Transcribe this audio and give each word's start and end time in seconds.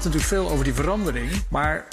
praten 0.00 0.12
natuurlijk 0.12 0.42
veel 0.42 0.52
over 0.52 0.64
die 0.64 0.74
verandering. 0.74 1.30
Maar 1.48 1.84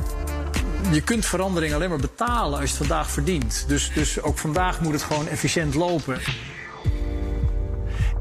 je 0.92 1.02
kunt 1.02 1.26
verandering 1.26 1.74
alleen 1.74 1.90
maar 1.90 2.00
betalen 2.00 2.60
als 2.60 2.70
je 2.70 2.78
het 2.78 2.88
vandaag 2.88 3.12
verdient. 3.12 3.66
Dus, 3.68 3.92
dus 3.94 4.22
ook 4.22 4.38
vandaag 4.38 4.82
moet 4.82 4.94
het 4.94 5.04
gewoon 5.04 5.28
efficiënt 5.28 5.74
lopen. 5.74 6.20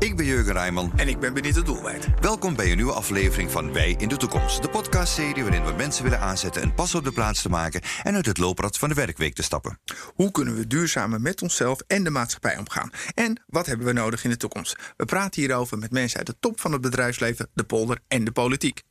Ik 0.00 0.16
ben 0.16 0.26
Jurgen 0.26 0.52
Rijman. 0.52 0.92
En 0.96 1.08
ik 1.08 1.18
ben 1.18 1.34
Benito 1.34 1.62
Doelwijd. 1.62 2.06
Welkom 2.20 2.56
bij 2.56 2.70
een 2.70 2.76
nieuwe 2.76 2.92
aflevering 2.92 3.50
van 3.50 3.72
Wij 3.72 3.94
in 3.98 4.08
de 4.08 4.16
Toekomst. 4.16 4.62
De 4.62 4.68
podcastserie 4.68 5.42
waarin 5.42 5.64
we 5.64 5.72
mensen 5.72 6.02
willen 6.02 6.20
aanzetten 6.20 6.62
een 6.62 6.74
pas 6.74 6.94
op 6.94 7.04
de 7.04 7.12
plaats 7.12 7.42
te 7.42 7.48
maken 7.48 7.80
en 8.02 8.14
uit 8.14 8.26
het 8.26 8.38
looprad 8.38 8.78
van 8.78 8.88
de 8.88 8.94
werkweek 8.94 9.34
te 9.34 9.42
stappen. 9.42 9.80
Hoe 10.14 10.30
kunnen 10.30 10.56
we 10.56 10.66
duurzamer 10.66 11.20
met 11.20 11.42
onszelf 11.42 11.80
en 11.86 12.04
de 12.04 12.10
maatschappij 12.10 12.58
omgaan? 12.58 12.90
En 13.14 13.42
wat 13.46 13.66
hebben 13.66 13.86
we 13.86 13.92
nodig 13.92 14.24
in 14.24 14.30
de 14.30 14.36
toekomst? 14.36 14.76
We 14.96 15.04
praten 15.04 15.40
hierover 15.40 15.78
met 15.78 15.90
mensen 15.90 16.18
uit 16.18 16.26
de 16.26 16.36
top 16.40 16.60
van 16.60 16.72
het 16.72 16.80
bedrijfsleven, 16.80 17.48
de 17.54 17.64
polder 17.64 17.98
en 18.08 18.24
de 18.24 18.32
politiek. 18.32 18.82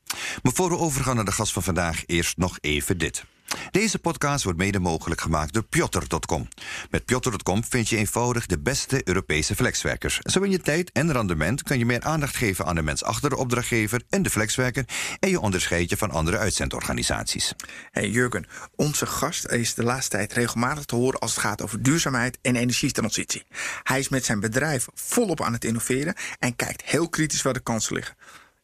Maar 0.43 0.53
voor 0.53 0.69
we 0.69 0.77
overgaan 0.77 1.15
naar 1.15 1.25
de 1.25 1.31
gast 1.31 1.53
van 1.53 1.63
vandaag, 1.63 2.03
eerst 2.05 2.37
nog 2.37 2.57
even 2.61 2.97
dit. 2.97 3.23
Deze 3.71 3.99
podcast 3.99 4.43
wordt 4.43 4.59
mede 4.59 4.79
mogelijk 4.79 5.21
gemaakt 5.21 5.53
door 5.53 5.63
Pjotter.com. 5.63 6.47
Met 6.89 7.05
Pjotter.com 7.05 7.63
vind 7.63 7.89
je 7.89 7.97
eenvoudig 7.97 8.45
de 8.45 8.59
beste 8.59 9.01
Europese 9.03 9.55
flexwerkers. 9.55 10.19
Zo 10.19 10.41
in 10.41 10.51
je 10.51 10.59
tijd 10.59 10.91
en 10.91 11.11
rendement 11.11 11.63
kan 11.63 11.77
je 11.77 11.85
meer 11.85 12.01
aandacht 12.01 12.35
geven 12.35 12.65
aan 12.65 12.75
de 12.75 12.81
mens 12.81 13.03
achter 13.03 13.29
de 13.29 13.37
opdrachtgever 13.37 14.01
en 14.09 14.23
de 14.23 14.29
flexwerker 14.29 14.85
en 15.19 15.29
je 15.29 15.39
onderscheid 15.39 15.89
je 15.89 15.97
van 15.97 16.11
andere 16.11 16.37
uitzendorganisaties. 16.37 17.53
Hey 17.91 18.09
Jurgen, 18.09 18.47
onze 18.75 19.05
gast 19.05 19.47
is 19.47 19.73
de 19.73 19.83
laatste 19.83 20.17
tijd 20.17 20.33
regelmatig 20.33 20.85
te 20.85 20.95
horen 20.95 21.19
als 21.19 21.31
het 21.31 21.39
gaat 21.39 21.61
over 21.61 21.83
duurzaamheid 21.83 22.37
en 22.41 22.55
energietransitie. 22.55 23.43
Hij 23.83 23.99
is 23.99 24.09
met 24.09 24.25
zijn 24.25 24.39
bedrijf 24.39 24.87
volop 24.93 25.41
aan 25.41 25.53
het 25.53 25.65
innoveren 25.65 26.15
en 26.39 26.55
kijkt 26.55 26.83
heel 26.85 27.09
kritisch 27.09 27.41
waar 27.41 27.53
de 27.53 27.59
kansen 27.59 27.95
liggen. 27.95 28.15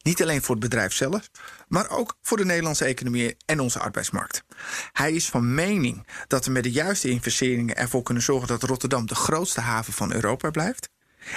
Niet 0.05 0.21
alleen 0.21 0.41
voor 0.41 0.55
het 0.55 0.63
bedrijf 0.63 0.93
zelf, 0.93 1.29
maar 1.67 1.89
ook 1.89 2.17
voor 2.21 2.37
de 2.37 2.45
Nederlandse 2.45 2.85
economie 2.85 3.37
en 3.45 3.59
onze 3.59 3.79
arbeidsmarkt. 3.79 4.43
Hij 4.91 5.13
is 5.13 5.29
van 5.29 5.53
mening 5.53 6.07
dat 6.27 6.45
we 6.45 6.51
met 6.51 6.63
de 6.63 6.71
juiste 6.71 7.09
investeringen 7.09 7.75
ervoor 7.75 8.03
kunnen 8.03 8.23
zorgen 8.23 8.47
dat 8.47 8.63
Rotterdam 8.63 9.05
de 9.05 9.15
grootste 9.15 9.61
haven 9.61 9.93
van 9.93 10.13
Europa 10.13 10.49
blijft. 10.49 10.89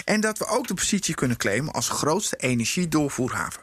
En 0.04 0.20
dat 0.20 0.38
we 0.38 0.46
ook 0.46 0.66
de 0.66 0.74
positie 0.74 1.14
kunnen 1.14 1.36
claimen 1.36 1.72
als 1.72 1.88
grootste 1.88 2.36
energiedoorvoerhaven. 2.36 3.62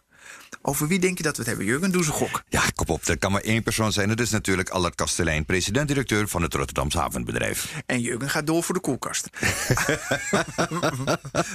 Over 0.62 0.88
wie 0.88 1.00
denk 1.00 1.18
je 1.18 1.24
dat 1.24 1.32
we 1.32 1.38
het 1.38 1.48
hebben, 1.48 1.66
Jurgen? 1.66 1.92
Doe 1.92 2.04
ze 2.04 2.12
gok. 2.12 2.44
Ja, 2.50 2.62
kop 2.86 2.96
op. 2.96 3.08
Er 3.08 3.18
kan 3.18 3.32
maar 3.32 3.42
één 3.42 3.64
persoon 3.64 3.92
zijn. 3.92 4.10
Dat 4.10 4.20
is 4.20 4.30
natuurlijk 4.30 4.70
Allard 4.70 4.96
Kastelein, 4.96 5.46
president-directeur 5.46 6.28
van 6.28 6.42
het 6.42 6.54
Rotterdamse 6.54 6.98
havenbedrijf. 6.98 7.74
En 7.86 8.02
Jurgen 8.02 8.30
gaat 8.30 8.48
door 8.48 8.64
voor 8.64 8.76
de 8.76 8.82
koelkast. 8.82 9.30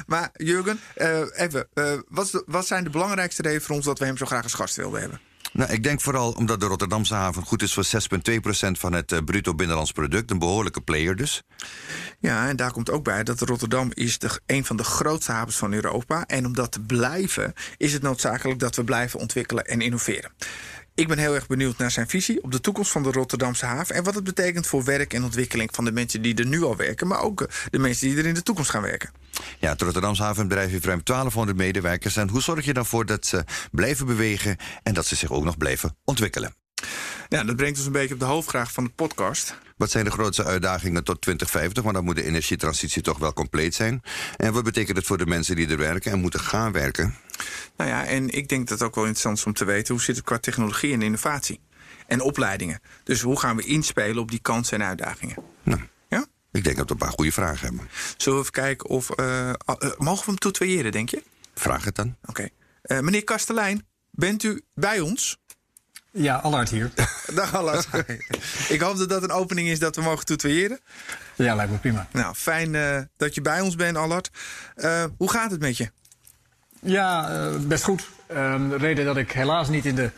maar 0.06 0.30
Jurgen, 0.32 0.80
uh, 0.96 1.20
even, 1.32 1.68
uh, 1.74 1.92
wat, 2.08 2.42
wat 2.46 2.66
zijn 2.66 2.84
de 2.84 2.90
belangrijkste 2.90 3.42
redenen 3.42 3.64
voor 3.64 3.76
ons 3.76 3.84
dat 3.84 3.98
we 3.98 4.04
hem 4.04 4.16
zo 4.16 4.26
graag 4.26 4.42
als 4.42 4.54
gast 4.54 4.76
wilden 4.76 5.00
hebben? 5.00 5.20
Nou, 5.52 5.72
ik 5.72 5.82
denk 5.82 6.00
vooral 6.00 6.32
omdat 6.32 6.60
de 6.60 6.66
Rotterdamse 6.66 7.14
haven 7.14 7.42
goed 7.42 7.62
is 7.62 7.74
voor 7.74 7.84
6,2% 7.84 7.90
van 8.70 8.92
het 8.92 9.12
uh, 9.12 9.18
bruto 9.24 9.54
binnenlands 9.54 9.92
product. 9.92 10.30
Een 10.30 10.38
behoorlijke 10.38 10.80
player 10.80 11.16
dus. 11.16 11.42
Ja, 12.18 12.48
en 12.48 12.56
daar 12.56 12.72
komt 12.72 12.90
ook 12.90 13.04
bij 13.04 13.24
dat 13.24 13.40
Rotterdam 13.40 13.90
is 13.94 14.18
de, 14.18 14.40
een 14.46 14.64
van 14.64 14.76
de 14.76 14.84
grootste 14.84 15.32
havens 15.32 15.56
van 15.56 15.72
Europa. 15.72 16.26
En 16.26 16.46
om 16.46 16.54
dat 16.54 16.72
te 16.72 16.80
blijven 16.80 17.52
is 17.76 17.92
het 17.92 18.02
noodzakelijk 18.02 18.58
dat 18.58 18.76
we 18.76 18.84
blijven 18.84 19.20
ontwikkelen 19.20 19.64
en 19.64 19.80
innoveren. 19.80 20.30
Ik 21.00 21.08
ben 21.08 21.18
heel 21.18 21.34
erg 21.34 21.46
benieuwd 21.46 21.78
naar 21.78 21.90
zijn 21.90 22.08
visie 22.08 22.42
op 22.42 22.52
de 22.52 22.60
toekomst 22.60 22.90
van 22.90 23.02
de 23.02 23.10
Rotterdamse 23.10 23.66
haven. 23.66 23.94
En 23.94 24.04
wat 24.04 24.14
het 24.14 24.24
betekent 24.24 24.66
voor 24.66 24.84
werk 24.84 25.14
en 25.14 25.24
ontwikkeling 25.24 25.70
van 25.72 25.84
de 25.84 25.92
mensen 25.92 26.22
die 26.22 26.34
er 26.34 26.46
nu 26.46 26.62
al 26.62 26.76
werken. 26.76 27.06
Maar 27.06 27.20
ook 27.20 27.48
de 27.70 27.78
mensen 27.78 28.08
die 28.08 28.18
er 28.18 28.26
in 28.26 28.34
de 28.34 28.42
toekomst 28.42 28.70
gaan 28.70 28.82
werken. 28.82 29.10
Ja, 29.58 29.70
het 29.70 29.82
Rotterdamse 29.82 30.22
havenbedrijf 30.22 30.70
heeft 30.70 30.84
ruim 30.84 31.00
1200 31.04 31.58
medewerkers. 31.58 32.16
En 32.16 32.28
hoe 32.28 32.42
zorg 32.42 32.64
je 32.64 32.72
dan 32.72 32.86
voor 32.86 33.06
dat 33.06 33.26
ze 33.26 33.44
blijven 33.70 34.06
bewegen 34.06 34.56
en 34.82 34.94
dat 34.94 35.06
ze 35.06 35.16
zich 35.16 35.30
ook 35.30 35.44
nog 35.44 35.56
blijven 35.56 35.96
ontwikkelen? 36.04 36.54
Ja, 37.28 37.44
dat 37.44 37.56
brengt 37.56 37.76
ons 37.76 37.86
een 37.86 37.92
beetje 37.92 38.14
op 38.14 38.20
de 38.20 38.26
hoofdvraag 38.26 38.72
van 38.72 38.84
de 38.84 38.90
podcast. 38.90 39.54
Wat 39.76 39.90
zijn 39.90 40.04
de 40.04 40.10
grootste 40.10 40.44
uitdagingen 40.44 41.04
tot 41.04 41.20
2050? 41.20 41.82
Want 41.82 41.94
dan 41.94 42.04
moet 42.04 42.16
de 42.16 42.24
energietransitie 42.24 43.02
toch 43.02 43.18
wel 43.18 43.32
compleet 43.32 43.74
zijn. 43.74 44.02
En 44.36 44.52
wat 44.52 44.64
betekent 44.64 44.96
het 44.96 45.06
voor 45.06 45.18
de 45.18 45.26
mensen 45.26 45.56
die 45.56 45.68
er 45.68 45.76
werken 45.76 46.12
en 46.12 46.20
moeten 46.20 46.40
gaan 46.40 46.72
werken? 46.72 47.14
Nou 47.76 47.90
ja, 47.90 48.06
en 48.06 48.28
ik 48.28 48.48
denk 48.48 48.68
dat 48.68 48.78
het 48.78 48.88
ook 48.88 48.94
wel 48.94 49.04
interessant 49.04 49.38
is 49.38 49.44
om 49.44 49.52
te 49.52 49.64
weten... 49.64 49.94
hoe 49.94 50.02
zit 50.02 50.16
het 50.16 50.24
qua 50.24 50.38
technologie 50.38 50.92
en 50.92 51.02
innovatie? 51.02 51.60
En 52.06 52.20
opleidingen. 52.20 52.80
Dus 53.04 53.20
hoe 53.20 53.38
gaan 53.38 53.56
we 53.56 53.62
inspelen 53.62 54.22
op 54.22 54.30
die 54.30 54.40
kansen 54.40 54.80
en 54.80 54.86
uitdagingen? 54.86 55.36
Nou, 55.62 55.80
ja? 56.08 56.26
Ik 56.52 56.64
denk 56.64 56.76
dat 56.76 56.86
we 56.86 56.92
een 56.92 56.98
paar 56.98 57.12
goede 57.12 57.32
vragen 57.32 57.66
hebben. 57.66 57.88
Zullen 58.16 58.38
we 58.38 58.44
even 58.44 58.62
kijken 58.62 58.88
of... 58.88 59.10
Uh, 59.20 59.48
uh, 59.48 59.52
mogen 59.98 60.24
we 60.24 60.30
hem 60.30 60.38
toetweeren, 60.38 60.92
denk 60.92 61.08
je? 61.08 61.22
Vraag 61.54 61.84
het 61.84 61.94
dan. 61.94 62.16
Oké. 62.22 62.30
Okay. 62.30 62.50
Uh, 62.98 63.04
meneer 63.04 63.24
Kastelein, 63.24 63.86
bent 64.10 64.42
u 64.42 64.62
bij 64.74 65.00
ons? 65.00 65.39
Ja, 66.12 66.36
Allard 66.36 66.68
hier. 66.70 66.90
Dag 67.34 67.54
Allard. 67.54 67.88
ik 68.68 68.80
hoop 68.80 68.98
dat 68.98 69.08
dat 69.08 69.22
een 69.22 69.30
opening 69.30 69.68
is 69.68 69.78
dat 69.78 69.96
we 69.96 70.02
mogen 70.02 70.24
tutoyeren. 70.24 70.78
Ja, 71.34 71.54
lijkt 71.54 71.72
me 71.72 71.78
prima. 71.78 72.06
Nou, 72.12 72.34
fijn 72.34 72.74
uh, 72.74 72.98
dat 73.16 73.34
je 73.34 73.40
bij 73.40 73.60
ons 73.60 73.76
bent, 73.76 73.96
Allard. 73.96 74.30
Uh, 74.76 75.04
hoe 75.16 75.30
gaat 75.30 75.50
het 75.50 75.60
met 75.60 75.76
je? 75.76 75.90
Ja, 76.80 77.30
uh, 77.30 77.56
best 77.56 77.84
goed. 77.84 78.08
Ehm, 78.26 78.68
de 78.68 78.76
reden 78.76 79.04
dat 79.04 79.16
ik 79.16 79.32
helaas 79.32 79.68
niet 79.68 79.84
in 79.86 79.94
de 79.94 80.10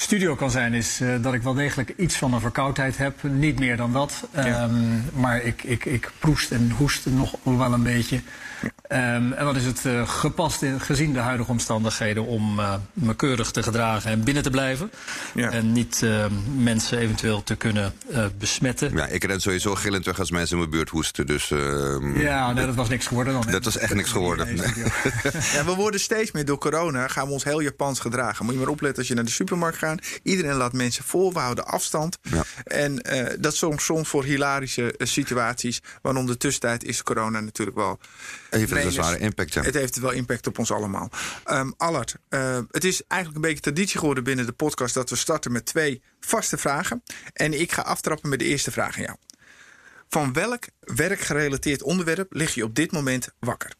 studio 0.00 0.34
kan 0.34 0.50
zijn, 0.50 0.74
is 0.74 1.00
dat 1.20 1.34
ik 1.34 1.42
wel 1.42 1.54
degelijk 1.54 1.92
iets 1.96 2.16
van 2.16 2.34
een 2.34 2.40
verkoudheid 2.40 2.96
heb. 2.96 3.22
Niet 3.22 3.58
meer 3.58 3.76
dan 3.76 3.92
dat. 3.92 4.28
Ja. 4.34 4.64
Um, 4.64 5.04
maar 5.14 5.42
ik, 5.42 5.62
ik, 5.62 5.84
ik 5.84 6.10
proest 6.18 6.50
en 6.50 6.70
hoest 6.70 7.06
nog 7.06 7.34
wel 7.42 7.72
een 7.72 7.82
beetje. 7.82 8.20
Um, 8.62 9.32
en 9.32 9.44
wat 9.44 9.56
is 9.56 9.64
het 9.64 9.84
uh, 9.84 10.08
gepast 10.08 10.62
in, 10.62 10.80
gezien 10.80 11.12
de 11.12 11.18
huidige 11.18 11.50
omstandigheden 11.50 12.26
om 12.26 12.58
uh, 12.58 12.74
me 12.92 13.14
keurig 13.14 13.50
te 13.50 13.62
gedragen 13.62 14.10
en 14.10 14.24
binnen 14.24 14.42
te 14.42 14.50
blijven. 14.50 14.90
Ja. 15.34 15.50
En 15.50 15.72
niet 15.72 16.00
uh, 16.04 16.24
mensen 16.56 16.98
eventueel 16.98 17.42
te 17.42 17.56
kunnen 17.56 17.92
besmetten. 18.38 18.96
Ja, 18.96 19.06
ik 19.06 19.24
ren 19.24 19.40
sowieso 19.40 19.74
gillend 19.74 20.04
weg 20.04 20.18
als 20.18 20.30
mensen 20.30 20.52
in 20.52 20.58
mijn 20.58 20.70
buurt 20.70 20.88
hoesten. 20.88 21.26
Dus, 21.26 21.50
ehm, 21.50 22.20
ja, 22.20 22.52
nee, 22.52 22.66
dat 22.66 22.74
was 22.74 22.88
niks 22.88 23.06
geworden 23.06 23.32
dan. 23.32 23.52
Dat 23.52 23.64
was 23.64 23.78
echt 23.78 23.94
niks 23.94 24.10
geworden. 24.10 24.56
ja, 25.54 25.64
we 25.64 25.74
worden 25.76 26.00
steeds 26.00 26.32
meer 26.32 26.44
door 26.44 26.58
corona, 26.58 27.08
gaan 27.08 27.26
we 27.26 27.32
ons 27.32 27.44
heel 27.44 27.60
Japans 27.60 28.00
gedragen. 28.00 28.44
Moet 28.44 28.54
je 28.54 28.60
maar 28.60 28.68
opletten 28.68 28.98
als 28.98 29.08
je 29.08 29.14
naar 29.14 29.24
de 29.24 29.30
supermarkt 29.30 29.78
gaat. 29.78 29.87
Iedereen 30.22 30.54
laat 30.54 30.72
mensen 30.72 31.04
voor, 31.04 31.32
we 31.32 31.38
houden 31.38 31.66
afstand. 31.66 32.18
Ja. 32.22 32.44
En 32.64 33.02
dat 33.40 33.56
soms, 33.56 33.84
soms 33.84 34.08
voor 34.08 34.24
hilarische 34.24 34.94
situaties. 34.98 35.80
Want 36.02 36.18
om 36.18 36.26
de 36.26 36.36
tussentijd 36.36 36.84
is 36.84 37.02
corona 37.02 37.40
natuurlijk 37.40 37.76
wel... 37.76 37.98
Heeft 38.50 38.70
het 38.70 38.84
een 38.84 38.92
zware 38.92 39.18
impact. 39.18 39.54
Het 39.54 39.74
heeft 39.74 39.98
wel 39.98 40.10
impact 40.10 40.46
op 40.46 40.58
ons 40.58 40.70
allemaal. 40.70 41.10
Um, 41.46 41.74
Allard, 41.76 42.14
uh, 42.28 42.58
het 42.70 42.84
is 42.84 43.02
eigenlijk 43.06 43.44
een 43.44 43.50
beetje 43.50 43.72
traditie 43.72 43.98
geworden 43.98 44.24
binnen 44.24 44.46
de 44.46 44.52
podcast... 44.52 44.94
dat 44.94 45.10
we 45.10 45.16
starten 45.16 45.52
met 45.52 45.66
twee 45.66 46.02
vaste 46.20 46.58
vragen. 46.58 47.02
En 47.32 47.60
ik 47.60 47.72
ga 47.72 47.82
aftrappen 47.82 48.28
met 48.28 48.38
de 48.38 48.44
eerste 48.44 48.70
vraag 48.70 48.96
aan 48.96 49.02
jou. 49.02 49.16
Van 50.08 50.32
welk 50.32 50.64
werkgerelateerd 50.80 51.82
onderwerp 51.82 52.32
lig 52.32 52.54
je 52.54 52.64
op 52.64 52.74
dit 52.74 52.92
moment 52.92 53.28
wakker? 53.38 53.72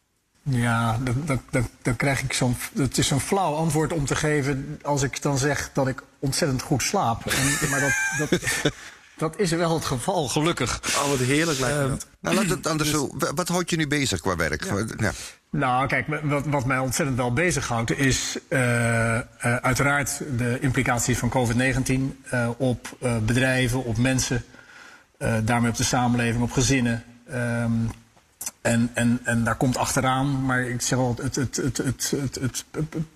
Ja, 0.48 0.98
dan, 1.02 1.22
dan, 1.24 1.40
dan, 1.50 1.68
dan 1.82 1.96
krijg 1.96 2.22
ik 2.22 2.32
zo'n. 2.32 2.56
Het 2.74 2.98
is 2.98 3.06
zo'n 3.06 3.20
flauw 3.20 3.54
antwoord 3.54 3.92
om 3.92 4.06
te 4.06 4.16
geven 4.16 4.78
als 4.82 5.02
ik 5.02 5.22
dan 5.22 5.38
zeg 5.38 5.70
dat 5.72 5.88
ik 5.88 6.02
ontzettend 6.18 6.62
goed 6.62 6.82
slaap. 6.82 7.26
En, 7.26 7.70
maar 7.70 7.80
dat, 7.80 8.28
dat, 8.28 8.40
dat 9.16 9.38
is 9.38 9.50
wel 9.50 9.74
het 9.74 9.84
geval, 9.84 10.28
gelukkig. 10.28 10.80
Oh, 10.84 11.08
wat 11.08 11.18
heerlijk 11.18 11.58
lijkt 11.58 11.76
me 11.76 11.84
uh, 11.84 11.88
dat. 11.90 12.06
Nou, 12.20 12.36
laat 12.36 12.48
het 12.48 12.66
anders 12.66 12.90
dus, 12.90 13.00
zo. 13.00 13.32
Wat 13.34 13.48
houdt 13.48 13.70
je 13.70 13.76
nu 13.76 13.86
bezig 13.86 14.20
qua 14.20 14.36
werk? 14.36 14.64
Ja. 14.64 14.84
Ja. 14.96 15.12
Nou, 15.50 15.86
kijk, 15.86 16.06
wat, 16.22 16.46
wat, 16.46 16.64
mij 16.64 16.78
ontzettend 16.78 17.18
wel 17.18 17.32
bezighoudt... 17.32 17.98
is 17.98 18.38
uh, 18.48 18.58
uh, 18.58 19.22
uiteraard 19.40 20.22
de 20.36 20.58
implicaties 20.60 21.18
van 21.18 21.30
COVID-19 21.30 22.30
op 22.56 22.96
bedrijven, 23.22 23.84
op 23.84 23.96
mensen... 23.96 24.44
daarmee 25.44 25.70
op 25.70 25.76
de 25.76 25.84
samenleving, 25.84 26.42
op 26.42 26.52
gezinnen... 26.52 27.04
Um, 27.34 27.90
en, 28.60 28.90
en, 28.94 29.20
en 29.24 29.44
daar 29.44 29.56
komt 29.56 29.76
achteraan, 29.76 30.44
maar 30.44 30.60
ik 30.60 30.80
zeg 30.80 30.98
wel, 30.98 31.14
het, 31.22 31.36
het, 31.36 31.56
het, 31.56 31.76
het, 31.76 32.10
het, 32.10 32.38
het, 32.40 32.64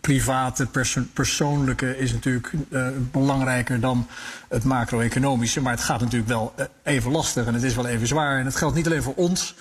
private, 0.00 0.66
perso 0.66 1.02
persoonlijke 1.12 1.98
is 1.98 2.12
natuurlijk 2.12 2.52
uh, 2.68 2.88
belangrijker 3.10 3.80
dan 3.80 4.06
het 4.48 4.64
macro-economische. 4.64 5.60
Maar 5.60 5.72
het 5.72 5.82
gaat 5.82 6.00
natuurlijk 6.00 6.30
wel 6.30 6.54
even 6.82 7.10
lastig 7.10 7.46
en 7.46 7.54
het 7.54 7.62
is 7.62 7.74
wel 7.74 7.86
even 7.86 8.06
zwaar. 8.06 8.38
En 8.38 8.44
het 8.44 8.56
geldt 8.56 8.74
niet 8.76 8.86
alleen 8.86 9.02
voor 9.02 9.14
ons. 9.16 9.54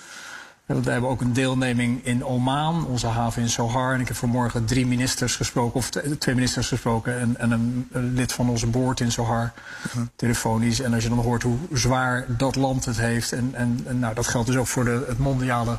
We 0.80 0.90
hebben 0.90 1.10
ook 1.10 1.20
een 1.20 1.32
deelneming 1.32 2.04
in 2.04 2.24
Oman, 2.24 2.86
onze 2.86 3.06
haven 3.06 3.42
in 3.42 3.48
Sohar. 3.48 3.94
En 3.94 4.00
ik 4.00 4.08
heb 4.08 4.16
vanmorgen 4.16 4.64
drie 4.64 4.86
ministers 4.86 5.36
gesproken, 5.36 5.74
of 5.74 5.90
twee 6.18 6.34
ministers 6.34 6.68
gesproken... 6.68 7.18
en, 7.18 7.38
en 7.38 7.50
een, 7.50 7.88
een, 7.92 8.14
lid 8.14 8.32
van 8.32 8.48
onze 8.48 8.66
boord 8.66 9.00
in 9.00 9.12
Sohar, 9.12 9.52
uh-huh. 9.86 10.02
telefonisch. 10.16 10.80
En 10.80 10.94
als 10.94 11.02
je 11.02 11.08
dan 11.08 11.18
hoort 11.18 11.42
hoe 11.42 11.58
zwaar 11.72 12.24
dat 12.28 12.56
land 12.56 12.84
het 12.84 12.96
heeft... 12.96 13.32
en, 13.32 13.50
en, 13.52 13.80
en 13.86 13.98
nou, 13.98 14.14
dat 14.14 14.28
geldt 14.28 14.46
dus 14.46 14.56
ook 14.56 14.66
voor 14.66 14.84
de, 14.84 15.04
het 15.08 15.18
mondiale 15.18 15.78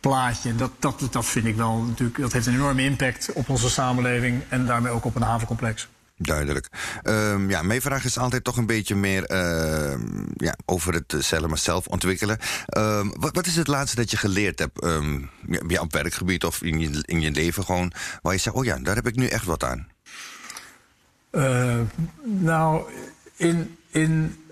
plaatje. 0.00 0.54
Dat, 0.54 0.70
dat, 0.78 1.08
dat 1.10 1.24
vind 1.24 1.46
ik 1.46 1.56
wel 1.56 1.76
natuurlijk... 1.76 2.18
dat 2.18 2.32
heeft 2.32 2.46
een 2.46 2.54
enorme 2.54 2.82
impact 2.82 3.32
op 3.32 3.48
onze 3.48 3.70
samenleving... 3.70 4.42
en 4.48 4.66
daarmee 4.66 4.92
ook 4.92 5.04
op 5.04 5.14
een 5.14 5.22
havencomplex. 5.22 5.88
Duidelijk. 6.18 6.68
Um, 7.04 7.50
ja, 7.50 7.62
mijn 7.62 7.80
vraag 7.80 8.04
is 8.04 8.18
altijd 8.18 8.44
toch 8.44 8.56
een 8.56 8.66
beetje 8.66 8.94
meer 8.94 9.30
uh, 9.30 9.98
ja, 10.36 10.54
over 10.64 10.94
het 10.94 11.14
zelf 11.18 11.46
maar 11.46 11.58
zelf 11.58 11.86
ontwikkelen. 11.86 12.38
Um, 12.78 13.12
wat, 13.18 13.34
wat, 13.34 13.46
is 13.46 13.56
het 13.56 13.66
laatste 13.66 13.96
dat 13.96 14.10
je 14.10 14.16
geleerd 14.16 14.58
hebt 14.58 14.84
um, 14.84 15.30
ja, 15.68 15.80
op 15.80 15.92
werkgebied 15.92 16.44
of 16.44 16.62
in 16.62 16.80
je, 16.80 17.02
in 17.02 17.20
je 17.20 17.30
leven 17.30 17.64
gewoon, 17.64 17.92
waar 18.22 18.32
je 18.32 18.38
zegt, 18.38 18.56
oh 18.56 18.64
ja, 18.64 18.78
daar 18.78 18.94
heb 18.94 19.06
ik 19.06 19.16
nu 19.16 19.26
echt 19.26 19.44
wat 19.44 19.64
aan? 19.64 19.88
Uh, 21.30 21.80
nou, 22.22 22.82
in, 23.36 23.76
in, 23.90 24.44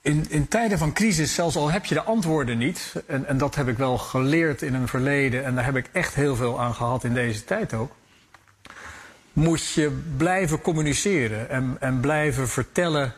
in, 0.00 0.26
in 0.28 0.48
tijden 0.48 0.78
van 0.78 0.92
crisis, 0.92 1.34
zelfs 1.34 1.56
al 1.56 1.70
heb 1.70 1.84
je 1.84 1.94
de 1.94 2.02
antwoorden 2.02 2.58
niet, 2.58 2.92
en, 3.06 3.26
en 3.26 3.38
dat 3.38 3.54
heb 3.54 3.68
ik 3.68 3.76
wel 3.76 3.98
geleerd 3.98 4.62
in 4.62 4.74
een 4.74 4.88
verleden, 4.88 5.44
en 5.44 5.54
daar 5.54 5.64
heb 5.64 5.76
ik 5.76 5.88
echt 5.92 6.14
heel 6.14 6.36
veel 6.36 6.60
aan 6.60 6.74
gehad 6.74 7.04
in 7.04 7.14
deze 7.14 7.44
tijd 7.44 7.74
ook, 7.74 7.92
moet 9.38 9.66
je 9.66 10.00
blijven 10.16 10.60
communiceren 10.60 11.50
en, 11.50 11.76
en 11.80 12.00
blijven 12.00 12.48
vertellen 12.48 13.14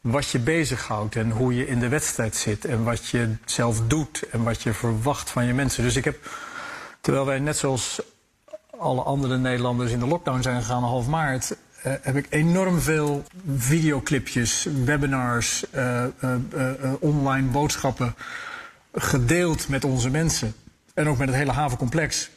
wat 0.00 0.28
je 0.28 0.38
bezighoudt 0.38 1.16
en 1.16 1.30
hoe 1.30 1.54
je 1.54 1.66
in 1.66 1.78
de 1.78 1.88
wedstrijd 1.88 2.36
zit 2.36 2.64
en 2.64 2.84
wat 2.84 3.06
je 3.06 3.34
zelf 3.44 3.80
doet 3.86 4.28
en 4.30 4.42
wat 4.42 4.62
je 4.62 4.72
verwacht 4.72 5.30
van 5.30 5.44
je 5.44 5.54
mensen. 5.54 5.82
Dus 5.82 5.96
ik 5.96 6.04
heb, 6.04 6.30
terwijl 7.00 7.26
wij 7.26 7.38
net 7.38 7.56
zoals 7.56 8.02
alle 8.78 9.02
andere 9.02 9.38
Nederlanders 9.38 9.92
in 9.92 9.98
de 9.98 10.06
lockdown 10.06 10.42
zijn 10.42 10.60
gegaan 10.62 10.82
half 10.82 11.06
maart, 11.06 11.50
uh, 11.50 11.92
heb 12.02 12.16
ik 12.16 12.26
enorm 12.30 12.80
veel 12.80 13.24
videoclipjes, 13.56 14.66
webinars, 14.84 15.64
uh, 15.74 16.04
uh, 16.24 16.92
online 17.00 17.48
boodschappen 17.48 18.14
gedeeld 18.92 19.68
met 19.68 19.84
onze 19.84 20.10
mensen. 20.10 20.54
En 20.94 21.08
ook 21.08 21.18
met 21.18 21.28
het 21.28 21.36
hele 21.36 21.52
havencomplex. 21.52 22.30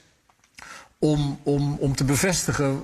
Om, 1.00 1.40
om, 1.44 1.78
om 1.80 1.96
te 1.96 2.04
bevestigen 2.04 2.82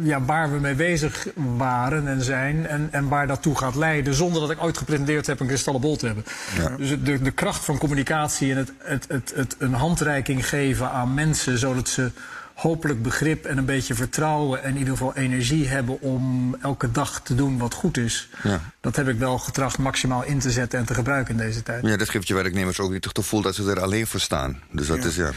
ja, 0.00 0.24
waar 0.24 0.52
we 0.52 0.58
mee 0.58 0.74
bezig 0.74 1.26
waren 1.56 2.08
en 2.08 2.22
zijn 2.22 2.66
en, 2.66 2.88
en 2.90 3.08
waar 3.08 3.26
dat 3.26 3.42
toe 3.42 3.56
gaat 3.56 3.74
leiden. 3.74 4.14
Zonder 4.14 4.40
dat 4.40 4.50
ik 4.50 4.62
ooit 4.62 4.78
gepretendeerd 4.78 5.26
heb 5.26 5.40
een 5.40 5.46
kristallenbol 5.46 5.96
te 5.96 6.06
hebben. 6.06 6.24
Ja. 6.58 6.76
Dus 6.76 6.88
de, 6.88 7.22
de 7.22 7.30
kracht 7.30 7.64
van 7.64 7.78
communicatie 7.78 8.50
en 8.50 8.56
het, 8.56 8.72
het, 8.78 9.04
het, 9.08 9.32
het 9.34 9.56
een 9.58 9.74
handreiking 9.74 10.48
geven 10.48 10.90
aan 10.90 11.14
mensen 11.14 11.58
zodat 11.58 11.88
ze 11.88 12.10
hopelijk 12.54 13.02
begrip 13.02 13.44
en 13.44 13.58
een 13.58 13.64
beetje 13.64 13.94
vertrouwen 13.94 14.62
en 14.62 14.70
in 14.70 14.78
ieder 14.78 14.92
geval 14.92 15.14
energie 15.14 15.68
hebben 15.68 16.00
om 16.00 16.56
elke 16.62 16.90
dag 16.90 17.20
te 17.20 17.34
doen 17.34 17.58
wat 17.58 17.74
goed 17.74 17.96
is. 17.96 18.28
Ja. 18.42 18.60
Dat 18.80 18.96
heb 18.96 19.08
ik 19.08 19.18
wel 19.18 19.38
getracht 19.38 19.78
maximaal 19.78 20.24
in 20.24 20.38
te 20.38 20.50
zetten 20.50 20.78
en 20.78 20.84
te 20.84 20.94
gebruiken 20.94 21.34
in 21.34 21.46
deze 21.46 21.62
tijd. 21.62 21.86
Ja, 21.86 21.96
dat 21.96 22.08
geeft 22.08 22.28
je 22.28 22.34
werknemers 22.34 22.80
ook 22.80 22.92
niet 22.92 23.04
het 23.04 23.18
gevoel 23.18 23.42
dat 23.42 23.54
ze 23.54 23.70
er 23.70 23.80
alleen 23.80 24.06
voor 24.06 24.20
staan. 24.20 24.60
Dus 24.70 24.86
dat 24.86 25.02
ja. 25.02 25.08
is 25.08 25.16
ja. 25.16 25.30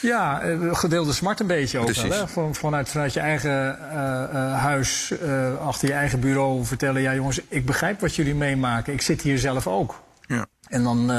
Ja, 0.00 0.40
eh, 0.40 0.74
gedeelde 0.74 1.12
smart 1.12 1.40
een 1.40 1.46
beetje 1.46 1.78
ook 1.78 1.92
wel. 1.92 2.10
Hè? 2.10 2.28
Van, 2.28 2.54
vanuit, 2.54 2.88
vanuit 2.88 3.12
je 3.12 3.20
eigen 3.20 3.78
uh, 3.92 3.94
uh, 3.94 4.58
huis, 4.58 5.12
uh, 5.22 5.56
achter 5.60 5.88
je 5.88 5.94
eigen 5.94 6.20
bureau 6.20 6.64
vertellen... 6.64 7.02
ja 7.02 7.14
jongens, 7.14 7.40
ik 7.48 7.66
begrijp 7.66 8.00
wat 8.00 8.14
jullie 8.14 8.34
meemaken. 8.34 8.92
Ik 8.92 9.02
zit 9.02 9.22
hier 9.22 9.38
zelf 9.38 9.66
ook. 9.66 10.02
Ja. 10.26 10.46
En 10.68 10.82
dan 10.82 11.10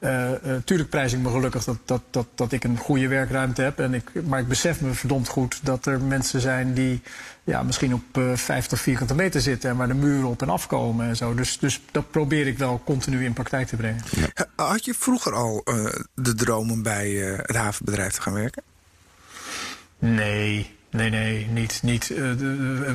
uh, 0.00 0.30
tuurlijk 0.64 0.90
prijs 0.90 1.12
ik 1.12 1.18
me 1.18 1.30
gelukkig 1.30 1.64
dat, 1.64 1.78
dat, 1.84 2.02
dat, 2.10 2.26
dat 2.34 2.52
ik 2.52 2.64
een 2.64 2.78
goede 2.78 3.08
werkruimte 3.08 3.62
heb. 3.62 3.78
En 3.78 3.94
ik, 3.94 4.10
maar 4.26 4.40
ik 4.40 4.48
besef 4.48 4.80
me 4.80 4.92
verdomd 4.92 5.28
goed 5.28 5.60
dat 5.62 5.86
er 5.86 6.00
mensen 6.00 6.40
zijn 6.40 6.74
die 6.74 7.02
ja, 7.44 7.62
misschien 7.62 7.94
op 7.94 8.18
uh, 8.18 8.36
50 8.36 8.80
vierkante 8.80 9.14
meter 9.14 9.40
zitten 9.40 9.70
en 9.70 9.76
waar 9.76 9.88
de 9.88 9.94
muren 9.94 10.28
op 10.28 10.42
en 10.42 10.48
afkomen 10.48 11.06
en 11.06 11.16
zo. 11.16 11.34
Dus, 11.34 11.58
dus 11.58 11.80
dat 11.90 12.10
probeer 12.10 12.46
ik 12.46 12.58
wel 12.58 12.82
continu 12.84 13.24
in 13.24 13.32
praktijk 13.32 13.66
te 13.68 13.76
brengen. 13.76 14.02
Ja. 14.10 14.46
Had 14.56 14.84
je 14.84 14.94
vroeger 14.94 15.32
al 15.34 15.64
de 16.14 16.34
droom 16.34 16.70
om 16.70 16.82
bij 16.82 17.10
het 17.10 17.56
havenbedrijf 17.56 18.12
te 18.12 18.22
gaan 18.22 18.32
werken? 18.32 18.62
Nee, 19.98 20.70
Nee, 20.92 21.10
nee, 21.10 21.46
niet. 21.46 21.80
niet 21.82 22.10
uh, 22.10 22.18
de, 22.18 22.94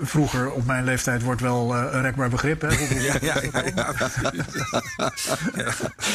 vroeger 0.00 0.50
op 0.50 0.66
mijn 0.66 0.84
leeftijd 0.84 1.22
wordt 1.22 1.40
wel 1.40 1.76
uh, 1.76 1.92
een 1.92 2.02
rekbaar 2.02 2.30
begrip. 2.30 2.60
Hè? 2.60 2.68
ja, 3.08 3.16
ja, 3.20 3.42
ja, 3.52 3.64
ja. 3.74 5.12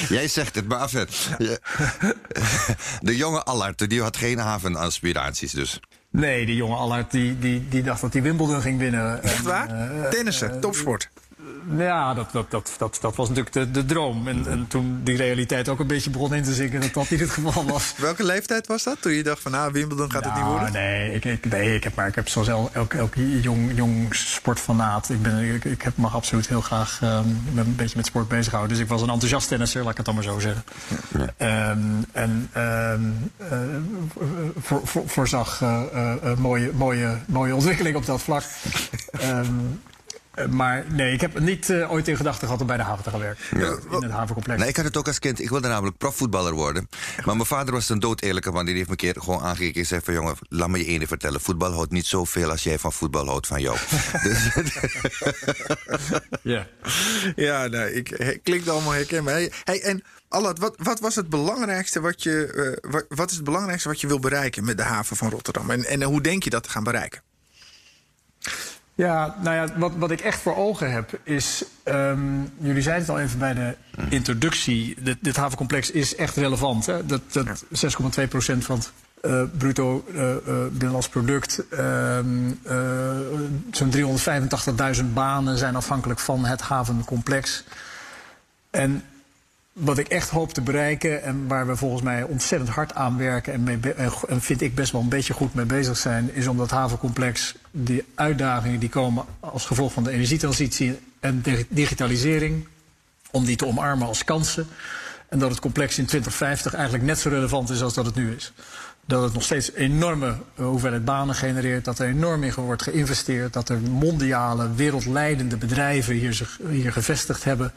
Jij 0.15 0.27
zegt 0.27 0.55
het, 0.55 0.67
maar 0.67 0.77
afzet. 0.77 1.29
De 3.01 3.15
jonge 3.15 3.43
Allard, 3.43 3.89
die 3.89 4.01
had 4.01 4.17
geen 4.17 4.37
havenaspiraties 4.37 5.51
dus. 5.51 5.79
Nee, 6.15 6.45
die 6.45 6.55
jonge 6.55 6.75
Allard 6.75 7.11
die, 7.11 7.39
die, 7.39 7.67
die 7.69 7.83
dacht 7.83 8.01
dat 8.01 8.13
hij 8.13 8.21
Wimbledon 8.21 8.61
ging 8.61 8.79
winnen. 8.79 9.23
Echt 9.23 9.41
waar? 9.41 9.67
Tennissen, 10.09 10.59
topsport. 10.61 11.09
Ja, 11.77 12.13
dat, 12.13 12.31
dat, 12.31 12.51
dat, 12.51 12.73
dat, 12.77 12.97
dat 13.01 13.15
was 13.15 13.27
natuurlijk 13.27 13.55
de, 13.55 13.71
de 13.71 13.85
droom. 13.85 14.27
En, 14.27 14.47
en 14.47 14.67
toen 14.67 15.01
die 15.03 15.17
realiteit 15.17 15.69
ook 15.69 15.79
een 15.79 15.87
beetje 15.87 16.09
begon 16.09 16.33
in 16.33 16.43
te 16.43 16.53
zinken, 16.53 16.81
dat 16.81 16.93
dat 16.93 17.09
niet 17.09 17.19
het 17.19 17.29
geval 17.29 17.65
was. 17.65 17.93
Welke 17.97 18.23
leeftijd 18.23 18.67
was 18.67 18.83
dat? 18.83 19.01
Toen 19.01 19.11
je 19.11 19.23
dacht 19.23 19.41
van, 19.41 19.51
nou, 19.51 19.71
Wimbledon 19.71 20.11
gaat 20.11 20.25
het 20.25 20.35
niet 20.35 20.43
worden? 20.43 20.71
Nee, 20.71 21.13
ik, 21.13 21.25
ik, 21.25 21.45
nee, 21.45 21.75
ik 21.75 21.83
heb, 21.83 21.95
maar 21.95 22.07
ik 22.07 22.15
heb 22.15 22.27
zoals 22.27 22.47
elk, 22.47 22.93
elk 22.93 23.13
jong, 23.41 23.71
jong 23.75 24.15
sportfanaat. 24.15 25.09
Ik, 25.09 25.21
ben, 25.21 25.53
ik, 25.53 25.65
ik 25.65 25.81
heb, 25.81 25.97
mag 25.97 26.15
absoluut 26.15 26.47
heel 26.47 26.61
graag 26.61 26.99
um, 27.03 27.43
een 27.55 27.75
beetje 27.75 27.97
met 27.97 28.05
sport 28.05 28.27
bezig 28.27 28.51
houden. 28.51 28.73
Dus 28.73 28.83
ik 28.83 28.89
was 28.89 29.01
een 29.01 29.09
enthousiast 29.09 29.47
tennisser, 29.47 29.81
laat 29.81 29.91
ik 29.91 29.97
het 29.97 30.05
dan 30.05 30.15
maar 30.15 30.23
zo 30.23 30.39
zeggen. 30.39 30.63
Ja. 31.37 31.69
Um, 31.69 32.05
en 32.11 32.49
um, 32.57 33.31
uh, 33.41 33.59
voor, 34.57 34.81
voor, 34.83 35.03
voorzag 35.05 35.61
uh, 35.61 35.81
uh, 35.93 36.37
mooie, 36.37 36.71
mooie, 36.73 37.17
mooie 37.25 37.55
ontwikkeling 37.55 37.95
op 37.95 38.05
dat 38.05 38.21
vlak. 38.21 38.43
Uh, 40.35 40.45
maar 40.45 40.85
nee, 40.89 41.13
ik 41.13 41.21
heb 41.21 41.39
niet 41.39 41.69
uh, 41.69 41.91
ooit 41.91 42.07
in 42.07 42.15
gedachten 42.15 42.45
gehad 42.45 42.61
om 42.61 42.67
bij 42.67 42.77
de 42.77 42.83
haven 42.83 43.03
te 43.03 43.09
gaan 43.09 43.19
werken. 43.19 43.59
Ja. 43.59 43.77
In 43.89 44.03
het 44.03 44.11
havencomplex. 44.11 44.59
Nee, 44.59 44.69
ik 44.69 44.75
had 44.75 44.85
het 44.85 44.97
ook 44.97 45.07
als 45.07 45.19
kind. 45.19 45.41
Ik 45.41 45.49
wilde 45.49 45.67
namelijk 45.67 45.97
profvoetballer 45.97 46.53
worden. 46.53 46.89
Maar 47.25 47.35
mijn 47.35 47.47
vader 47.47 47.73
was 47.73 47.89
een 47.89 47.99
dood 47.99 48.21
eerlijke 48.21 48.51
man. 48.51 48.65
Die 48.65 48.73
heeft 48.73 48.85
me 48.85 48.91
een 48.91 48.97
keer 48.97 49.21
gewoon 49.21 49.41
aangekeken 49.41 49.81
en 49.81 49.87
zei 49.87 50.01
van... 50.03 50.13
jongen, 50.13 50.35
laat 50.49 50.69
me 50.69 50.77
je 50.77 50.85
ene 50.85 51.07
vertellen. 51.07 51.41
Voetbal 51.41 51.73
houdt 51.73 51.91
niet 51.91 52.05
zoveel 52.05 52.49
als 52.49 52.63
jij 52.63 52.79
van 52.79 52.93
voetbal 52.93 53.27
houdt 53.27 53.47
van 53.47 53.61
jou. 53.61 53.77
dus, 54.23 54.49
ja. 56.41 56.67
Ja, 57.35 57.67
nee, 57.67 57.93
ik, 57.93 58.39
klinkt 58.43 58.69
allemaal 58.69 58.93
herkenbaar. 58.93 59.47
Hey, 59.63 59.81
en 59.81 60.03
Allard, 60.29 60.59
wat, 60.59 60.75
wat 60.77 60.99
was 60.99 61.15
het 61.15 61.29
belangrijkste 61.29 61.99
wat 61.99 62.23
je... 62.23 62.53
Uh, 62.83 62.91
wat, 62.91 63.05
wat 63.09 63.29
is 63.29 63.35
het 63.35 63.45
belangrijkste 63.45 63.87
wat 63.87 64.01
je 64.01 64.07
wil 64.07 64.19
bereiken 64.19 64.65
met 64.65 64.77
de 64.77 64.83
haven 64.83 65.17
van 65.17 65.29
Rotterdam? 65.29 65.69
En, 65.69 65.85
en 65.85 66.03
hoe 66.03 66.21
denk 66.21 66.43
je 66.43 66.49
dat 66.49 66.63
te 66.63 66.69
gaan 66.69 66.83
bereiken? 66.83 67.21
Ja, 68.95 69.35
nou 69.41 69.55
ja, 69.55 69.77
wat, 69.77 69.91
wat 69.97 70.11
ik 70.11 70.21
echt 70.21 70.41
voor 70.41 70.55
ogen 70.55 70.91
heb 70.91 71.19
is. 71.23 71.65
Um, 71.85 72.51
jullie 72.57 72.81
zeiden 72.81 73.05
het 73.05 73.15
al 73.15 73.21
even 73.21 73.39
bij 73.39 73.53
de 73.53 73.75
introductie. 74.09 74.95
Dit, 74.99 75.17
dit 75.21 75.35
havencomplex 75.35 75.91
is 75.91 76.15
echt 76.15 76.35
relevant. 76.35 76.85
Hè? 76.85 77.05
Dat, 77.05 77.21
dat 77.31 77.65
ja. 77.69 77.89
6,2 78.23 78.27
procent 78.29 78.65
van 78.65 78.77
het 78.77 78.91
uh, 79.21 79.43
bruto 79.57 80.05
uh, 80.07 80.21
uh, 80.21 80.37
binnenlands 80.71 81.09
product. 81.09 81.63
Zo'n 83.71 83.91
385.000 84.97 85.03
banen 85.13 85.57
zijn 85.57 85.75
afhankelijk 85.75 86.19
van 86.19 86.45
het 86.45 86.61
havencomplex. 86.61 87.63
En 88.69 89.03
wat 89.79 89.97
ik 89.97 90.07
echt 90.07 90.29
hoop 90.29 90.53
te 90.53 90.61
bereiken 90.61 91.23
en 91.23 91.47
waar 91.47 91.67
we 91.67 91.75
volgens 91.75 92.01
mij 92.01 92.23
ontzettend 92.23 92.69
hard 92.69 92.93
aan 92.93 93.17
werken 93.17 93.53
en, 93.53 93.81
en 94.27 94.41
vind 94.41 94.61
ik 94.61 94.75
best 94.75 94.91
wel 94.91 95.01
een 95.01 95.09
beetje 95.09 95.33
goed 95.33 95.53
mee 95.53 95.65
bezig 95.65 95.97
zijn, 95.97 96.33
is 96.33 96.47
om 96.47 96.57
dat 96.57 96.71
havencomplex, 96.71 97.55
die 97.71 98.03
uitdagingen 98.15 98.79
die 98.79 98.89
komen 98.89 99.25
als 99.39 99.65
gevolg 99.65 99.93
van 99.93 100.03
de 100.03 100.11
energietransitie 100.11 100.99
en 101.19 101.43
digitalisering, 101.69 102.67
om 103.31 103.45
die 103.45 103.55
te 103.55 103.65
omarmen 103.65 104.07
als 104.07 104.23
kansen. 104.23 104.67
En 105.29 105.39
dat 105.39 105.49
het 105.49 105.59
complex 105.59 105.97
in 105.97 106.05
2050 106.05 106.73
eigenlijk 106.73 107.03
net 107.03 107.19
zo 107.19 107.29
relevant 107.29 107.69
is 107.69 107.81
als 107.81 107.93
dat 107.93 108.05
het 108.05 108.15
nu 108.15 108.35
is. 108.35 108.53
Dat 109.05 109.23
het 109.23 109.33
nog 109.33 109.43
steeds 109.43 109.71
enorme 109.71 110.35
hoeveelheid 110.55 111.05
banen 111.05 111.35
genereert, 111.35 111.85
dat 111.85 111.99
er 111.99 112.07
enorm 112.07 112.43
in 112.43 112.53
wordt 112.53 112.81
geïnvesteerd, 112.81 113.53
dat 113.53 113.69
er 113.69 113.79
mondiale, 113.79 114.73
wereldleidende 114.73 115.57
bedrijven 115.57 116.13
hier, 116.13 116.33
zich, 116.33 116.59
hier 116.69 116.91
gevestigd 116.91 117.43
hebben. 117.43 117.73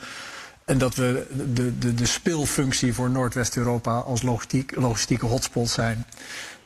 En 0.69 0.79
dat 0.79 0.95
we 0.95 1.27
de, 1.55 1.79
de, 1.79 1.95
de 1.95 2.07
speelfunctie 2.07 2.95
voor 2.95 3.11
Noordwest-Europa 3.11 3.99
als 3.99 4.23
logistiek, 4.23 4.77
logistieke 4.77 5.27
hotspot 5.27 5.69
zijn. 5.69 6.05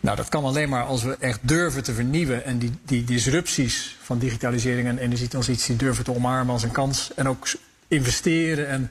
Nou, 0.00 0.16
dat 0.16 0.28
kan 0.28 0.44
alleen 0.44 0.68
maar 0.68 0.84
als 0.84 1.02
we 1.02 1.16
echt 1.18 1.38
durven 1.42 1.82
te 1.82 1.92
vernieuwen 1.92 2.44
en 2.44 2.58
die, 2.58 2.72
die 2.84 3.04
disrupties 3.04 3.96
van 4.02 4.18
digitalisering 4.18 4.88
en 4.88 4.98
energietransitie 4.98 5.76
durven 5.76 6.04
te 6.04 6.14
omarmen 6.14 6.52
als 6.52 6.62
een 6.62 6.70
kans. 6.70 7.14
En 7.14 7.28
ook 7.28 7.46
investeren 7.88 8.68
en 8.68 8.90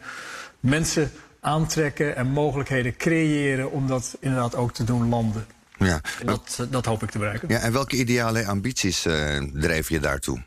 mensen 0.60 1.12
aantrekken 1.40 2.16
en 2.16 2.28
mogelijkheden 2.28 2.98
creëren 2.98 3.72
om 3.72 3.88
dat 3.88 4.18
inderdaad 4.20 4.56
ook 4.56 4.74
te 4.74 4.84
doen 4.84 5.10
landen. 5.10 5.46
Ja. 5.78 6.02
En 6.20 6.26
dat, 6.26 6.68
dat 6.70 6.86
hoop 6.86 7.04
ik 7.04 7.12
te 7.12 7.18
bereiken. 7.18 7.50
Ja, 7.50 7.60
en 7.60 7.72
welke 7.72 7.96
ideale 7.96 8.46
ambities 8.46 9.06
uh, 9.06 9.44
drijf 9.54 9.90
je 9.90 10.00
daartoe? 10.00 10.44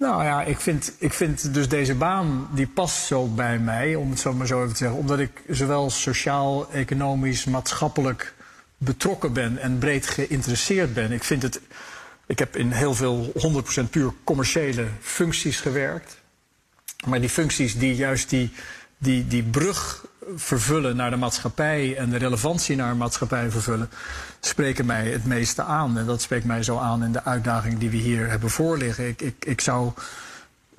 Nou 0.00 0.24
ja, 0.24 0.42
ik 0.42 0.60
vind, 0.60 0.92
ik 0.98 1.12
vind 1.12 1.54
dus 1.54 1.68
deze 1.68 1.94
baan, 1.94 2.48
die 2.54 2.66
past 2.66 3.06
zo 3.06 3.26
bij 3.26 3.58
mij, 3.58 3.94
om 3.94 4.10
het 4.10 4.18
zo 4.18 4.32
maar 4.32 4.46
zo 4.46 4.58
even 4.58 4.72
te 4.72 4.76
zeggen. 4.76 4.98
Omdat 4.98 5.18
ik 5.18 5.42
zowel 5.48 5.90
sociaal, 5.90 6.72
economisch, 6.72 7.44
maatschappelijk 7.44 8.34
betrokken 8.76 9.32
ben 9.32 9.58
en 9.58 9.78
breed 9.78 10.06
geïnteresseerd 10.06 10.94
ben. 10.94 11.12
Ik 11.12 11.24
vind 11.24 11.42
het, 11.42 11.60
ik 12.26 12.38
heb 12.38 12.56
in 12.56 12.70
heel 12.70 12.94
veel 12.94 13.32
100% 13.86 13.90
puur 13.90 14.12
commerciële 14.24 14.86
functies 15.00 15.60
gewerkt. 15.60 16.16
Maar 17.06 17.20
die 17.20 17.28
functies 17.28 17.78
die 17.78 17.94
juist 17.94 18.30
die, 18.30 18.52
die, 18.98 19.26
die 19.26 19.42
brug 19.42 20.06
vervullen 20.36 20.96
naar 20.96 21.10
de 21.10 21.16
maatschappij 21.16 21.96
en 21.96 22.10
de 22.10 22.16
relevantie 22.16 22.76
naar 22.76 22.90
de 22.90 22.98
maatschappij 22.98 23.50
vervullen, 23.50 23.90
spreken 24.40 24.86
mij 24.86 25.08
het 25.08 25.24
meeste 25.24 25.62
aan. 25.62 25.98
En 25.98 26.06
dat 26.06 26.22
spreekt 26.22 26.44
mij 26.44 26.62
zo 26.62 26.78
aan 26.78 27.04
in 27.04 27.12
de 27.12 27.24
uitdaging 27.24 27.78
die 27.78 27.90
we 27.90 27.96
hier 27.96 28.28
hebben 28.28 28.50
voorliggen. 28.50 29.08
Ik, 29.08 29.22
ik, 29.22 29.44
ik 29.44 29.60
zou 29.60 29.92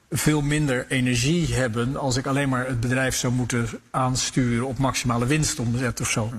veel 0.09 0.41
minder 0.41 0.85
energie 0.89 1.53
hebben 1.53 1.97
als 1.97 2.17
ik 2.17 2.25
alleen 2.25 2.49
maar 2.49 2.67
het 2.67 2.79
bedrijf 2.79 3.15
zou 3.15 3.33
moeten 3.33 3.67
aansturen 3.91 4.67
op 4.67 4.77
maximale 4.77 5.25
winstomzet 5.25 6.01
of 6.01 6.09
zo. 6.09 6.31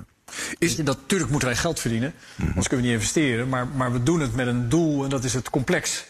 Is... 0.58 0.76
Dat, 0.76 0.96
natuurlijk 0.96 1.30
moeten 1.30 1.48
wij 1.48 1.58
geld 1.58 1.80
verdienen, 1.80 2.14
mm 2.36 2.46
anders 2.46 2.68
kunnen 2.68 2.86
we 2.86 2.92
niet 2.92 3.00
investeren. 3.00 3.48
Maar, 3.48 3.66
maar 3.66 3.92
we 3.92 4.02
doen 4.02 4.20
het 4.20 4.34
met 4.34 4.46
een 4.46 4.68
doel 4.68 5.04
en 5.04 5.10
dat 5.10 5.24
is 5.24 5.34
het 5.34 5.50
complex 5.50 6.04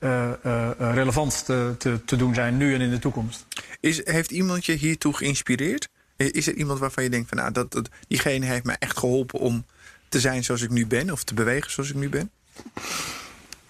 uh, 0.00 0.28
uh, 0.46 0.70
relevant 0.76 1.44
te, 1.44 1.74
te, 1.78 2.04
te, 2.04 2.16
doen 2.16 2.34
zijn 2.34 2.56
nu 2.56 2.74
en 2.74 2.80
in 2.80 2.90
de 2.90 2.98
toekomst. 2.98 3.46
Is, 3.80 4.06
heeft 4.06 4.30
iemand 4.30 4.66
je 4.66 4.72
hiertoe 4.72 5.16
geïnspireerd? 5.16 5.88
Is 6.28 6.46
er 6.46 6.54
iemand 6.54 6.78
waarvan 6.78 7.02
je 7.02 7.10
denkt 7.10 7.28
van 7.28 7.38
nou, 7.38 7.52
dat, 7.52 7.72
dat, 7.72 7.88
diegene 8.08 8.46
heeft 8.46 8.64
mij 8.64 8.76
echt 8.78 8.98
geholpen 8.98 9.38
om 9.38 9.64
te 10.08 10.20
zijn 10.20 10.44
zoals 10.44 10.62
ik 10.62 10.70
nu 10.70 10.86
ben 10.86 11.10
of 11.10 11.24
te 11.24 11.34
bewegen 11.34 11.70
zoals 11.70 11.90
ik 11.90 11.96
nu 11.96 12.08
ben? 12.08 12.30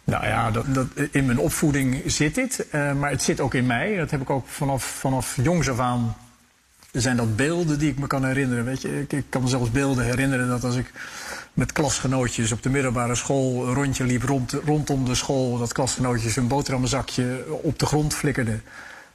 Nou 0.05 0.27
ja, 0.27 0.51
dat, 0.51 0.65
dat, 0.75 0.87
in 1.11 1.27
mijn 1.27 1.39
opvoeding 1.39 2.03
zit 2.07 2.35
dit, 2.35 2.67
uh, 2.73 2.93
maar 2.93 3.11
het 3.11 3.23
zit 3.23 3.41
ook 3.41 3.55
in 3.55 3.67
mij. 3.67 3.97
Dat 3.97 4.11
heb 4.11 4.21
ik 4.21 4.31
ook 4.31 4.49
vanaf, 4.49 4.85
vanaf 4.85 5.37
jongs 5.43 5.69
af 5.69 5.79
aan. 5.79 6.17
Zijn 6.93 7.17
dat 7.17 7.37
beelden 7.37 7.79
die 7.79 7.91
ik 7.91 7.99
me 7.99 8.07
kan 8.07 8.25
herinneren? 8.25 8.65
Weet 8.65 8.83
je, 8.83 9.05
ik, 9.09 9.25
kan 9.29 9.43
me 9.43 9.49
zelfs 9.49 9.71
beelden 9.71 10.05
herinneren 10.05 10.49
dat 10.49 10.65
als 10.65 10.77
ik 10.77 10.93
met 11.53 11.73
klasgenootjes 11.73 12.53
op 12.53 12.63
de 12.63 12.71
middelbare 12.71 13.15
school 13.15 13.67
een 13.67 13.75
rondje 13.75 14.05
liep 14.05 14.23
rond, 14.23 14.53
rondom 14.65 15.05
de 15.05 15.15
school, 15.15 15.59
dat 15.59 15.73
klasgenootjes 15.73 16.37
een 16.37 16.49
boterhammenzakje 16.49 17.45
op 17.63 17.79
de 17.79 17.87
grond 17.87 18.15
flikkerden. 18.15 18.63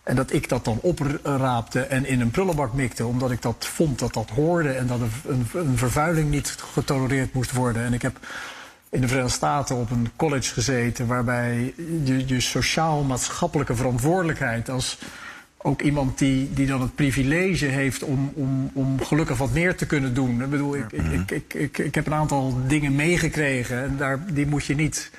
En 0.06 0.16
dat 0.16 0.34
ik 0.34 0.50
dat 0.50 0.66
dan 0.66 0.80
opraapte 0.82 1.82
en 1.82 2.06
in 2.06 2.22
een 2.22 2.32
prullenbak 2.32 2.74
mikte, 2.74 3.06
omdat 3.06 3.32
ik 3.32 3.42
dat 3.42 3.66
vond 3.66 4.00
dat 4.00 4.14
dat 4.14 4.30
hoorde 4.30 4.70
en 4.70 4.88
dat 4.88 5.00
een, 5.28 5.48
een 5.54 5.78
vervuiling 5.78 6.30
niet 6.30 6.56
getolereerd 6.74 7.34
moest 7.34 7.52
worden. 7.52 7.84
En 7.84 7.94
ik 7.94 8.02
heb 8.02 8.18
in 8.90 9.02
de 9.02 9.08
Verenigde 9.08 9.36
Staten 9.36 9.76
op 9.76 9.92
een 9.92 10.10
college 10.16 10.54
gezeten 10.54 11.08
waarbij 11.08 11.74
je, 12.04 12.28
je 12.28 12.40
sociaal-maatschappelijke 12.40 13.76
verantwoordelijkheid 13.76 14.70
als 14.70 14.98
ook 15.58 15.82
iemand 15.82 16.18
die, 16.18 16.54
die 16.54 16.68
dan 16.68 16.82
het 16.82 16.96
privilege 16.96 17.66
heeft 17.66 18.04
om, 18.04 18.32
om, 18.36 18.72
om 18.74 19.04
gelukkig 19.04 19.38
wat 19.38 19.52
meer 19.52 19.76
te 19.76 19.86
kunnen 19.86 20.14
doen. 20.14 20.42
Ik 20.42 20.50
bedoel, 20.50 20.76
ik, 20.76 20.92
ik, 20.92 21.32
ik, 21.32 21.54
ik, 21.54 21.78
ik, 21.78 21.96
heb 21.96 22.06
een 22.06 22.14
aantal 22.14 22.58
dingen 22.68 22.96
meegekregen 22.96 23.84
en 23.84 23.98
daar, 23.98 24.34
die 24.34 24.48
moet 24.48 24.66
je 24.66 24.76
niet 24.76 25.12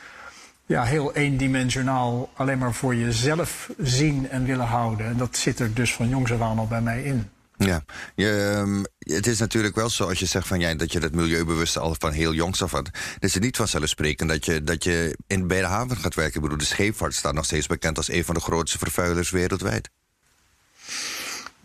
ja, 0.67 0.85
heel 0.85 1.15
eendimensionaal 1.15 2.31
alleen 2.35 2.59
maar 2.59 2.75
voor 2.75 2.95
jezelf 2.95 3.71
zien 3.79 4.31
en 4.31 4.45
willen 4.45 4.67
houden. 4.67 5.07
En 5.07 5.17
dat 5.17 5.37
zit 5.37 5.59
er 5.59 5.75
dus 5.75 5.95
van 5.95 6.09
jongs 6.09 6.33
af 6.33 6.41
aan 6.41 6.59
al 6.59 6.67
bij 6.67 6.81
mij 6.81 7.03
in. 7.03 7.31
Ja, 7.59 7.85
je, 8.15 8.57
um, 8.59 8.85
het 8.99 9.27
is 9.27 9.39
natuurlijk 9.39 9.75
wel 9.75 9.91
zo 9.91 10.09
als 10.09 10.19
je 10.19 10.27
zegt 10.27 10.47
van, 10.47 10.61
ja, 10.61 10.75
dat 10.75 10.93
je 10.93 11.01
dat 11.01 11.13
milieubewust 11.13 11.79
al 11.79 11.97
van 11.99 12.13
heel 12.13 12.35
jongs 12.35 12.63
af 12.63 12.71
had. 12.71 12.91
Het 13.15 13.25
is 13.25 13.39
niet 13.39 13.57
vanzelfsprekend 13.57 14.29
dat 14.29 14.45
je, 14.45 14.65
dat 14.65 14.85
je 14.85 15.17
in, 15.27 15.47
bij 15.47 15.61
de 15.61 15.67
haven 15.67 15.97
gaat 15.97 16.15
werken. 16.15 16.35
Ik 16.35 16.43
bedoel, 16.43 16.59
de 16.59 16.65
scheepvaart 16.65 17.15
staat 17.15 17.35
nog 17.35 17.45
steeds 17.45 17.67
bekend 17.67 17.97
als 17.97 18.11
een 18.11 18.25
van 18.25 18.35
de 18.35 18.41
grootste 18.41 18.79
vervuilers 18.79 19.31
wereldwijd. 19.31 19.91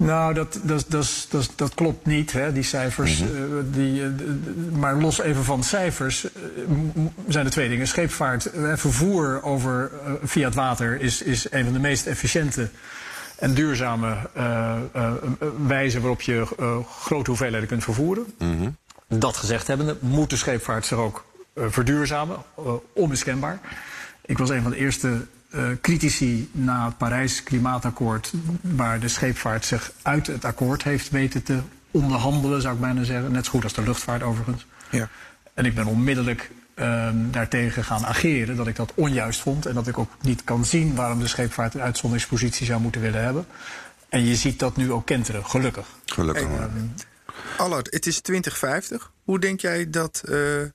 Nou, 0.02 0.34
dat, 0.34 0.60
dat, 0.64 0.86
dat, 0.88 1.28
dat, 1.30 1.52
dat 1.56 1.74
klopt 1.74 2.06
niet, 2.06 2.32
hè, 2.32 2.54
die 2.54 2.64
cijfers. 2.64 3.20
Mm 3.20 3.28
-hmm. 3.28 3.58
uh, 3.58 3.64
die, 3.74 4.02
uh, 4.02 4.08
maar 4.72 4.96
los 4.96 5.22
even 5.22 5.44
van 5.44 5.64
cijfers 5.64 6.24
uh, 6.24 6.32
zijn 7.28 7.46
er 7.46 7.52
twee 7.52 7.70
dingen. 7.70 7.88
Scheepvaart, 7.88 8.50
vervoer 8.76 9.44
over, 9.44 9.92
via 10.24 10.46
het 10.46 10.56
water 10.56 11.02
is, 11.02 11.22
is 11.22 11.52
een 11.52 11.64
van 11.64 11.74
de 11.74 11.80
meest 11.80 12.06
efficiënte 12.06 12.70
en 13.38 13.54
duurzame 13.54 14.16
wijze 15.68 16.00
waarop 16.00 16.22
je 16.22 16.46
grote 17.00 17.30
hoeveelheden 17.30 17.68
kunt 17.68 17.84
vervoeren. 17.84 18.26
Mm 18.38 18.58
-hmm. 18.58 19.20
Dat 19.20 19.38
gezegd 19.38 19.68
hebbende, 19.68 19.98
moet 20.00 20.30
de 20.30 20.36
scheepvaart 20.36 20.86
zich 20.86 20.98
ook 20.98 21.26
verduurzamen, 21.56 22.38
onmiskenbaar. 22.94 23.60
Ik 24.26 24.38
was 24.38 24.50
een 24.50 24.62
van 24.62 24.72
de 24.72 24.78
eerste 24.78 25.26
uh, 25.52 25.68
critici 25.82 26.50
na 26.52 26.86
het 26.86 26.98
Parijs 26.98 27.44
Klimaatakkoord, 27.44 28.34
waar 28.62 29.00
de 29.00 29.08
scheepvaart 29.08 29.66
zich 29.66 29.92
uit 30.02 30.28
het 30.28 30.46
akkoord 30.46 30.84
heeft 30.84 31.10
weten 31.10 31.44
te 31.44 31.60
onderhandelen, 31.92 32.62
zou 32.62 32.74
ik 32.74 32.82
bijna 32.82 33.04
zeggen. 33.04 33.32
Net 33.32 33.46
zo 33.46 33.52
goed 33.52 33.64
als 33.64 33.74
de 33.74 33.82
luchtvaart 33.82 34.24
overigens. 34.24 34.66
Ja. 34.90 35.10
En 35.54 35.66
ik 35.66 35.76
ben 35.76 35.86
onmiddellijk 35.86 36.52
um, 36.76 37.32
daartegen 37.32 37.84
gaan 37.84 38.06
ageren, 38.06 38.56
dat 38.56 38.68
ik 38.68 38.76
dat 38.76 38.92
onjuist 38.96 39.40
vond 39.40 39.66
en 39.66 39.74
dat 39.74 39.88
ik 39.88 39.98
ook 39.98 40.12
niet 40.22 40.44
kan 40.44 40.66
zien 40.66 40.96
waarom 40.96 41.20
de 41.20 41.28
scheepvaart 41.28 41.74
een 41.74 41.82
uitzonderingspositie 41.82 42.66
zou 42.66 42.82
moeten 42.82 43.02
willen 43.02 43.24
hebben. 43.24 43.46
En 44.10 44.26
je 44.26 44.36
ziet 44.36 44.60
dat 44.60 44.76
nu 44.76 44.92
ook 44.92 45.06
kenteren, 45.06 45.46
gelukkig. 45.46 45.88
Gelukkig. 46.06 46.48
Hey, 46.48 46.58
um, 46.64 46.94
Allard, 47.58 47.92
het 47.92 48.06
is 48.06 48.22
2050. 48.22 49.12
Hoe 49.24 49.40
denk 49.40 49.60
jij 49.60 49.90
dat 49.90 50.22
uh, 50.26 50.32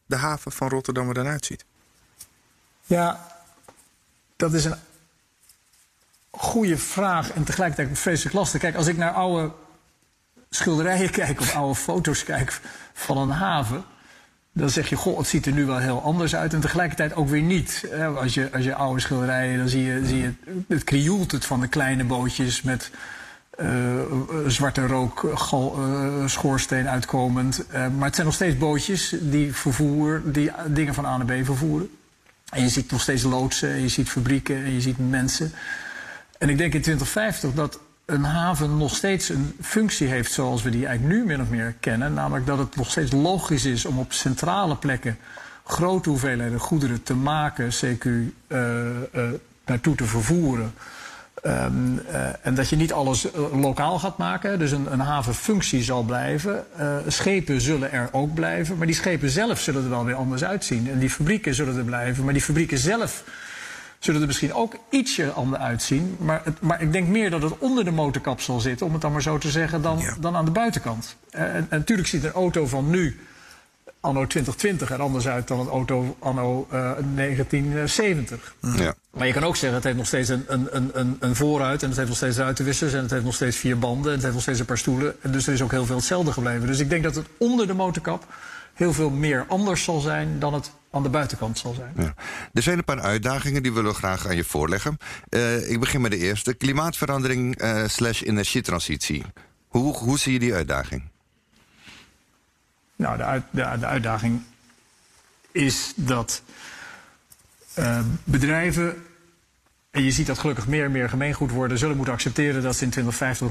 de 0.06 0.16
haven 0.16 0.52
van 0.52 0.68
Rotterdam 0.68 1.08
er 1.08 1.14
dan 1.14 1.26
uitziet? 1.26 1.64
Ja, 2.84 3.26
dat 4.36 4.54
is 4.54 4.64
een 4.64 4.76
goede 6.30 6.78
vraag 6.78 7.32
en 7.32 7.44
tegelijkertijd 7.44 7.98
vreselijk 7.98 8.34
lastig. 8.34 8.60
Kijk, 8.60 8.76
als 8.76 8.86
ik 8.86 8.96
naar 8.96 9.12
oude 9.12 9.52
schilderijen 10.50 11.10
kijk 11.20 11.40
of 11.40 11.54
oude 11.54 11.74
foto's 11.74 12.24
kijk 12.24 12.60
van 12.92 13.18
een 13.18 13.30
haven. 13.30 13.84
Dan 14.52 14.70
zeg 14.70 14.88
je, 14.88 14.96
goh, 14.96 15.18
het 15.18 15.26
ziet 15.26 15.46
er 15.46 15.52
nu 15.52 15.66
wel 15.66 15.78
heel 15.78 16.02
anders 16.02 16.34
uit. 16.34 16.54
En 16.54 16.60
tegelijkertijd 16.60 17.14
ook 17.14 17.28
weer 17.28 17.42
niet. 17.42 17.88
Als 18.16 18.34
je, 18.34 18.48
als 18.52 18.64
je 18.64 18.74
oude 18.74 19.00
schilderijen, 19.00 19.58
dan 19.58 19.68
zie 19.68 19.82
je, 19.82 20.06
zie 20.06 20.22
je 20.22 20.32
het 20.68 20.84
krioelt 20.84 21.32
het 21.32 21.44
van 21.44 21.60
de 21.60 21.68
kleine 21.68 22.04
bootjes 22.04 22.62
met 22.62 22.90
uh, 23.60 24.00
zwarte 24.46 24.86
rook, 24.86 25.22
uh, 25.54 26.26
schoorsteen 26.26 26.88
uitkomend. 26.88 27.64
Uh, 27.68 27.74
maar 27.74 28.06
het 28.06 28.14
zijn 28.14 28.26
nog 28.26 28.36
steeds 28.36 28.58
bootjes 28.58 29.14
die, 29.20 29.54
vervoer, 29.54 30.22
die 30.24 30.50
dingen 30.66 30.94
van 30.94 31.06
A 31.06 31.16
naar 31.16 31.40
B 31.40 31.44
vervoeren. 31.44 31.90
En 32.52 32.62
je 32.62 32.68
ziet 32.68 32.90
nog 32.90 33.00
steeds 33.00 33.22
loodsen, 33.22 33.70
en 33.70 33.80
je 33.80 33.88
ziet 33.88 34.08
fabrieken 34.08 34.64
en 34.64 34.72
je 34.72 34.80
ziet 34.80 35.10
mensen. 35.10 35.52
En 36.38 36.48
ik 36.48 36.58
denk 36.58 36.74
in 36.74 36.82
2050 36.82 37.52
dat 37.52 37.80
een 38.04 38.24
haven 38.24 38.76
nog 38.76 38.96
steeds 38.96 39.28
een 39.28 39.56
functie 39.60 40.06
heeft 40.06 40.32
zoals 40.32 40.62
we 40.62 40.70
die 40.70 40.86
eigenlijk 40.86 41.16
nu 41.16 41.24
min 41.24 41.40
of 41.40 41.48
meer 41.48 41.74
kennen. 41.80 42.14
Namelijk 42.14 42.46
dat 42.46 42.58
het 42.58 42.76
nog 42.76 42.90
steeds 42.90 43.12
logisch 43.12 43.64
is 43.64 43.84
om 43.84 43.98
op 43.98 44.12
centrale 44.12 44.76
plekken 44.76 45.18
grote 45.66 46.08
hoeveelheden 46.08 46.60
goederen 46.60 47.02
te 47.02 47.14
maken, 47.14 47.70
CQ, 47.70 48.06
uh, 48.06 48.30
uh, 49.14 49.30
naartoe 49.64 49.94
te 49.94 50.04
vervoeren. 50.04 50.74
Um, 51.44 52.00
uh, 52.10 52.28
en 52.42 52.54
dat 52.54 52.68
je 52.68 52.76
niet 52.76 52.92
alles 52.92 53.26
uh, 53.26 53.60
lokaal 53.60 53.98
gaat 53.98 54.18
maken. 54.18 54.58
Dus 54.58 54.70
een, 54.70 54.92
een 54.92 55.00
havenfunctie 55.00 55.82
zal 55.82 56.02
blijven. 56.02 56.64
Uh, 56.80 56.96
schepen 57.06 57.60
zullen 57.60 57.92
er 57.92 58.08
ook 58.12 58.34
blijven. 58.34 58.76
Maar 58.76 58.86
die 58.86 58.96
schepen 58.96 59.30
zelf 59.30 59.60
zullen 59.60 59.82
er 59.82 59.90
wel 59.90 60.04
weer 60.04 60.14
anders 60.14 60.44
uitzien. 60.44 60.90
En 60.90 60.98
die 60.98 61.10
fabrieken 61.10 61.54
zullen 61.54 61.76
er 61.76 61.84
blijven. 61.84 62.24
Maar 62.24 62.32
die 62.32 62.42
fabrieken 62.42 62.78
zelf 62.78 63.24
zullen 63.98 64.20
er 64.20 64.26
misschien 64.26 64.54
ook 64.54 64.76
ietsje 64.90 65.30
anders 65.30 65.62
uitzien. 65.62 66.16
Maar, 66.18 66.40
het, 66.44 66.60
maar 66.60 66.82
ik 66.82 66.92
denk 66.92 67.08
meer 67.08 67.30
dat 67.30 67.42
het 67.42 67.58
onder 67.58 67.84
de 67.84 67.90
motorkap 67.90 68.40
zal 68.40 68.60
zitten, 68.60 68.86
om 68.86 68.92
het 68.92 69.02
dan 69.02 69.12
maar 69.12 69.22
zo 69.22 69.38
te 69.38 69.50
zeggen, 69.50 69.82
dan, 69.82 69.98
ja. 69.98 70.14
dan 70.20 70.36
aan 70.36 70.44
de 70.44 70.50
buitenkant. 70.50 71.16
En, 71.30 71.54
en 71.54 71.66
natuurlijk 71.70 72.08
ziet 72.08 72.24
een 72.24 72.32
auto 72.32 72.66
van 72.66 72.90
nu 72.90 73.20
anno 74.00 74.26
2020 74.26 74.90
er 74.90 75.02
anders 75.02 75.28
uit 75.28 75.48
dan 75.48 75.60
een 75.60 75.68
auto 75.68 76.16
anno 76.18 76.68
uh, 76.72 76.90
1970. 77.14 78.54
Ja. 78.60 78.94
Maar 79.10 79.26
je 79.26 79.32
kan 79.32 79.44
ook 79.44 79.56
zeggen, 79.56 79.74
het 79.74 79.84
heeft 79.84 79.96
nog 79.96 80.06
steeds 80.06 80.28
een, 80.28 80.44
een, 80.46 80.90
een, 80.92 81.16
een 81.20 81.36
vooruit... 81.36 81.82
en 81.82 81.88
het 81.88 81.96
heeft 81.96 82.08
nog 82.08 82.16
steeds 82.16 82.36
ruitenwissers 82.36 82.92
en 82.92 83.02
het 83.02 83.10
heeft 83.10 83.24
nog 83.24 83.34
steeds 83.34 83.56
vier 83.56 83.78
banden... 83.78 84.06
en 84.06 84.12
het 84.12 84.22
heeft 84.22 84.34
nog 84.34 84.42
steeds 84.42 84.58
een 84.58 84.66
paar 84.66 84.78
stoelen. 84.78 85.14
En 85.22 85.32
dus 85.32 85.46
er 85.46 85.52
is 85.52 85.62
ook 85.62 85.70
heel 85.70 85.86
veel 85.86 85.96
hetzelfde 85.96 86.32
gebleven. 86.32 86.66
Dus 86.66 86.78
ik 86.78 86.90
denk 86.90 87.02
dat 87.02 87.14
het 87.14 87.26
onder 87.38 87.66
de 87.66 87.74
motorkap 87.74 88.26
heel 88.74 88.92
veel 88.92 89.10
meer 89.10 89.44
anders 89.48 89.84
zal 89.84 90.00
zijn... 90.00 90.38
dan 90.38 90.54
het 90.54 90.70
aan 90.90 91.02
de 91.02 91.08
buitenkant 91.08 91.58
zal 91.58 91.74
zijn. 91.74 91.92
Ja. 91.96 92.14
Er 92.52 92.62
zijn 92.62 92.78
een 92.78 92.84
paar 92.84 93.00
uitdagingen 93.00 93.62
die 93.62 93.72
willen 93.72 93.90
we 93.90 93.96
graag 93.96 94.26
aan 94.26 94.36
je 94.36 94.44
voorleggen. 94.44 94.96
Uh, 95.30 95.70
ik 95.70 95.80
begin 95.80 96.00
met 96.00 96.10
de 96.10 96.16
eerste. 96.16 96.54
Klimaatverandering 96.54 97.62
uh, 97.62 97.82
slash 97.86 98.22
energietransitie. 98.22 99.24
Hoe, 99.68 99.96
hoe 99.96 100.18
zie 100.18 100.32
je 100.32 100.38
die 100.38 100.54
uitdaging? 100.54 101.10
Nou, 102.96 103.16
de, 103.16 103.42
de, 103.50 103.86
uitdaging 103.86 104.42
is 105.52 105.92
dat 105.96 106.42
uh, 107.78 108.00
bedrijven, 108.24 109.02
en 109.90 110.02
je 110.02 110.10
ziet 110.10 110.26
dat 110.26 110.38
gelukkig 110.38 110.66
meer 110.66 110.84
en 110.84 110.90
meer 110.90 111.08
gemeengoed 111.08 111.50
worden, 111.50 111.78
zullen 111.78 111.96
moeten 111.96 112.14
accepteren 112.14 112.62
dat 112.62 112.76
ze 112.76 112.84
in 112.84 112.90
2050 112.90 113.48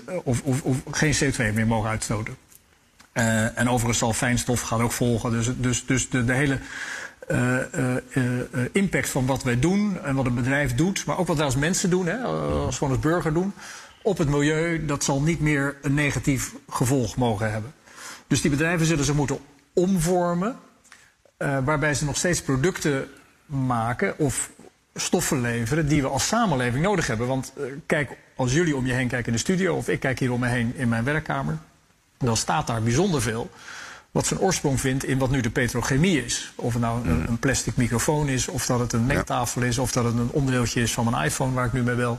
0% 0.00 0.04
of, 0.24 0.42
of, 0.42 0.62
of 0.62 0.76
geen 0.90 1.14
CO2 1.14 1.54
meer 1.54 1.66
mogen 1.66 1.90
uitstoten. 1.90 2.36
Uh, 3.12 3.58
en 3.58 3.68
overigens 3.68 3.98
zal 3.98 4.12
fijnstof 4.12 4.60
gaan 4.60 4.82
ook 4.82 4.92
volgen. 4.92 5.30
Dus, 5.30 5.50
dus, 5.56 5.86
dus 5.86 6.08
de, 6.08 6.24
de 6.24 6.32
hele 6.32 6.58
impact 8.72 9.08
van 9.08 9.26
wat 9.26 9.42
wij 9.42 9.58
doen 9.58 10.02
en 10.02 10.14
wat 10.14 10.26
een 10.26 10.34
bedrijf 10.34 10.74
doet, 10.74 11.04
maar 11.06 11.18
ook 11.18 11.26
wat 11.26 11.36
wij 11.36 11.44
als 11.44 11.56
mensen 11.56 11.90
doen, 11.90 12.06
hè, 12.06 12.16
als 12.18 12.78
gewoon 12.78 12.92
als 12.92 13.02
burger 13.02 13.32
doen, 13.32 13.52
op 14.02 14.18
het 14.18 14.28
milieu, 14.28 14.84
dat 14.84 15.04
zal 15.04 15.22
niet 15.22 15.40
meer 15.40 15.76
een 15.82 15.94
negatief 15.94 16.54
gevolg 16.68 17.16
mogen 17.16 17.52
hebben. 17.52 17.72
Dus 18.30 18.40
die 18.40 18.50
bedrijven 18.50 18.86
zullen 18.86 19.04
ze 19.04 19.14
moeten 19.14 19.38
omvormen, 19.72 20.56
waarbij 21.36 21.94
ze 21.94 22.04
nog 22.04 22.16
steeds 22.16 22.42
producten 22.42 23.08
maken 23.46 24.18
of 24.18 24.50
stoffen 24.94 25.40
leveren 25.40 25.88
die 25.88 26.02
we 26.02 26.08
als 26.08 26.26
samenleving 26.26 26.84
nodig 26.84 27.06
hebben. 27.06 27.26
Want 27.26 27.52
kijk, 27.86 28.16
als 28.36 28.52
jullie 28.52 28.76
om 28.76 28.86
je 28.86 28.92
heen 28.92 29.08
kijken 29.08 29.26
in 29.26 29.32
de 29.32 29.38
studio 29.38 29.76
of 29.76 29.88
ik 29.88 30.00
kijk 30.00 30.18
hier 30.18 30.32
om 30.32 30.40
me 30.40 30.48
heen 30.48 30.76
in 30.76 30.88
mijn 30.88 31.04
werkkamer 31.04 31.58
dan 32.26 32.36
staat 32.36 32.66
daar 32.66 32.82
bijzonder 32.82 33.22
veel 33.22 33.50
wat 34.10 34.26
zijn 34.26 34.40
oorsprong 34.40 34.80
vindt 34.80 35.04
in 35.04 35.18
wat 35.18 35.30
nu 35.30 35.40
de 35.40 35.50
petrochemie 35.50 36.24
is. 36.24 36.52
Of 36.54 36.72
het 36.72 36.82
nou 36.82 37.08
een, 37.08 37.28
een 37.28 37.38
plastic 37.38 37.76
microfoon 37.76 38.28
is, 38.28 38.48
of 38.48 38.66
dat 38.66 38.80
het 38.80 38.92
een 38.92 39.06
mengtafel 39.06 39.62
is, 39.62 39.78
of 39.78 39.92
dat 39.92 40.04
het 40.04 40.14
een 40.14 40.30
onderdeeltje 40.30 40.82
is 40.82 40.92
van 40.92 41.10
mijn 41.10 41.24
iPhone 41.24 41.54
waar 41.54 41.66
ik 41.66 41.72
nu 41.72 41.82
mee 41.82 41.94
bel. 41.94 42.18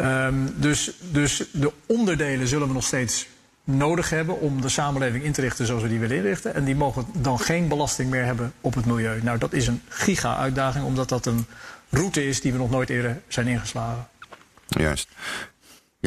Um, 0.00 0.54
dus, 0.56 0.92
dus 1.00 1.44
de 1.52 1.72
onderdelen 1.86 2.48
zullen 2.48 2.68
we 2.68 2.74
nog 2.74 2.84
steeds 2.84 3.28
nodig 3.68 4.10
hebben 4.10 4.40
om 4.40 4.60
de 4.60 4.68
samenleving 4.68 5.24
in 5.24 5.32
te 5.32 5.40
richten 5.40 5.66
zoals 5.66 5.82
we 5.82 5.88
die 5.88 5.98
willen 5.98 6.16
inrichten. 6.16 6.54
En 6.54 6.64
die 6.64 6.76
mogen 6.76 7.06
dan 7.12 7.40
geen 7.40 7.68
belasting 7.68 8.10
meer 8.10 8.24
hebben 8.24 8.52
op 8.60 8.74
het 8.74 8.86
milieu. 8.86 9.22
Nou, 9.22 9.38
dat 9.38 9.52
is 9.52 9.66
een 9.66 9.82
giga-uitdaging, 9.88 10.84
omdat 10.84 11.08
dat 11.08 11.26
een 11.26 11.46
route 11.88 12.26
is 12.26 12.40
die 12.40 12.52
we 12.52 12.58
nog 12.58 12.70
nooit 12.70 12.90
eerder 12.90 13.20
zijn 13.28 13.46
ingeslagen. 13.46 14.08
Juist. 14.66 15.08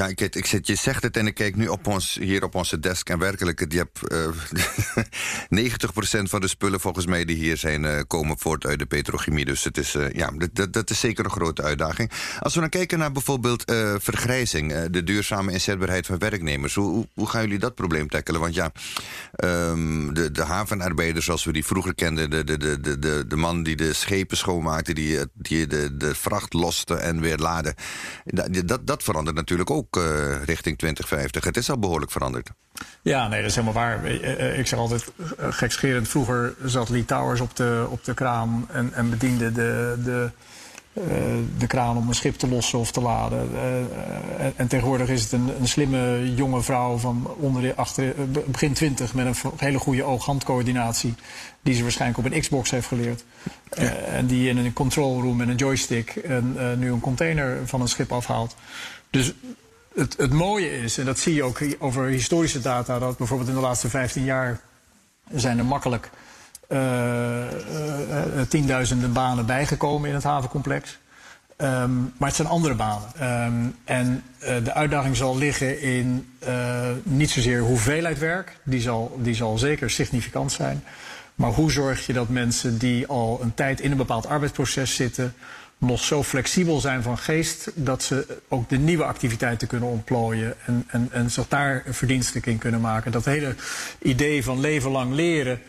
Ja, 0.01 0.07
ik, 0.07 0.21
ik 0.21 0.65
je 0.65 0.75
zegt 0.75 1.03
het 1.03 1.17
en 1.17 1.27
ik 1.27 1.33
kijk 1.33 1.55
nu 1.55 1.67
op 1.67 1.87
ons, 1.87 2.17
hier 2.21 2.43
op 2.43 2.55
onze 2.55 2.79
desk. 2.79 3.09
En 3.09 3.19
werkelijk, 3.19 3.65
je 3.71 3.77
hebt 3.77 3.99
uh, 4.11 4.27
90% 6.19 6.23
van 6.23 6.41
de 6.41 6.47
spullen 6.47 6.79
volgens 6.79 7.05
mij 7.05 7.25
die 7.25 7.35
hier 7.35 7.57
zijn, 7.57 7.83
uh, 7.83 7.99
komen 8.07 8.37
voort 8.39 8.65
uit 8.65 8.79
de 8.79 8.85
petrochemie. 8.85 9.45
Dus 9.45 9.63
het 9.63 9.77
is, 9.77 9.95
uh, 9.95 10.09
ja, 10.09 10.31
dat, 10.53 10.73
dat, 10.73 10.89
is 10.89 10.99
zeker 10.99 11.25
een 11.25 11.31
grote 11.31 11.61
uitdaging. 11.61 12.11
Als 12.39 12.53
we 12.53 12.59
dan 12.59 12.69
kijken 12.69 12.99
naar 12.99 13.11
bijvoorbeeld 13.11 13.71
uh, 13.71 13.95
vergrijzing, 13.99 14.85
de 14.85 15.03
duurzame 15.03 15.51
inzetbaarheid 15.51 16.05
van 16.05 16.17
werknemers. 16.17 16.75
Hoe, 16.75 17.07
hoe, 17.13 17.27
gaan 17.27 17.41
jullie 17.41 17.59
dat 17.59 17.75
probleem 17.75 18.07
tackelen? 18.07 18.41
Want 18.41 18.55
ja, 18.55 18.71
um, 19.43 20.13
de, 20.13 20.31
de 20.31 20.43
havenarbeiders 20.43 21.25
zoals 21.25 21.43
we 21.43 21.51
die 21.51 21.65
vroeger 21.65 21.95
kenden, 21.95 22.29
de, 22.29 22.43
de, 22.43 22.57
de, 22.57 22.99
de, 22.99 23.27
de 23.27 23.35
man 23.35 23.63
die 23.63 23.75
de 23.75 23.93
schepen 23.93 24.37
schoonmaakte, 24.37 24.93
die, 24.93 25.19
die 25.33 25.67
de, 25.67 25.97
de 25.97 26.15
vracht 26.15 26.53
loste 26.53 26.95
en 26.95 27.21
weer 27.21 27.37
laden. 27.37 27.75
Dat, 28.25 28.67
dat, 28.67 28.87
dat 28.87 29.03
verandert 29.03 29.35
natuurlijk 29.35 29.69
ook 29.69 29.90
ook 29.97 30.03
uh, 30.03 30.43
richting 30.43 30.77
2050. 30.77 31.43
Het 31.43 31.57
is 31.57 31.69
al 31.69 31.79
behoorlijk 31.79 32.11
veranderd. 32.11 32.49
Ja, 33.01 33.27
nee, 33.27 33.41
dat 33.41 33.49
is 33.49 33.55
helemaal 33.55 33.83
waar. 33.83 34.05
Ik 34.57 34.67
zeg 34.67 34.79
altijd 34.79 35.05
gekscherend, 35.39 36.07
vroeger 36.07 36.55
zat 36.63 36.89
Lee 36.89 37.05
Towers 37.05 37.41
op 37.41 37.55
de, 37.55 37.87
op 37.89 38.03
de 38.03 38.13
kraan 38.13 38.67
en, 38.71 38.93
en 38.93 39.09
bediende 39.09 39.51
de, 39.51 39.99
de, 40.03 40.29
uh, 40.93 41.03
de 41.57 41.67
kraan 41.67 41.97
om 41.97 42.07
een 42.07 42.15
schip 42.15 42.35
te 42.35 42.47
lossen 42.47 42.79
of 42.79 42.91
te 42.91 43.01
laden. 43.01 43.49
Uh, 43.53 43.77
en, 44.45 44.53
en, 44.55 44.67
tegenwoordig 44.67 45.09
is 45.09 45.23
het 45.23 45.31
een, 45.31 45.51
een, 45.59 45.67
slimme 45.67 46.33
jonge 46.35 46.61
vrouw 46.61 46.97
van 46.97 47.33
onder 47.37 47.61
de, 47.61 47.75
achter, 47.75 48.13
begin 48.45 48.73
20 48.73 49.13
met 49.13 49.25
een 49.25 49.51
hele 49.57 49.79
goede 49.79 50.03
oog-handcoördinatie. 50.03 51.15
Die 51.61 51.75
ze 51.75 51.81
waarschijnlijk 51.81 52.25
op 52.25 52.31
een 52.31 52.39
Xbox 52.39 52.69
heeft 52.71 52.87
geleerd. 52.87 53.23
Ja. 53.77 53.83
en 53.91 54.25
die 54.25 54.49
in 54.49 54.57
een 54.57 54.73
control 54.73 55.21
room 55.21 55.37
met 55.37 55.47
een 55.47 55.55
joystick 55.55 56.15
en, 56.15 56.55
nu 56.79 56.91
een 56.91 56.99
container 56.99 57.67
van 57.67 57.81
een 57.81 57.87
schip 57.87 58.11
afhaalt. 58.11 58.55
Dus 59.09 59.33
het, 59.95 60.17
het 60.17 60.33
mooie 60.33 60.81
is, 60.81 60.97
en 60.97 61.05
dat 61.05 61.19
zie 61.19 61.33
je 61.33 61.43
ook 61.43 61.59
over 61.79 62.05
historische 62.05 62.61
data, 62.61 62.99
dat 62.99 63.17
bijvoorbeeld 63.17 63.49
in 63.49 63.55
de 63.55 63.61
laatste 63.61 63.89
15 63.89 64.23
jaar 64.23 64.59
zijn 65.33 65.57
er 65.57 65.65
makkelijk 65.65 66.09
uh, 66.69 66.77
uh, 67.39 68.41
tienduizenden 68.47 69.13
banen 69.13 69.45
bijgekomen 69.45 70.09
in 70.09 70.15
het 70.15 70.23
havencomplex. 70.23 70.99
Um, 71.57 72.13
maar 72.17 72.27
het 72.27 72.35
zijn 72.35 72.47
andere 72.47 72.75
banen. 72.75 73.09
Um, 73.45 73.75
en 73.83 74.23
uh, 74.41 74.47
de 74.63 74.73
uitdaging 74.73 75.15
zal 75.15 75.37
liggen 75.37 75.81
in 75.81 76.29
niet 77.03 77.29
zozeer 77.29 77.61
hoeveelheid 77.61 78.19
werk, 78.19 78.57
die 78.63 78.81
zal, 78.81 79.17
die 79.21 79.35
zal 79.35 79.57
zeker 79.57 79.89
significant 79.89 80.51
zijn. 80.51 80.83
Maar 81.35 81.51
hoe 81.51 81.71
zorg 81.71 82.05
je 82.05 82.13
dat 82.13 82.29
mensen 82.29 82.77
die 82.77 83.07
al 83.07 83.39
een 83.41 83.53
tijd 83.53 83.79
in 83.81 83.91
een 83.91 83.97
bepaald 83.97 84.27
arbeidsproces 84.27 84.95
zitten, 84.95 85.33
nog 85.81 86.03
zo 86.03 86.23
flexibel 86.23 86.79
zijn 86.79 87.03
van 87.03 87.17
geest 87.17 87.71
dat 87.73 88.03
ze 88.03 88.37
ook 88.47 88.69
de 88.69 88.77
nieuwe 88.77 89.03
activiteiten 89.03 89.67
kunnen 89.67 89.89
ontplooien 89.89 90.55
en, 90.65 90.83
en, 90.87 91.07
en 91.11 91.31
zich 91.31 91.47
daar 91.47 91.83
verdienstelijk 91.87 92.45
in 92.45 92.57
kunnen 92.57 92.81
maken. 92.81 93.11
Dat 93.11 93.25
hele 93.25 93.55
idee 93.99 94.43
van 94.43 94.59
leven 94.59 94.91
lang 94.91 95.13
leren 95.13 95.61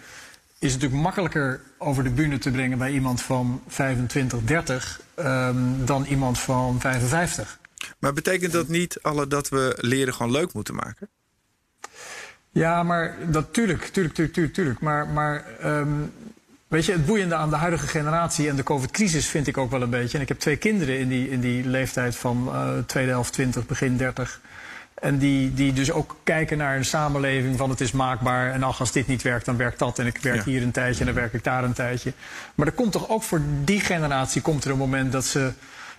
is 0.58 0.72
natuurlijk 0.72 1.02
makkelijker 1.02 1.60
over 1.78 2.04
de 2.04 2.10
bühne 2.10 2.38
te 2.38 2.50
brengen 2.50 2.78
bij 2.78 2.92
iemand 2.92 3.22
van 3.22 3.62
25, 3.68 4.40
30 4.44 5.00
um, 5.16 5.86
dan 5.86 6.04
iemand 6.04 6.38
van 6.38 6.80
55. 6.80 7.58
Maar 7.98 8.12
betekent 8.12 8.52
dat 8.52 8.68
niet 8.68 8.98
alle 9.02 9.26
dat 9.26 9.48
we 9.48 9.78
leren 9.80 10.14
gewoon 10.14 10.32
leuk 10.32 10.52
moeten 10.52 10.74
maken? 10.74 11.08
Ja, 12.50 12.82
maar 12.82 13.16
dat 13.30 13.52
tuurlijk, 13.52 13.82
tuurlijk, 13.82 14.14
tuurlijk, 14.14 14.54
tuurlijk. 14.54 14.80
Maar, 14.80 15.08
maar 15.08 15.44
um, 15.64 16.12
Weet 16.72 16.84
je, 16.84 16.92
het 16.92 17.06
boeiende 17.06 17.34
aan 17.34 17.50
de 17.50 17.56
huidige 17.56 17.86
generatie 17.86 18.48
en 18.48 18.56
de 18.56 18.62
COVID-crisis 18.62 19.26
vind 19.26 19.46
ik 19.46 19.58
ook 19.58 19.70
wel 19.70 19.82
een 19.82 19.90
beetje. 19.90 20.16
En 20.16 20.22
ik 20.22 20.28
heb 20.28 20.38
twee 20.38 20.56
kinderen 20.56 20.98
in 20.98 21.08
die, 21.08 21.30
in 21.30 21.40
die 21.40 21.68
leeftijd 21.68 22.16
van 22.16 22.48
uh, 22.52 22.68
tweede 22.86 23.10
helft 23.10 23.32
20, 23.32 23.66
begin 23.66 23.96
30. 23.96 24.40
En 24.94 25.18
die, 25.18 25.54
die 25.54 25.72
dus 25.72 25.92
ook 25.92 26.16
kijken 26.24 26.58
naar 26.58 26.76
een 26.76 26.84
samenleving 26.84 27.58
van 27.58 27.70
het 27.70 27.80
is 27.80 27.92
maakbaar. 27.92 28.52
En 28.52 28.62
ach, 28.62 28.80
als 28.80 28.92
dit 28.92 29.06
niet 29.06 29.22
werkt, 29.22 29.44
dan 29.44 29.56
werkt 29.56 29.78
dat. 29.78 29.98
En 29.98 30.06
ik 30.06 30.18
werk 30.18 30.36
ja. 30.36 30.44
hier 30.44 30.62
een 30.62 30.70
tijdje 30.70 31.00
en 31.00 31.06
dan 31.06 31.14
werk 31.14 31.32
ik 31.32 31.44
daar 31.44 31.64
een 31.64 31.72
tijdje. 31.72 32.12
Maar 32.54 32.66
er 32.66 32.72
komt 32.72 32.92
toch 32.92 33.08
ook 33.08 33.22
voor 33.22 33.40
die 33.64 33.80
generatie 33.80 34.42
komt 34.42 34.64
er 34.64 34.70
een 34.70 34.78
moment 34.78 35.12
dat 35.12 35.24
ze 35.24 35.52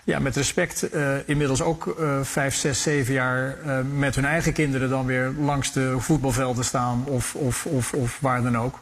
ja, 0.04 0.18
met 0.18 0.36
respect 0.36 0.94
uh, 0.94 1.14
inmiddels 1.26 1.62
ook 1.62 1.96
uh, 2.00 2.18
vijf, 2.22 2.54
zes, 2.54 2.82
zeven 2.82 3.14
jaar 3.14 3.56
uh, 3.66 3.78
met 3.96 4.14
hun 4.14 4.24
eigen 4.24 4.52
kinderen 4.52 4.88
dan 4.90 5.06
weer 5.06 5.32
langs 5.38 5.72
de 5.72 5.94
voetbalvelden 5.98 6.64
staan 6.64 7.04
of, 7.06 7.34
of, 7.34 7.66
of, 7.66 7.92
of 7.92 8.18
waar 8.20 8.42
dan 8.42 8.58
ook. 8.58 8.78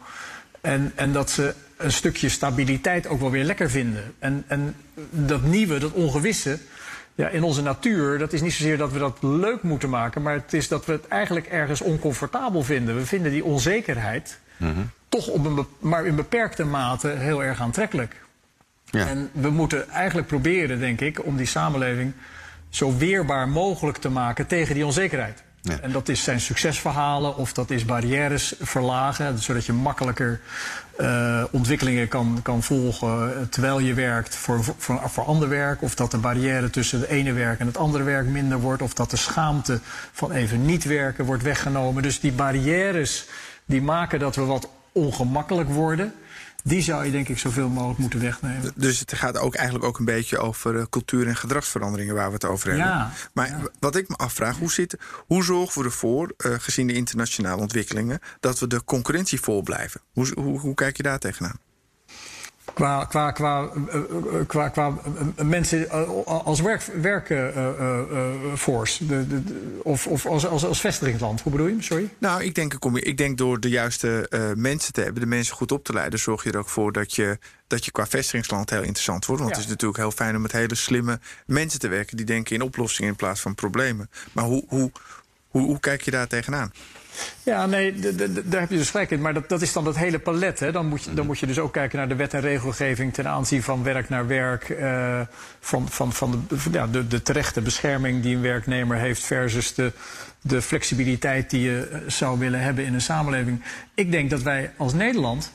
En, 0.62 0.92
en 0.94 1.12
dat 1.12 1.31
ze 1.31 1.55
een 1.77 1.92
stukje 1.92 2.29
stabiliteit 2.29 3.07
ook 3.07 3.20
wel 3.20 3.31
weer 3.31 3.44
lekker 3.44 3.70
vinden. 3.70 4.14
En, 4.18 4.44
en 4.46 4.75
dat 5.11 5.42
nieuwe, 5.42 5.79
dat 5.79 5.92
ongewisse, 5.92 6.59
ja, 7.14 7.29
in 7.29 7.42
onze 7.42 7.62
natuur, 7.62 8.18
dat 8.18 8.33
is 8.33 8.40
niet 8.40 8.53
zozeer 8.53 8.77
dat 8.77 8.92
we 8.92 8.98
dat 8.98 9.18
leuk 9.20 9.62
moeten 9.62 9.90
maken, 9.90 10.22
maar 10.22 10.35
het 10.35 10.53
is 10.53 10.68
dat 10.68 10.87
we 10.87 10.92
het 10.92 11.09
eigenlijk 11.09 11.46
ergens 11.46 11.81
oncomfortabel 11.81 12.62
vinden. 12.62 12.96
We 12.96 13.07
vinden 13.07 13.33
die 13.33 13.44
onzekerheid 13.44 14.38
mm 14.57 14.75
-hmm. 14.75 14.90
toch 15.09 15.29
op 15.29 15.44
een, 15.44 15.66
maar 15.79 16.07
in 16.07 16.16
beperkte 16.16 16.64
mate 16.64 17.09
heel 17.09 17.44
erg 17.44 17.61
aantrekkelijk. 17.61 18.16
Ja. 18.85 19.07
En 19.07 19.31
we 19.33 19.51
moeten 19.51 19.88
eigenlijk 19.88 20.27
proberen, 20.27 20.79
denk 20.79 21.01
ik, 21.01 21.25
om 21.25 21.37
die 21.37 21.46
samenleving 21.46 22.12
zo 22.68 22.96
weerbaar 22.96 23.48
mogelijk 23.48 23.98
te 23.98 24.09
maken 24.09 24.46
tegen 24.46 24.75
die 24.75 24.87
onzekerheid. 24.87 25.42
En 25.62 25.92
dat 25.92 26.09
is 26.09 26.22
zijn 26.22 26.40
succesverhalen 26.40 27.37
of 27.37 27.53
dat 27.53 27.70
is 27.70 27.85
barrières 27.85 28.55
verlagen, 28.61 29.38
zodat 29.38 29.66
je 29.66 29.72
makkelijker 29.72 30.40
uh, 31.01 31.44
ontwikkelingen 31.51 32.09
kan, 32.09 32.40
kan 32.42 32.62
volgen 32.62 33.46
terwijl 33.51 33.79
je 33.79 33.94
werkt 33.94 34.37
voor, 34.37 34.64
voor, 34.79 35.01
voor 35.05 35.25
ander 35.25 35.48
werk. 35.48 35.83
Of 35.83 35.94
dat 35.94 36.11
de 36.11 36.18
barrière 36.18 36.70
tussen 36.70 37.01
het 37.01 37.09
ene 37.09 37.33
werk 37.33 37.61
en 37.61 37.66
het 37.66 37.77
andere 37.77 38.05
werk 38.05 38.27
minder 38.27 38.61
wordt. 38.61 38.83
Of 38.83 38.94
dat 38.94 39.11
de 39.11 39.16
schaamte 39.16 39.81
van 40.12 40.33
even 40.33 40.64
niet 40.64 40.85
werken 40.85 41.25
wordt 41.25 41.42
weggenomen. 41.42 42.03
Dus 42.03 42.20
die 42.20 42.33
barrières 42.33 43.27
die 43.64 43.83
maken 43.83 44.18
dat 44.18 44.37
we 44.37 44.44
wat 44.44 44.68
ongemakkelijk 44.92 45.68
worden. 45.68 46.14
Die 46.62 46.83
zou 46.83 47.05
je 47.05 47.11
denk 47.11 47.29
ik 47.29 47.38
zoveel 47.38 47.68
mogelijk 47.68 47.98
moeten 47.98 48.20
wegnemen. 48.20 48.72
Dus 48.77 48.98
het 48.98 49.14
gaat 49.14 49.38
ook 49.38 49.55
eigenlijk 49.55 49.85
ook 49.85 49.98
een 49.98 50.05
beetje 50.05 50.38
over 50.38 50.75
uh, 50.75 50.83
cultuur- 50.90 51.27
en 51.27 51.37
gedragsveranderingen 51.37 52.14
waar 52.14 52.27
we 52.27 52.35
het 52.35 52.44
over 52.44 52.68
hebben. 52.68 52.87
Ja, 52.87 53.12
maar 53.33 53.48
ja. 53.48 53.61
wat 53.79 53.96
ik 53.96 54.09
me 54.09 54.16
afvraag, 54.16 54.59
hoe, 54.59 54.72
zit, 54.72 54.96
hoe 55.27 55.44
zorgen 55.44 55.81
we 55.81 55.87
ervoor, 55.87 56.33
uh, 56.46 56.55
gezien 56.59 56.87
de 56.87 56.92
internationale 56.92 57.61
ontwikkelingen, 57.61 58.18
dat 58.40 58.59
we 58.59 58.66
de 58.66 58.85
concurrentie 58.85 59.40
vol 59.40 59.62
blijven? 59.62 60.01
Hoe, 60.12 60.33
hoe, 60.35 60.61
hoe 60.61 60.75
kijk 60.75 60.96
je 60.96 61.03
daar 61.03 61.18
tegenaan? 61.18 61.57
Qua, 62.75 63.05
qua, 63.05 63.31
qua, 63.31 63.70
qua, 64.46 64.68
qua 64.68 64.98
mensen 65.44 65.90
als 66.27 66.61
werkforce 66.61 67.01
werk, 67.01 67.31
uh, 67.31 69.07
of, 69.83 70.07
of 70.07 70.27
als, 70.27 70.46
als, 70.46 70.64
als 70.64 70.81
vestigingsland. 70.81 71.40
Hoe 71.40 71.53
bedoel 71.53 71.66
je? 71.66 71.83
Sorry? 71.83 72.09
Nou, 72.18 72.42
ik 72.42 72.55
denk, 72.55 72.75
ik 72.94 73.16
denk 73.16 73.38
door 73.38 73.61
de 73.61 73.68
juiste 73.68 74.27
uh, 74.31 74.53
mensen 74.55 74.92
te 74.92 75.01
hebben, 75.01 75.22
de 75.22 75.29
mensen 75.29 75.55
goed 75.55 75.72
op 75.72 75.85
te 75.85 75.92
leiden, 75.92 76.18
zorg 76.18 76.44
je 76.44 76.51
er 76.51 76.59
ook 76.59 76.68
voor 76.68 76.92
dat 76.92 77.14
je, 77.14 77.38
dat 77.66 77.85
je 77.85 77.90
qua 77.90 78.07
vestigingsland 78.07 78.70
heel 78.70 78.83
interessant 78.83 79.27
wordt. 79.27 79.42
Want 79.42 79.55
ja. 79.55 79.61
het 79.61 79.68
is 79.68 79.72
natuurlijk 79.72 80.01
heel 80.01 80.11
fijn 80.11 80.37
om 80.37 80.42
met 80.42 80.53
hele 80.53 80.75
slimme 80.75 81.20
mensen 81.46 81.81
te 81.81 81.88
werken 81.88 82.16
die 82.16 82.27
denken 82.27 82.55
in 82.55 82.62
oplossingen 82.62 83.11
in 83.11 83.16
plaats 83.16 83.40
van 83.40 83.55
problemen. 83.55 84.11
Maar 84.33 84.44
hoe, 84.44 84.64
hoe, 84.68 84.90
hoe, 85.48 85.62
hoe 85.62 85.81
kijk 85.81 86.03
je 86.03 86.11
daar 86.11 86.27
tegenaan? 86.27 86.72
Ja, 87.42 87.66
nee, 87.66 87.94
daar 88.44 88.61
heb 88.61 88.70
je 88.70 88.77
dus 88.77 88.90
gelijk 88.90 89.11
in. 89.11 89.20
Maar 89.20 89.35
dat, 89.35 89.48
dat 89.48 89.62
is 89.62 89.72
dan 89.72 89.85
dat 89.85 89.96
hele 89.96 90.18
palet. 90.18 90.61
Hè. 90.61 90.72
Dan, 90.72 90.87
moet 90.87 91.03
je, 91.03 91.14
dan 91.14 91.27
moet 91.27 91.38
je 91.38 91.46
dus 91.46 91.59
ook 91.59 91.72
kijken 91.72 91.98
naar 91.98 92.09
de 92.09 92.14
wet 92.14 92.35
en 92.35 92.40
regelgeving 92.40 93.14
ten 93.14 93.29
aanzien 93.29 93.62
van 93.62 93.83
werk 93.83 94.09
naar 94.09 94.27
werk. 94.27 94.68
Uh, 94.68 95.20
van 95.61 95.88
van, 95.88 96.12
van 96.12 96.44
de, 96.48 96.57
ja, 96.70 96.87
de, 96.87 97.07
de 97.07 97.22
terechte 97.22 97.61
bescherming 97.61 98.22
die 98.22 98.37
een 98.37 98.42
werknemer 98.42 98.96
heeft 98.96 99.25
versus 99.25 99.75
de, 99.75 99.92
de 100.40 100.62
flexibiliteit 100.62 101.51
die 101.51 101.61
je 101.61 102.03
zou 102.07 102.38
willen 102.38 102.61
hebben 102.61 102.85
in 102.85 102.94
een 102.94 103.01
samenleving. 103.01 103.62
Ik 103.94 104.11
denk 104.11 104.31
dat 104.31 104.42
wij 104.42 104.72
als 104.77 104.92
Nederland. 104.92 105.53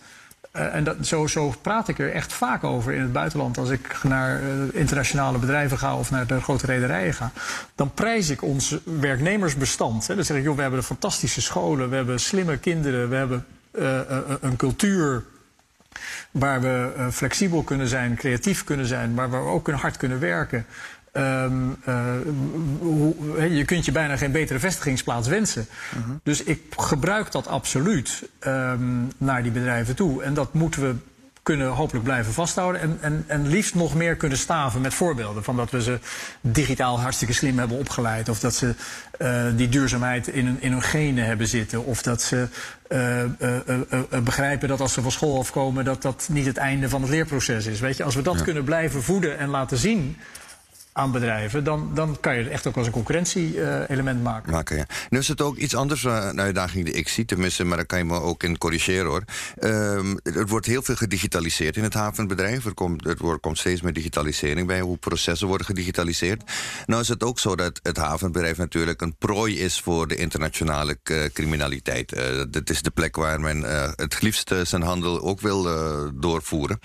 Uh, 0.57 0.75
en 0.75 0.83
dat, 0.83 0.95
zo, 1.01 1.27
zo 1.27 1.53
praat 1.61 1.87
ik 1.87 1.99
er 1.99 2.13
echt 2.13 2.33
vaak 2.33 2.63
over 2.63 2.93
in 2.93 3.01
het 3.01 3.11
buitenland. 3.11 3.57
Als 3.57 3.69
ik 3.69 4.03
naar 4.03 4.41
uh, 4.41 4.49
internationale 4.71 5.37
bedrijven 5.37 5.77
ga 5.77 5.97
of 5.97 6.11
naar 6.11 6.27
de 6.27 6.41
grote 6.41 6.65
rederijen 6.65 7.13
ga. 7.13 7.31
Dan 7.75 7.93
prijs 7.93 8.29
ik 8.29 8.41
ons 8.41 8.77
werknemersbestand. 8.83 10.07
Hè. 10.07 10.15
Dan 10.15 10.23
zeg 10.23 10.37
ik, 10.37 10.43
joh, 10.43 10.55
we 10.55 10.61
hebben 10.61 10.83
fantastische 10.83 11.41
scholen. 11.41 11.89
We 11.89 11.95
hebben 11.95 12.19
slimme 12.19 12.57
kinderen. 12.57 13.09
We 13.09 13.15
hebben 13.15 13.45
uh, 13.71 13.99
een 14.41 14.55
cultuur 14.55 15.23
waar 16.31 16.61
we 16.61 17.07
flexibel 17.11 17.63
kunnen 17.63 17.87
zijn, 17.87 18.15
creatief 18.15 18.63
kunnen 18.63 18.85
zijn. 18.85 19.13
Maar 19.13 19.29
waar 19.29 19.43
we 19.43 19.49
ook 19.49 19.69
hard 19.69 19.97
kunnen 19.97 20.19
werken. 20.19 20.65
Um, 21.13 21.75
uh, 21.87 22.05
hoe, 22.79 23.55
je 23.55 23.65
kunt 23.65 23.85
je 23.85 23.91
bijna 23.91 24.17
geen 24.17 24.31
betere 24.31 24.59
vestigingsplaats 24.59 25.27
wensen. 25.27 25.67
Uh 25.97 26.05
-huh. 26.05 26.15
Dus 26.23 26.43
ik 26.43 26.61
gebruik 26.77 27.31
dat 27.31 27.47
absoluut 27.47 28.29
um, 28.47 29.11
naar 29.17 29.43
die 29.43 29.51
bedrijven 29.51 29.95
toe. 29.95 30.23
En 30.23 30.33
dat 30.33 30.53
moeten 30.53 30.81
we 30.81 30.95
kunnen 31.47 31.67
hopelijk 31.67 32.05
blijven 32.05 32.33
vasthouden. 32.33 32.81
En, 32.81 32.97
en, 33.01 33.23
en 33.27 33.47
liefst 33.47 33.75
nog 33.75 33.95
meer 33.95 34.15
kunnen 34.15 34.37
staven 34.37 34.81
met 34.81 34.93
voorbeelden. 34.93 35.43
Van 35.43 35.55
dat 35.55 35.71
we 35.71 35.81
ze 35.81 35.99
digitaal 36.41 36.99
hartstikke 36.99 37.33
slim 37.33 37.57
hebben 37.59 37.77
opgeleid. 37.77 38.29
Of 38.29 38.39
dat 38.39 38.55
ze 38.55 38.75
uh, 39.19 39.43
die 39.55 39.69
duurzaamheid 39.69 40.27
in 40.27 40.45
hun, 40.45 40.61
in 40.61 40.71
hun 40.71 40.81
genen 40.81 41.25
hebben 41.25 41.47
zitten. 41.47 41.85
Of 41.85 42.01
dat 42.01 42.21
ze 42.21 42.47
uh, 42.89 43.23
uh, 43.23 44.19
begrijpen 44.23 44.67
dat 44.67 44.81
als 44.81 44.93
ze 44.93 45.01
van 45.01 45.11
school 45.11 45.39
afkomen... 45.39 45.85
dat 45.85 46.01
dat 46.01 46.27
niet 46.31 46.45
het 46.45 46.57
einde 46.57 46.89
van 46.89 47.01
het 47.01 47.09
leerproces 47.09 47.65
is. 47.65 47.79
Weet 47.79 47.97
je, 47.97 48.03
als 48.03 48.15
we 48.15 48.21
dat 48.21 48.37
ja. 48.37 48.43
kunnen 48.43 48.63
blijven 48.63 49.03
voeden 49.03 49.37
en 49.37 49.49
laten 49.49 49.77
zien 49.77 50.17
aan 50.97 51.11
bedrijven, 51.11 51.63
dan, 51.63 51.91
dan 51.93 52.17
kan 52.19 52.35
je 52.35 52.43
het 52.43 52.51
echt 52.51 52.67
ook 52.67 52.75
als 52.75 52.85
een 52.85 52.91
concurrentie-element 52.91 54.23
maken. 54.23 54.51
maken 54.51 54.77
ja. 54.77 54.85
Nu 55.09 55.17
is 55.17 55.27
het 55.27 55.41
ook 55.41 55.57
iets 55.57 55.75
anders 55.75 56.03
uh, 56.03 56.27
een 56.31 56.41
uitdaging 56.41 56.85
die 56.85 56.93
ik 56.93 57.07
zie, 57.07 57.25
tenminste, 57.25 57.63
maar 57.63 57.77
daar 57.77 57.85
kan 57.85 57.97
je 57.97 58.05
me 58.05 58.21
ook 58.21 58.43
in 58.43 58.57
corrigeren 58.57 59.05
hoor. 59.05 59.23
Um, 59.59 60.19
er 60.23 60.47
wordt 60.47 60.65
heel 60.65 60.81
veel 60.81 60.95
gedigitaliseerd 60.95 61.77
in 61.77 61.83
het 61.83 61.93
havenbedrijf. 61.93 62.65
Er 62.65 62.73
komt, 62.73 63.15
wordt, 63.17 63.41
komt 63.41 63.57
steeds 63.57 63.81
meer 63.81 63.93
digitalisering 63.93 64.67
bij, 64.67 64.79
hoe 64.79 64.97
processen 64.97 65.47
worden 65.47 65.65
gedigitaliseerd. 65.65 66.43
Nou 66.85 67.01
is 67.01 67.07
het 67.07 67.23
ook 67.23 67.39
zo 67.39 67.55
dat 67.55 67.79
het 67.83 67.97
havenbedrijf 67.97 68.57
natuurlijk 68.57 69.01
een 69.01 69.15
prooi 69.15 69.59
is 69.59 69.81
voor 69.81 70.07
de 70.07 70.15
internationale 70.15 70.97
uh, 71.11 71.25
criminaliteit. 71.33 72.17
Uh, 72.17 72.43
dat 72.49 72.69
is 72.69 72.81
de 72.81 72.91
plek 72.91 73.15
waar 73.15 73.39
men 73.39 73.61
het 73.95 74.21
liefst 74.21 74.55
zijn 74.63 74.81
handel 74.81 75.21
ook 75.21 75.41
wil 75.41 75.63
doorvoeren. 76.13 76.79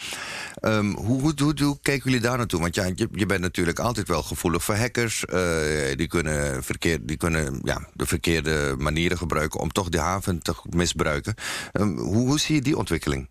Hoe, 0.61 1.21
hoe, 1.21 1.33
hoe, 1.37 1.55
hoe 1.63 1.79
kijken 1.83 2.11
jullie 2.11 2.27
daar 2.27 2.37
naartoe? 2.37 2.61
Want 2.61 2.75
ja, 2.75 2.85
je, 2.95 3.09
je 3.13 3.27
bent 3.27 3.41
natuurlijk 3.41 3.79
altijd 3.79 4.02
wel 4.07 4.23
gevoelig 4.23 4.65
voor 4.65 4.75
hackers. 4.75 5.25
Uh, 5.33 5.97
die 5.97 6.07
kunnen, 6.07 6.65
verkeer, 6.65 6.99
die 7.07 7.17
kunnen 7.17 7.61
ja, 7.63 7.89
de 7.95 8.07
verkeerde 8.07 8.75
manieren 8.79 9.19
gebruiken 9.19 9.61
om 9.61 9.73
toch 9.73 9.89
de 9.89 9.99
haven 9.99 10.43
te 10.43 10.55
misbruiken. 10.71 11.35
Um, 11.73 11.99
hoe, 11.99 12.27
hoe 12.27 12.39
zie 12.39 12.55
je 12.55 12.63
die 12.63 12.77
ontwikkeling? 12.77 13.29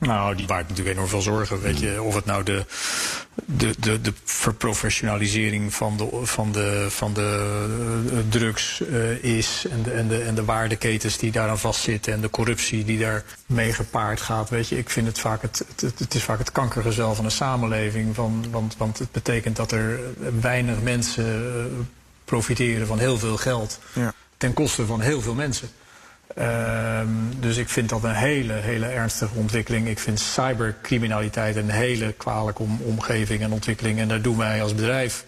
Nou, 0.00 0.34
die 0.34 0.46
baart 0.46 0.68
natuurlijk 0.68 0.96
enorm 0.96 1.10
veel 1.10 1.20
zorgen. 1.20 1.60
Weet 1.60 1.78
je, 1.78 2.02
of 2.02 2.14
het 2.14 2.24
nou 2.24 2.42
de, 2.42 2.64
de, 3.44 3.74
de, 3.78 4.00
de 4.00 4.12
verprofessionalisering 4.24 5.74
van 5.74 5.96
de, 5.96 6.20
van 6.22 6.52
de, 6.52 6.86
van 6.88 7.12
de 7.12 8.24
drugs 8.28 8.80
uh, 8.80 9.24
is. 9.24 9.66
En 9.70 9.82
de, 9.82 9.90
en, 9.90 10.08
de, 10.08 10.22
en 10.22 10.34
de 10.34 10.44
waardeketens 10.44 11.18
die 11.18 11.30
daaraan 11.30 11.58
vastzitten. 11.58 12.12
En 12.12 12.20
de 12.20 12.30
corruptie 12.30 12.84
die 12.84 12.98
daar 12.98 13.24
mee 13.46 13.72
gepaard 13.72 14.20
gaat. 14.20 14.50
Weet 14.50 14.68
je, 14.68 14.78
ik 14.78 14.90
vind 14.90 15.06
het 15.06 15.18
vaak 15.18 15.42
het, 15.42 15.64
het, 15.80 15.98
het 15.98 16.14
is 16.14 16.22
vaak 16.22 16.38
het 16.38 16.52
kankergezel 16.52 17.14
van 17.14 17.24
een 17.24 17.30
samenleving. 17.30 18.14
Van, 18.14 18.44
want, 18.50 18.76
want 18.76 18.98
het 18.98 19.12
betekent 19.12 19.56
dat 19.56 19.72
er 19.72 20.00
weinig 20.40 20.80
mensen 20.82 21.24
uh, 21.24 21.64
profiteren 22.24 22.86
van 22.86 22.98
heel 22.98 23.18
veel 23.18 23.36
geld. 23.36 23.78
Ja. 23.92 24.12
Ten 24.36 24.52
koste 24.52 24.86
van 24.86 25.00
heel 25.00 25.20
veel 25.20 25.34
mensen. 25.34 25.68
Uh, 26.38 27.00
dus 27.40 27.56
ik 27.56 27.68
vind 27.68 27.88
dat 27.88 28.04
een 28.04 28.14
hele, 28.14 28.52
hele 28.52 28.86
ernstige 28.86 29.34
ontwikkeling. 29.34 29.88
Ik 29.88 29.98
vind 29.98 30.20
cybercriminaliteit 30.20 31.56
een 31.56 31.70
hele 31.70 32.12
kwalijke 32.12 32.62
om, 32.62 32.80
omgeving 32.84 33.42
en 33.42 33.52
ontwikkeling. 33.52 33.98
En 33.98 34.08
daar 34.08 34.22
doen 34.22 34.36
wij 34.36 34.62
als 34.62 34.74
bedrijf 34.74 35.24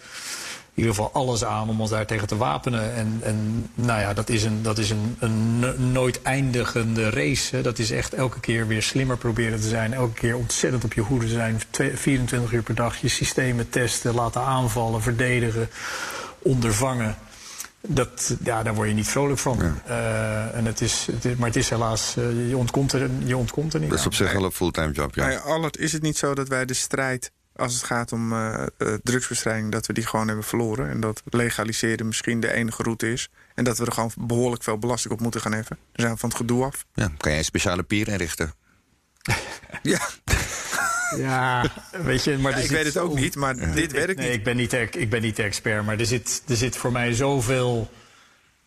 in 0.73 0.83
ieder 0.83 0.95
geval 0.95 1.21
alles 1.21 1.43
aan 1.43 1.69
om 1.69 1.81
ons 1.81 1.89
daar 1.89 2.05
tegen 2.05 2.27
te 2.27 2.37
wapenen. 2.37 2.93
En, 2.93 3.19
en 3.23 3.69
nou 3.73 3.99
ja, 3.99 4.13
dat 4.13 4.29
is 4.29 4.43
een, 4.43 4.61
dat 4.61 4.77
is 4.77 4.89
een, 4.89 5.15
een 5.19 5.91
nooit 5.91 6.21
eindigende 6.21 7.09
race. 7.09 7.55
Hè. 7.55 7.61
Dat 7.61 7.79
is 7.79 7.91
echt 7.91 8.13
elke 8.13 8.39
keer 8.39 8.67
weer 8.67 8.83
slimmer 8.83 9.17
proberen 9.17 9.61
te 9.61 9.67
zijn. 9.67 9.93
Elke 9.93 10.13
keer 10.13 10.35
ontzettend 10.35 10.83
op 10.83 10.93
je 10.93 11.01
hoede 11.01 11.27
zijn. 11.27 11.61
24 11.93 12.51
uur 12.51 12.63
per 12.63 12.75
dag 12.75 13.01
je 13.01 13.07
systemen 13.07 13.69
testen, 13.69 14.13
laten 14.13 14.41
aanvallen, 14.41 15.01
verdedigen, 15.01 15.69
ondervangen. 16.39 17.15
Dat, 17.87 18.35
ja, 18.43 18.63
daar 18.63 18.73
word 18.73 18.87
je 18.87 18.93
niet 18.93 19.07
vrolijk 19.07 19.39
van. 19.39 19.57
Ja. 19.57 19.73
Uh, 19.87 20.55
en 20.55 20.65
het 20.65 20.81
is, 20.81 21.07
het 21.11 21.25
is, 21.25 21.35
maar 21.35 21.47
het 21.47 21.57
is 21.57 21.69
helaas, 21.69 22.15
uh, 22.17 22.49
je, 22.49 22.57
ontkomt 22.57 22.93
er, 22.93 23.09
je 23.23 23.37
ontkomt 23.37 23.73
er 23.73 23.79
niet 23.79 23.89
Dat 23.89 23.99
is 23.99 24.05
op 24.05 24.13
zich 24.13 24.33
wel 24.33 24.43
een 24.43 24.51
fulltime 24.51 24.91
job, 24.91 25.15
ja. 25.15 25.69
Is 25.71 25.91
het 25.91 26.01
niet 26.01 26.17
zo 26.17 26.33
dat 26.33 26.47
wij 26.47 26.65
de 26.65 26.73
strijd, 26.73 27.31
als 27.55 27.73
het 27.73 27.83
gaat 27.83 28.11
om 28.11 28.33
uh, 28.33 28.63
drugsbestrijding... 29.03 29.71
dat 29.71 29.85
we 29.85 29.93
die 29.93 30.05
gewoon 30.05 30.27
hebben 30.27 30.45
verloren? 30.45 30.89
En 30.89 30.99
dat 30.99 31.21
legaliseren 31.25 32.07
misschien 32.07 32.39
de 32.39 32.51
enige 32.51 32.83
route 32.83 33.11
is? 33.11 33.29
En 33.55 33.63
dat 33.63 33.77
we 33.77 33.85
er 33.85 33.91
gewoon 33.91 34.11
behoorlijk 34.17 34.63
veel 34.63 34.77
belasting 34.77 35.13
op 35.13 35.19
moeten 35.19 35.41
gaan 35.41 35.53
heffen? 35.53 35.75
Dan 35.75 36.01
zijn 36.01 36.13
we 36.13 36.19
van 36.19 36.29
het 36.29 36.37
gedoe 36.37 36.63
af. 36.63 36.85
Ja, 36.93 37.11
kan 37.17 37.31
jij 37.31 37.39
een 37.39 37.45
speciale 37.45 37.83
pier 37.83 38.07
inrichten? 38.07 38.53
ja. 39.83 39.99
Ja, 41.17 41.71
weet 42.03 42.23
je, 42.23 42.37
maar 42.37 42.51
ja, 42.51 42.57
ik 42.57 42.69
weet 42.69 42.85
het 42.85 42.97
ook 42.97 43.15
niet, 43.15 43.35
maar 43.35 43.55
ja. 43.55 43.73
dit 43.73 43.91
werkt 43.91 44.17
nee, 44.17 44.27
niet. 44.27 44.37
Ik 44.37 44.43
ben 44.43 44.55
niet, 44.55 44.73
ik 44.73 45.09
ben 45.09 45.21
niet 45.21 45.35
de 45.35 45.43
expert, 45.43 45.85
maar 45.85 45.99
er 45.99 46.05
zit, 46.05 46.43
er 46.47 46.55
zit 46.55 46.77
voor 46.77 46.91
mij 46.91 47.13
zoveel 47.13 47.89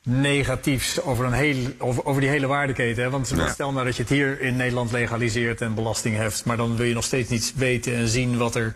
negatiefs 0.02 1.00
over, 1.00 1.24
een 1.24 1.32
heel, 1.32 1.56
over, 1.78 2.04
over 2.04 2.20
die 2.20 2.30
hele 2.30 2.46
waardeketen. 2.46 3.02
Hè? 3.02 3.10
Want 3.10 3.32
ja. 3.36 3.48
stel 3.48 3.72
nou 3.72 3.84
dat 3.84 3.96
je 3.96 4.02
het 4.02 4.10
hier 4.10 4.40
in 4.40 4.56
Nederland 4.56 4.92
legaliseert 4.92 5.60
en 5.60 5.74
belasting 5.74 6.16
heft, 6.16 6.44
maar 6.44 6.56
dan 6.56 6.76
wil 6.76 6.86
je 6.86 6.94
nog 6.94 7.04
steeds 7.04 7.28
niet 7.28 7.52
weten 7.56 7.94
en 7.94 8.08
zien 8.08 8.36
wat 8.36 8.54
er 8.54 8.74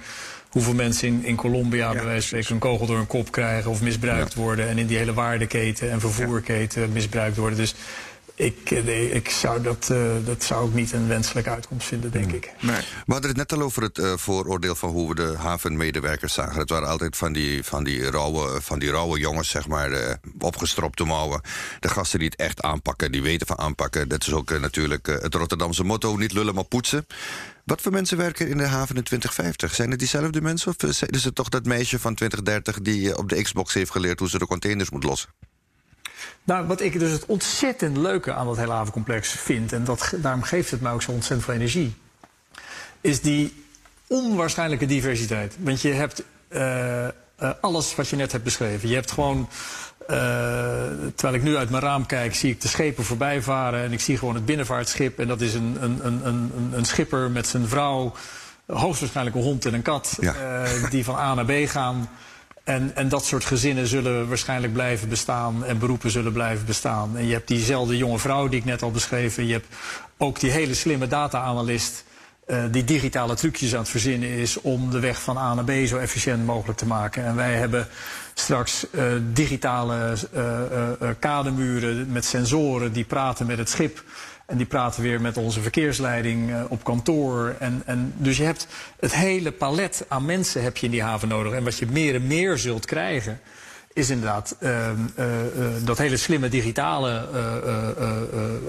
hoeveel 0.49 0.75
mensen 0.75 1.09
in, 1.09 1.25
in 1.25 1.37
Colombia 1.37 1.87
ja, 1.87 1.93
bij 1.93 2.05
wijze 2.05 2.13
van 2.21 2.23
spreken 2.23 2.51
een 2.51 2.71
kogel 2.71 2.87
door 2.87 2.97
hun 2.97 3.07
kop 3.07 3.33
krijgen 3.33 3.71
of 3.71 3.83
misbruikt 3.83 4.33
ja. 4.33 4.41
worden. 4.41 4.69
En 4.69 4.79
in 4.79 4.87
die 4.87 4.97
hele 4.97 5.15
waardeketen 5.15 5.91
en 5.91 6.01
vervoerketen 6.01 6.93
misbruikt 6.93 7.37
worden. 7.37 7.59
Dus 7.59 7.75
ik, 8.39 8.85
nee, 8.85 9.11
ik 9.11 9.31
zou 9.31 9.63
dat, 9.63 9.89
uh, 9.93 10.13
dat 10.25 10.45
zou 10.45 10.69
ik 10.69 10.75
niet 10.75 10.93
een 10.93 11.09
wenselijke 11.09 11.51
uitkomst 11.51 11.87
vinden, 11.87 12.11
denk 12.11 12.33
ik. 12.33 12.53
Nee. 12.61 12.81
We 13.07 13.13
hadden 13.13 13.31
het 13.31 13.39
net 13.39 13.53
al 13.53 13.63
over 13.63 13.83
het 13.83 13.99
uh, 13.99 14.17
vooroordeel 14.17 14.75
van 14.75 14.91
hoe 14.91 15.09
we 15.09 15.15
de 15.15 15.35
havenmedewerkers 15.37 16.35
zagen. 16.35 16.61
Het 16.61 16.71
waren 16.71 16.89
altijd 16.89 17.17
van 17.17 17.33
die, 17.33 17.65
van 17.65 17.85
die, 17.85 18.11
rauwe, 18.11 18.61
van 18.63 18.79
die 18.79 18.91
rauwe 18.91 19.19
jongens, 19.19 19.49
zeg 19.49 19.69
maar, 19.69 19.91
uh, 19.91 20.13
opgestropte 20.39 21.05
mouwen. 21.05 21.41
De 21.81 21.89
gasten 21.89 22.19
die 22.19 22.29
het 22.29 22.41
echt 22.41 22.63
aanpakken, 22.63 23.13
die 23.13 23.23
weten 23.23 23.47
van 23.47 23.59
aanpakken. 23.59 24.09
Dat 24.09 24.27
is 24.27 24.33
ook 24.33 24.51
uh, 24.51 24.61
natuurlijk 24.61 25.07
het 25.07 25.35
Rotterdamse 25.35 25.85
motto, 25.85 26.17
niet 26.17 26.33
lullen 26.33 26.55
maar 26.55 26.65
poetsen. 26.65 27.07
Wat 27.65 27.81
voor 27.81 27.93
mensen 27.93 28.17
werken 28.17 28.49
in 28.49 28.57
de 28.57 28.67
haven 28.67 28.97
in 28.97 29.03
2050? 29.03 29.75
Zijn 29.75 29.91
het 29.91 29.99
diezelfde 29.99 30.41
mensen 30.41 30.75
of 30.79 30.83
is 30.83 31.25
het 31.25 31.35
toch 31.35 31.49
dat 31.49 31.65
meisje 31.65 31.99
van 31.99 32.15
2030 32.15 32.83
die 32.83 33.19
op 33.19 33.29
de 33.29 33.43
Xbox 33.43 33.75
heeft 33.75 33.91
geleerd 33.91 34.19
hoe 34.19 34.29
ze 34.29 34.39
de 34.39 34.47
containers 34.47 34.91
moet 34.91 35.05
lossen? 35.05 35.31
Nou, 36.45 36.67
wat 36.67 36.81
ik 36.81 36.99
dus 36.99 37.11
het 37.11 37.27
ontzettend 37.27 37.97
leuke 37.97 38.33
aan 38.33 38.47
dat 38.47 38.57
hele 38.57 38.73
havencomplex 38.73 39.29
vind, 39.31 39.73
en 39.73 39.85
dat, 39.85 40.15
daarom 40.17 40.43
geeft 40.43 40.71
het 40.71 40.81
mij 40.81 40.93
ook 40.93 41.03
zo 41.03 41.11
ontzettend 41.11 41.45
veel 41.45 41.55
energie, 41.55 41.95
is 43.01 43.21
die 43.21 43.65
onwaarschijnlijke 44.07 44.87
diversiteit. 44.87 45.57
Want 45.59 45.81
je 45.81 45.93
hebt 45.93 46.23
uh, 46.49 47.07
uh, 47.43 47.51
alles 47.61 47.95
wat 47.95 48.09
je 48.09 48.17
net 48.17 48.33
hebt 48.33 48.45
beschreven. 48.45 48.89
Je 48.89 48.95
hebt 48.95 49.11
gewoon, 49.11 49.49
uh, 50.01 50.09
terwijl 51.15 51.35
ik 51.35 51.43
nu 51.43 51.57
uit 51.57 51.71
mijn 51.71 51.83
raam 51.83 52.07
kijk, 52.07 52.35
zie 52.35 52.51
ik 52.51 52.61
de 52.61 52.69
schepen 52.69 53.05
voorbij 53.05 53.43
varen 53.43 53.83
en 53.83 53.93
ik 53.93 54.01
zie 54.01 54.19
gewoon 54.19 54.35
het 54.35 54.45
binnenvaartschip. 54.45 55.19
En 55.19 55.29
dat 55.29 55.41
is 55.41 55.55
een, 55.55 55.77
een, 55.81 56.07
een, 56.07 56.27
een, 56.27 56.71
een 56.73 56.85
schipper 56.85 57.31
met 57.31 57.47
zijn 57.47 57.69
vrouw, 57.69 58.15
hoogstwaarschijnlijk 58.67 59.37
een 59.37 59.43
hond 59.43 59.65
en 59.67 59.75
een 59.75 59.83
kat, 59.83 60.17
ja. 60.21 60.65
die 60.91 61.05
van 61.05 61.17
A 61.17 61.35
naar 61.35 61.45
B 61.45 61.69
gaan. 61.69 62.09
En, 62.69 62.91
en, 62.95 63.09
dat 63.09 63.25
soort 63.25 63.45
gezinnen 63.45 63.87
zullen 63.87 64.29
waarschijnlijk 64.29 64.73
blijven 64.73 65.09
bestaan 65.09 65.65
en 65.65 65.79
beroepen 65.79 66.11
zullen 66.11 66.33
blijven 66.33 66.67
bestaan. 66.67 67.17
En 67.17 67.27
je 67.27 67.33
hebt 67.33 67.49
diezelfde 67.49 67.97
jonge 67.97 68.19
vrouw 68.19 68.49
die 68.49 68.59
ik 68.59 68.65
net 68.65 68.83
al 68.83 68.91
beschreef. 68.91 69.37
Je 69.37 69.53
hebt 69.53 69.67
ook 70.17 70.41
die 70.41 70.51
hele 70.51 70.75
slimme 70.75 71.07
data-analyst 71.07 72.05
uh, 72.47 72.63
die 72.71 72.85
digitale 72.85 73.35
trucjes 73.35 73.73
aan 73.73 73.81
het 73.81 73.89
verzinnen 73.89 74.29
is 74.29 74.61
om 74.61 74.91
de 74.91 75.01
weg 75.01 75.23
van 75.23 75.37
A 75.37 75.55
naar 75.55 75.65
B 75.65 75.87
zo 75.87 75.97
efficiënt 75.97 76.47
mogelijk 76.47 76.79
te 76.79 76.87
maken. 76.87 77.25
En 77.25 77.37
wij 77.37 77.55
hebben 77.55 77.89
straks 78.35 78.87
uh, 78.91 79.03
digitale 79.33 80.17
uh, 80.35 81.09
kademuren 81.19 82.13
met 82.13 82.25
sensoren 82.25 82.93
die 82.93 83.05
praten 83.05 83.47
met 83.47 83.59
het 83.59 83.69
schip. 83.69 84.03
En 84.49 84.57
die 84.57 84.67
praten 84.67 85.03
weer 85.03 85.21
met 85.21 85.37
onze 85.37 85.61
verkeersleiding 85.61 86.51
uh, 86.51 86.65
op 86.69 86.85
kantoor. 86.85 87.57
En, 87.59 87.83
en, 87.87 88.15
dus 88.17 88.37
je 88.37 88.45
hebt 88.45 88.67
het 89.01 89.15
hele 89.15 89.53
palet 89.53 90.05
aan 90.09 90.25
mensen 90.25 90.63
heb 90.63 90.77
je 90.77 90.87
in 90.87 90.93
die 90.93 91.03
haven 91.03 91.29
nodig. 91.29 91.53
En 91.53 91.65
wat 91.65 91.79
je 91.79 91.87
meer 91.87 92.15
en 92.15 92.27
meer 92.27 92.59
zult 92.59 92.87
krijgen, 92.87 93.41
is 93.93 94.11
inderdaad 94.11 94.57
uh, 94.61 94.89
uh, 95.19 95.27
dat 95.85 95.99
hele 95.99 96.17
slimme 96.17 96.49
digitale 96.49 97.29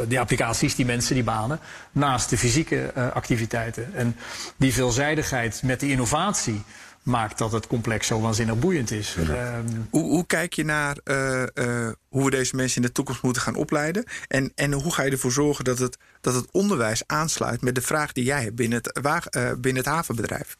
die 0.07 0.19
applicaties, 0.19 0.75
die 0.75 0.85
mensen, 0.85 1.15
die 1.15 1.23
banen, 1.23 1.59
naast 1.91 2.29
de 2.29 2.37
fysieke 2.37 2.91
activiteiten. 3.13 3.95
En 3.95 4.15
die 4.57 4.73
veelzijdigheid 4.73 5.61
met 5.63 5.79
die 5.79 5.91
innovatie 5.91 6.63
maakt 7.03 7.37
dat 7.37 7.51
het 7.51 7.67
complex 7.67 8.07
zo 8.07 8.21
waanzinnig 8.21 8.59
boeiend 8.59 8.91
is. 8.91 9.15
Ja. 9.27 9.57
Um, 9.57 9.87
hoe, 9.89 10.03
hoe, 10.03 10.25
kijk 10.25 10.53
je 10.53 10.65
naar 10.65 10.97
uh, 11.03 11.43
uh, 11.53 11.89
hoe 12.09 12.25
we 12.25 12.31
deze 12.31 12.55
mensen 12.55 12.81
in 12.81 12.87
de 12.87 12.93
toekomst 12.93 13.21
moeten 13.21 13.41
gaan 13.41 13.55
opleiden? 13.55 14.03
En, 14.27 14.51
en 14.55 14.73
hoe 14.73 14.93
ga 14.93 15.03
je 15.03 15.11
ervoor 15.11 15.31
zorgen 15.31 15.63
dat 15.63 15.79
het, 15.79 15.97
dat 16.21 16.33
het 16.33 16.51
onderwijs 16.51 17.03
aansluit 17.05 17.61
met 17.61 17.75
de 17.75 17.81
vraag 17.81 18.11
die 18.11 18.23
jij 18.23 18.43
hebt 18.43 18.55
binnen 18.55 18.81
het, 18.83 18.99
uh, 19.35 19.51
binnen 19.57 19.83
het 19.83 19.93
havenbedrijf? 19.93 20.57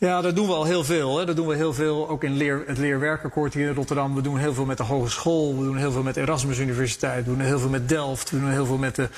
Ja, 0.00 0.20
daar 0.20 0.34
doen 0.34 0.46
we 0.46 0.52
al 0.52 0.64
heel 0.64 0.84
veel. 0.84 1.18
Hè. 1.18 1.24
Dat 1.24 1.36
doen 1.36 1.46
we 1.46 1.54
heel 1.54 1.74
veel 1.74 2.08
ook 2.08 2.24
in 2.24 2.36
leer, 2.36 2.62
het 2.66 2.78
leerwerkakkoord 2.78 3.54
hier 3.54 3.68
in 3.68 3.74
Rotterdam. 3.74 4.14
We 4.14 4.22
doen 4.22 4.38
heel 4.38 4.54
veel 4.54 4.64
met 4.64 4.76
de 4.76 4.82
hogeschool. 4.82 5.58
We 5.58 5.64
doen 5.64 5.76
heel 5.76 5.92
veel 5.92 6.02
met 6.02 6.16
Erasmus 6.16 6.58
Universiteit. 6.58 7.24
We 7.24 7.30
doen 7.30 7.40
heel 7.40 7.58
veel 7.58 7.68
met 7.68 7.88
Delft. 7.88 8.30
We 8.30 8.40
doen 8.40 8.50
heel 8.50 8.66
veel 8.66 8.78
met 8.78 8.94
de 8.94 9.08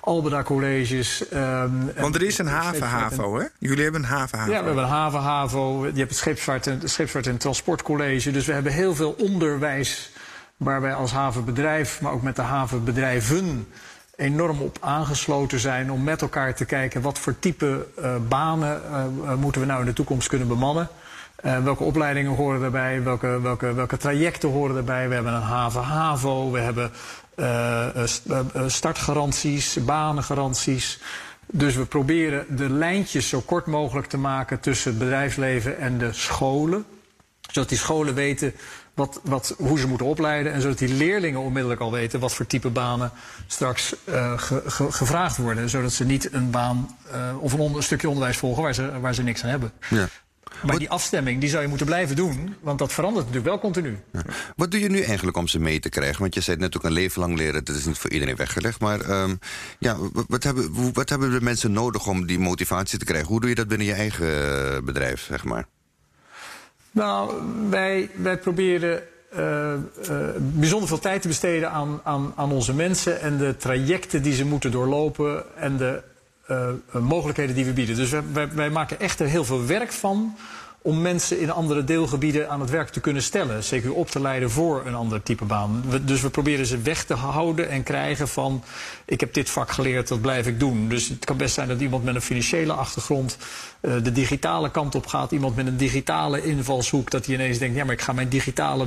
Albeda 0.00 0.42
colleges. 0.42 1.24
Um, 1.32 1.90
Want 1.96 2.14
er 2.14 2.22
is 2.22 2.38
een 2.38 2.46
haven-HAVO, 2.46 3.38
hè? 3.38 3.46
Jullie 3.58 3.82
hebben 3.82 4.02
een 4.02 4.08
haven-HAVO. 4.08 4.52
Ja, 4.52 4.58
we 4.58 4.66
hebben 4.66 4.84
een 4.84 4.90
haven-HAVO. 4.90 5.86
Je 5.86 5.98
hebt 5.98 6.08
het 6.08 6.18
scheepsvaart 6.18 6.66
en, 6.66 6.80
scheepsvaart 6.84 7.26
en 7.26 7.36
transportcollege. 7.36 8.30
Dus 8.30 8.46
we 8.46 8.52
hebben 8.52 8.72
heel 8.72 8.94
veel 8.94 9.14
onderwijs 9.18 10.10
waar 10.56 10.80
wij 10.80 10.94
als 10.94 11.12
havenbedrijf, 11.12 12.00
maar 12.00 12.12
ook 12.12 12.22
met 12.22 12.36
de 12.36 12.42
havenbedrijven 12.42 13.66
enorm 14.16 14.60
op 14.60 14.78
aangesloten 14.80 15.58
zijn 15.58 15.92
om 15.92 16.02
met 16.02 16.22
elkaar 16.22 16.54
te 16.54 16.64
kijken 16.64 17.02
wat 17.02 17.18
voor 17.18 17.38
type 17.38 17.86
uh, 17.98 18.14
banen 18.28 18.82
uh, 18.90 19.34
moeten 19.34 19.60
we 19.60 19.66
nou 19.66 19.80
in 19.80 19.86
de 19.86 19.92
toekomst 19.92 20.28
kunnen 20.28 20.48
bemannen. 20.48 20.88
Welke 21.42 21.84
opleidingen 21.84 22.34
horen 22.34 22.60
daarbij? 22.60 23.02
Welke, 23.02 23.40
welke, 23.40 23.74
welke 23.74 23.96
trajecten 23.96 24.48
horen 24.48 24.74
daarbij? 24.74 25.08
We 25.08 25.14
hebben 25.14 25.32
een 25.32 25.40
haven-havo, 25.40 26.50
we 26.50 26.58
hebben 26.58 26.90
startgaranties, 28.70 29.84
banengaranties. 29.84 31.00
Dus 31.46 31.76
we 31.76 31.86
proberen 31.86 32.56
de 32.56 32.70
lijntjes 32.70 33.28
zo 33.28 33.40
kort 33.40 33.66
mogelijk 33.66 34.06
te 34.06 34.18
maken 34.18 34.60
tussen 34.60 34.90
het 34.90 34.98
bedrijfsleven 34.98 35.78
en 35.78 35.98
de 35.98 36.12
scholen. 36.12 36.84
Zodat 37.50 37.68
die 37.68 37.78
scholen 37.78 38.14
weten 38.14 38.54
wat, 38.94 39.20
wat, 39.22 39.54
hoe 39.58 39.78
ze 39.78 39.86
moeten 39.86 40.06
opleiden. 40.06 40.52
En 40.52 40.60
zodat 40.60 40.78
die 40.78 40.94
leerlingen 40.94 41.40
onmiddellijk 41.40 41.80
al 41.80 41.92
weten 41.92 42.20
wat 42.20 42.34
voor 42.34 42.46
type 42.46 42.70
banen 42.70 43.10
straks 43.46 43.94
uh, 44.08 44.38
ge, 44.38 44.62
ge, 44.66 44.92
gevraagd 44.92 45.36
worden. 45.36 45.70
Zodat 45.70 45.92
ze 45.92 46.04
niet 46.04 46.32
een 46.32 46.50
baan 46.50 46.96
uh, 47.14 47.42
of 47.42 47.52
een, 47.52 47.58
onder, 47.58 47.76
een, 47.76 47.82
stukje 47.82 48.08
onderwijs 48.08 48.36
volgen 48.36 48.62
waar 48.62 48.74
ze, 48.74 49.00
waar 49.00 49.14
ze 49.14 49.22
niks 49.22 49.42
aan 49.42 49.50
hebben. 49.50 49.72
Ja. 49.90 50.08
Maar 50.66 50.78
die 50.78 50.90
afstemming 50.90 51.40
die 51.40 51.48
zou 51.48 51.62
je 51.62 51.68
moeten 51.68 51.86
blijven 51.86 52.16
doen, 52.16 52.56
want 52.60 52.78
dat 52.78 52.92
verandert 52.92 53.26
natuurlijk 53.26 53.52
wel 53.52 53.58
continu. 53.58 53.98
Ja. 54.12 54.22
Wat 54.56 54.70
doe 54.70 54.80
je 54.80 54.88
nu 54.88 55.00
eigenlijk 55.00 55.36
om 55.36 55.48
ze 55.48 55.58
mee 55.58 55.80
te 55.80 55.88
krijgen? 55.88 56.20
Want 56.20 56.34
je 56.34 56.40
zei 56.40 56.56
net 56.56 56.76
ook 56.76 56.84
een 56.84 56.92
leven 56.92 57.20
lang 57.20 57.36
leren, 57.36 57.64
dat 57.64 57.76
is 57.76 57.84
niet 57.84 57.98
voor 57.98 58.10
iedereen 58.10 58.36
weggelegd. 58.36 58.80
Maar 58.80 59.22
um, 59.22 59.38
ja, 59.78 59.96
wat 60.28 60.42
hebben, 60.42 60.92
wat 60.92 61.08
hebben 61.08 61.30
de 61.30 61.40
mensen 61.40 61.72
nodig 61.72 62.06
om 62.06 62.26
die 62.26 62.38
motivatie 62.38 62.98
te 62.98 63.04
krijgen? 63.04 63.28
Hoe 63.28 63.40
doe 63.40 63.48
je 63.48 63.54
dat 63.54 63.68
binnen 63.68 63.86
je 63.86 63.92
eigen 63.92 64.84
bedrijf, 64.84 65.20
zeg 65.20 65.44
maar? 65.44 65.66
Nou, 66.92 67.32
wij, 67.70 68.10
wij 68.14 68.38
proberen 68.38 69.02
uh, 69.36 69.72
uh, 70.10 70.16
bijzonder 70.38 70.88
veel 70.88 70.98
tijd 70.98 71.22
te 71.22 71.28
besteden 71.28 71.70
aan, 71.70 72.00
aan, 72.02 72.32
aan 72.36 72.52
onze 72.52 72.74
mensen 72.74 73.20
en 73.20 73.38
de 73.38 73.56
trajecten 73.56 74.22
die 74.22 74.34
ze 74.34 74.44
moeten 74.44 74.70
doorlopen 74.70 75.44
en 75.56 75.76
de 75.76 76.02
uh, 76.50 76.68
mogelijkheden 77.02 77.54
die 77.54 77.64
we 77.64 77.72
bieden. 77.72 77.96
Dus 77.96 78.10
wij, 78.32 78.48
wij, 78.54 78.70
maken 78.70 79.00
echt 79.00 79.20
er 79.20 79.26
heel 79.26 79.44
veel 79.44 79.66
werk 79.66 79.92
van 79.92 80.36
om 80.82 81.00
mensen 81.00 81.40
in 81.40 81.50
andere 81.50 81.84
deelgebieden 81.84 82.50
aan 82.50 82.60
het 82.60 82.70
werk 82.70 82.88
te 82.88 83.00
kunnen 83.00 83.22
stellen. 83.22 83.62
CQ 83.62 83.88
op 83.88 84.10
te 84.10 84.20
leiden 84.20 84.50
voor 84.50 84.86
een 84.86 84.94
ander 84.94 85.22
type 85.22 85.44
baan. 85.44 85.84
Dus 86.02 86.20
we 86.20 86.30
proberen 86.30 86.66
ze 86.66 86.78
weg 86.78 87.04
te 87.04 87.14
houden 87.14 87.68
en 87.68 87.82
krijgen 87.82 88.28
van... 88.28 88.64
ik 89.04 89.20
heb 89.20 89.34
dit 89.34 89.50
vak 89.50 89.70
geleerd, 89.70 90.08
dat 90.08 90.20
blijf 90.20 90.46
ik 90.46 90.60
doen. 90.60 90.88
Dus 90.88 91.08
het 91.08 91.24
kan 91.24 91.36
best 91.36 91.54
zijn 91.54 91.68
dat 91.68 91.80
iemand 91.80 92.04
met 92.04 92.14
een 92.14 92.22
financiële 92.22 92.72
achtergrond... 92.72 93.36
Uh, 93.82 93.94
de 94.02 94.12
digitale 94.12 94.70
kant 94.70 94.94
op 94.94 95.06
gaat. 95.06 95.32
Iemand 95.32 95.56
met 95.56 95.66
een 95.66 95.76
digitale 95.76 96.44
invalshoek. 96.44 97.10
Dat 97.10 97.26
hij 97.26 97.34
ineens 97.34 97.58
denkt, 97.58 97.76
ja, 97.76 97.84
maar 97.84 97.94
ik 97.94 98.00
ga 98.00 98.12
mijn 98.12 98.28
digitale 98.28 98.86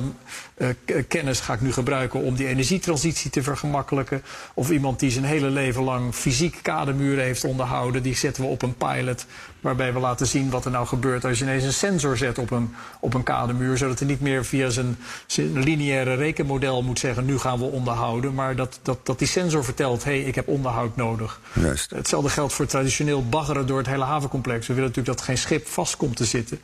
uh, 0.56 0.68
kennis 1.08 1.40
ga 1.40 1.52
ik 1.52 1.60
nu 1.60 1.72
gebruiken... 1.72 2.20
om 2.20 2.34
die 2.34 2.46
energietransitie 2.46 3.30
te 3.30 3.42
vergemakkelijken. 3.42 4.22
Of 4.54 4.70
iemand 4.70 5.00
die 5.00 5.10
zijn 5.10 5.24
hele 5.24 5.50
leven 5.50 5.82
lang 5.82 6.14
fysiek 6.14 6.58
kadermuren 6.62 7.24
heeft 7.24 7.44
onderhouden... 7.44 8.02
die 8.02 8.14
zetten 8.14 8.42
we 8.42 8.48
op 8.48 8.62
een 8.62 8.76
pilot 8.76 9.26
waarbij 9.66 9.92
we 9.92 9.98
laten 9.98 10.26
zien 10.26 10.50
wat 10.50 10.64
er 10.64 10.70
nou 10.70 10.86
gebeurt 10.86 11.24
als 11.24 11.38
je 11.38 11.44
ineens 11.44 11.64
een 11.64 11.72
sensor 11.72 12.16
zet 12.16 12.38
op 12.38 12.50
een, 12.50 12.74
op 13.00 13.14
een 13.14 13.22
kadermuur. 13.22 13.76
Zodat 13.76 13.98
hij 13.98 14.08
niet 14.08 14.20
meer 14.20 14.44
via 14.44 14.68
zijn, 14.68 14.98
zijn 15.26 15.62
lineaire 15.62 16.14
rekenmodel 16.14 16.82
moet 16.82 16.98
zeggen: 16.98 17.24
nu 17.24 17.38
gaan 17.38 17.58
we 17.58 17.64
onderhouden. 17.64 18.34
Maar 18.34 18.56
dat, 18.56 18.78
dat, 18.82 19.06
dat 19.06 19.18
die 19.18 19.28
sensor 19.28 19.64
vertelt: 19.64 20.04
hé, 20.04 20.18
hey, 20.18 20.28
ik 20.28 20.34
heb 20.34 20.48
onderhoud 20.48 20.96
nodig. 20.96 21.40
Juist. 21.52 21.90
Hetzelfde 21.90 22.30
geldt 22.30 22.52
voor 22.52 22.66
traditioneel 22.66 23.28
baggeren 23.28 23.66
door 23.66 23.78
het 23.78 23.86
hele 23.86 24.04
havencomplex. 24.04 24.66
We 24.66 24.74
willen 24.74 24.85
natuurlijk 24.88 25.16
dat 25.16 25.26
geen 25.26 25.38
schip 25.38 25.66
vast 25.66 25.96
komt 25.96 26.16
te 26.16 26.24
zitten. 26.24 26.60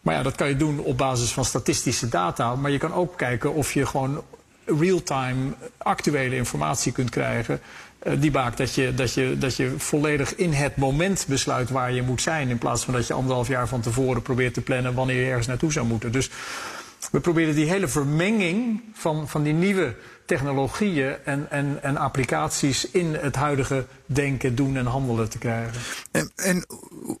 Maar 0.00 0.14
ja, 0.14 0.22
dat 0.22 0.34
kan 0.34 0.48
je 0.48 0.56
doen 0.56 0.78
op 0.78 0.98
basis 0.98 1.32
van 1.32 1.44
statistische 1.44 2.08
data. 2.08 2.54
Maar 2.56 2.70
je 2.70 2.78
kan 2.78 2.92
ook 2.92 3.16
kijken 3.16 3.54
of 3.54 3.72
je 3.72 3.86
gewoon 3.86 4.22
real-time 4.64 5.52
actuele 5.76 6.36
informatie 6.36 6.92
kunt 6.92 7.10
krijgen. 7.10 7.60
Uh, 8.02 8.12
die 8.20 8.30
maakt 8.30 8.58
dat 8.58 8.74
je, 8.74 8.94
dat, 8.94 9.14
je, 9.14 9.38
dat 9.38 9.56
je 9.56 9.74
volledig 9.76 10.34
in 10.34 10.52
het 10.52 10.76
moment 10.76 11.24
besluit 11.28 11.70
waar 11.70 11.92
je 11.92 12.02
moet 12.02 12.22
zijn. 12.22 12.48
In 12.48 12.58
plaats 12.58 12.84
van 12.84 12.94
dat 12.94 13.06
je 13.06 13.12
anderhalf 13.12 13.48
jaar 13.48 13.68
van 13.68 13.80
tevoren 13.80 14.22
probeert 14.22 14.54
te 14.54 14.60
plannen 14.60 14.94
wanneer 14.94 15.20
je 15.20 15.28
ergens 15.28 15.46
naartoe 15.46 15.72
zou 15.72 15.86
moeten. 15.86 16.12
Dus 16.12 16.30
we 17.10 17.20
proberen 17.20 17.54
die 17.54 17.68
hele 17.68 17.88
vermenging 17.88 18.82
van, 18.92 19.28
van 19.28 19.42
die 19.42 19.52
nieuwe 19.52 19.96
technologieën 20.26 21.16
en, 21.24 21.50
en, 21.50 21.82
en 21.82 21.96
applicaties 21.96 22.90
in 22.90 23.14
het 23.14 23.34
huidige 23.34 23.86
denken, 24.06 24.54
doen 24.54 24.76
en 24.76 24.86
handelen 24.86 25.30
te 25.30 25.38
krijgen. 25.38 25.80
En, 26.10 26.32
en 26.36 26.66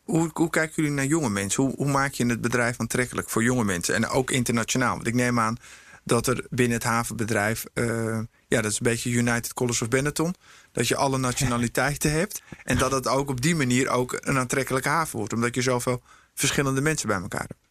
hoe, 0.04 0.30
hoe 0.32 0.50
kijken 0.50 0.74
jullie 0.74 0.90
naar 0.90 1.04
jonge 1.04 1.30
mensen? 1.30 1.62
Hoe, 1.62 1.74
hoe 1.76 1.90
maak 1.90 2.12
je 2.12 2.26
het 2.26 2.40
bedrijf 2.40 2.80
aantrekkelijk 2.80 3.30
voor 3.30 3.42
jonge 3.42 3.64
mensen? 3.64 3.94
En 3.94 4.08
ook 4.08 4.30
internationaal. 4.30 4.94
Want 4.94 5.06
ik 5.06 5.14
neem 5.14 5.38
aan 5.38 5.56
dat 6.04 6.26
er 6.26 6.44
binnen 6.50 6.76
het 6.76 6.86
havenbedrijf, 6.86 7.64
uh, 7.74 8.18
ja, 8.48 8.60
dat 8.60 8.70
is 8.70 8.76
een 8.76 8.86
beetje 8.86 9.10
United 9.10 9.54
Colors 9.54 9.82
of 9.82 9.88
Benetton, 9.88 10.34
dat 10.72 10.88
je 10.88 10.96
alle 10.96 11.18
nationaliteiten 11.18 12.12
hebt 12.12 12.42
en 12.64 12.78
dat 12.78 12.92
het 12.92 13.08
ook 13.08 13.28
op 13.28 13.40
die 13.40 13.56
manier 13.56 13.88
ook 13.88 14.18
een 14.20 14.38
aantrekkelijke 14.38 14.88
haven 14.88 15.18
wordt, 15.18 15.32
omdat 15.32 15.54
je 15.54 15.62
zoveel 15.62 16.02
verschillende 16.34 16.80
mensen 16.80 17.08
bij 17.08 17.20
elkaar 17.20 17.46
hebt. 17.48 17.67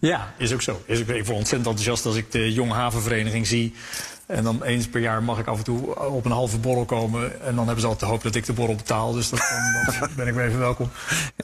Ja, 0.00 0.34
is 0.36 0.52
ook 0.52 0.62
zo. 0.62 0.82
Is 0.86 1.00
ook, 1.00 1.08
ik 1.08 1.24
word 1.24 1.38
ontzettend 1.38 1.66
enthousiast 1.66 2.06
als 2.06 2.16
ik 2.16 2.32
de 2.32 2.52
Jonge 2.52 2.74
Havenvereniging 2.74 3.46
zie. 3.46 3.74
En 4.26 4.44
dan 4.44 4.62
eens 4.62 4.88
per 4.88 5.00
jaar 5.00 5.22
mag 5.22 5.38
ik 5.38 5.46
af 5.46 5.58
en 5.58 5.64
toe 5.64 5.96
op 6.08 6.24
een 6.24 6.30
halve 6.30 6.58
borrel 6.58 6.84
komen. 6.84 7.42
En 7.42 7.54
dan 7.54 7.64
hebben 7.64 7.80
ze 7.80 7.86
altijd 7.86 8.00
de 8.00 8.06
hoop 8.06 8.22
dat 8.22 8.34
ik 8.34 8.44
de 8.44 8.52
borrel 8.52 8.74
betaal. 8.74 9.12
Dus 9.12 9.30
dat, 9.30 9.38
dan, 9.38 10.00
dan 10.00 10.08
ben 10.16 10.26
ik 10.26 10.34
weer 10.34 10.46
even 10.46 10.58
welkom. 10.58 10.90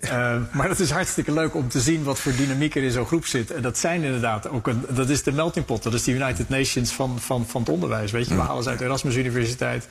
Uh, 0.00 0.36
maar 0.52 0.68
het 0.68 0.80
is 0.80 0.90
hartstikke 0.90 1.32
leuk 1.32 1.54
om 1.54 1.68
te 1.68 1.80
zien 1.80 2.04
wat 2.04 2.18
voor 2.18 2.32
dynamiek 2.36 2.74
er 2.76 2.82
in 2.82 2.90
zo'n 2.90 3.06
groep 3.06 3.26
zit. 3.26 3.50
En 3.50 3.62
dat 3.62 3.78
zijn 3.78 4.02
inderdaad 4.02 4.48
ook 4.48 4.66
een, 4.66 4.84
dat 4.88 5.08
is 5.08 5.22
de 5.22 5.32
melting 5.32 5.64
pot. 5.64 5.82
Dat 5.82 5.94
is 5.94 6.02
de 6.04 6.12
United 6.12 6.48
Nations 6.48 6.92
van, 6.92 7.20
van, 7.20 7.46
van 7.46 7.60
het 7.60 7.70
onderwijs. 7.70 8.10
Weet 8.10 8.28
je, 8.28 8.34
we 8.34 8.40
halen 8.40 8.62
ze 8.62 8.68
uit 8.68 8.78
de 8.78 8.84
Erasmus 8.84 9.16
Universiteit. 9.16 9.88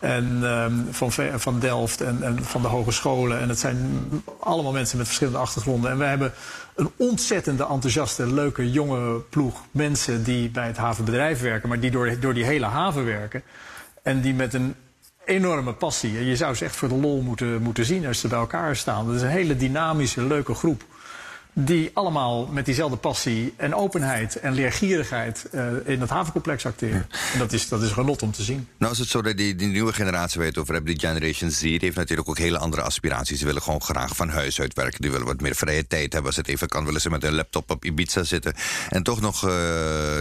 En 0.00 0.42
um, 0.42 0.86
van, 0.90 1.12
van 1.36 1.58
Delft 1.60 2.00
en, 2.00 2.22
en 2.22 2.44
van 2.44 2.62
de 2.62 2.68
hogescholen. 2.68 3.40
En 3.40 3.48
het 3.48 3.58
zijn 3.58 4.08
allemaal 4.40 4.72
mensen 4.72 4.96
met 4.96 5.06
verschillende 5.06 5.38
achtergronden. 5.38 5.90
En 5.90 5.98
wij 5.98 6.08
hebben 6.08 6.32
een 6.76 6.90
ontzettende 6.96 7.66
enthousiaste, 7.66 8.32
leuke, 8.32 8.70
jonge 8.70 9.20
ploeg 9.20 9.62
mensen 9.70 10.24
die 10.24 10.50
bij 10.50 10.66
het 10.66 10.76
havenbedrijf 10.76 11.40
werken, 11.40 11.68
maar 11.68 11.80
die 11.80 11.90
door, 11.90 12.20
door 12.20 12.34
die 12.34 12.44
hele 12.44 12.66
haven 12.66 13.04
werken. 13.04 13.42
En 14.02 14.20
die 14.20 14.34
met 14.34 14.54
een 14.54 14.74
enorme 15.24 15.72
passie. 15.72 16.24
Je 16.24 16.36
zou 16.36 16.54
ze 16.54 16.64
echt 16.64 16.76
voor 16.76 16.88
de 16.88 16.94
lol 16.94 17.20
moeten, 17.20 17.62
moeten 17.62 17.84
zien 17.84 18.06
als 18.06 18.20
ze 18.20 18.28
bij 18.28 18.38
elkaar 18.38 18.76
staan. 18.76 19.06
Dat 19.06 19.14
is 19.14 19.22
een 19.22 19.28
hele 19.28 19.56
dynamische, 19.56 20.22
leuke 20.22 20.54
groep 20.54 20.84
die 21.58 21.90
allemaal 21.94 22.46
met 22.46 22.64
diezelfde 22.64 22.96
passie 22.96 23.54
en 23.56 23.74
openheid 23.74 24.36
en 24.36 24.52
leergierigheid 24.52 25.46
uh, 25.52 25.66
in 25.84 26.00
het 26.00 26.10
havencomplex 26.10 26.66
acteren. 26.66 27.06
En 27.32 27.38
dat 27.38 27.52
is, 27.52 27.68
dat 27.68 27.82
is 27.82 27.90
genot 27.90 28.22
om 28.22 28.32
te 28.32 28.42
zien. 28.42 28.68
Nou 28.78 28.92
is 28.92 28.98
het 28.98 29.08
zo 29.08 29.22
dat 29.22 29.36
die, 29.36 29.54
die 29.54 29.68
nieuwe 29.68 29.92
generatie 29.92 30.40
het 30.40 30.58
over 30.58 30.74
hebt, 30.74 30.86
die 30.86 30.98
Generation 30.98 31.50
Z, 31.50 31.60
die 31.60 31.78
heeft 31.78 31.96
natuurlijk 31.96 32.28
ook 32.28 32.38
hele 32.38 32.58
andere 32.58 32.82
aspiraties. 32.82 33.38
Ze 33.38 33.44
willen 33.44 33.62
gewoon 33.62 33.82
graag 33.82 34.16
van 34.16 34.28
huis 34.28 34.60
uit 34.60 34.74
werken. 34.74 35.00
Die 35.00 35.10
willen 35.10 35.26
wat 35.26 35.40
meer 35.40 35.54
vrije 35.54 35.86
tijd 35.86 36.12
hebben. 36.12 36.30
Als 36.30 36.36
het 36.36 36.48
even 36.48 36.68
kan, 36.68 36.84
willen 36.84 37.00
ze 37.00 37.10
met 37.10 37.24
een 37.24 37.34
laptop 37.34 37.70
op 37.70 37.84
Ibiza 37.84 38.22
zitten. 38.22 38.54
En 38.88 39.02
toch 39.02 39.20
nog 39.20 39.48
uh, 39.48 39.52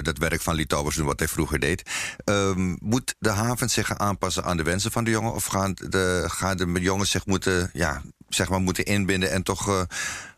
dat 0.01 0.17
werk 0.17 0.41
van 0.41 0.55
Litouwers 0.55 0.95
doen 0.95 1.05
wat 1.05 1.19
hij 1.19 1.27
vroeger 1.27 1.59
deed. 1.59 1.89
Um, 2.25 2.77
moet 2.79 3.15
de 3.19 3.29
haven 3.29 3.69
zich 3.69 3.97
aanpassen 3.97 4.43
aan 4.43 4.57
de 4.57 4.63
wensen 4.63 4.91
van 4.91 5.03
de 5.03 5.11
jongen? 5.11 5.33
Of 5.33 5.45
gaan 5.45 5.73
de, 5.73 6.23
gaan 6.27 6.57
de 6.57 6.71
jongens 6.79 7.11
zich 7.11 7.25
moeten, 7.25 7.69
ja, 7.73 8.01
zeg 8.35 8.49
maar, 8.49 8.61
moeten 8.61 8.85
inbinden 8.85 9.31
en 9.31 9.43
toch 9.43 9.67
uh, 9.67 9.81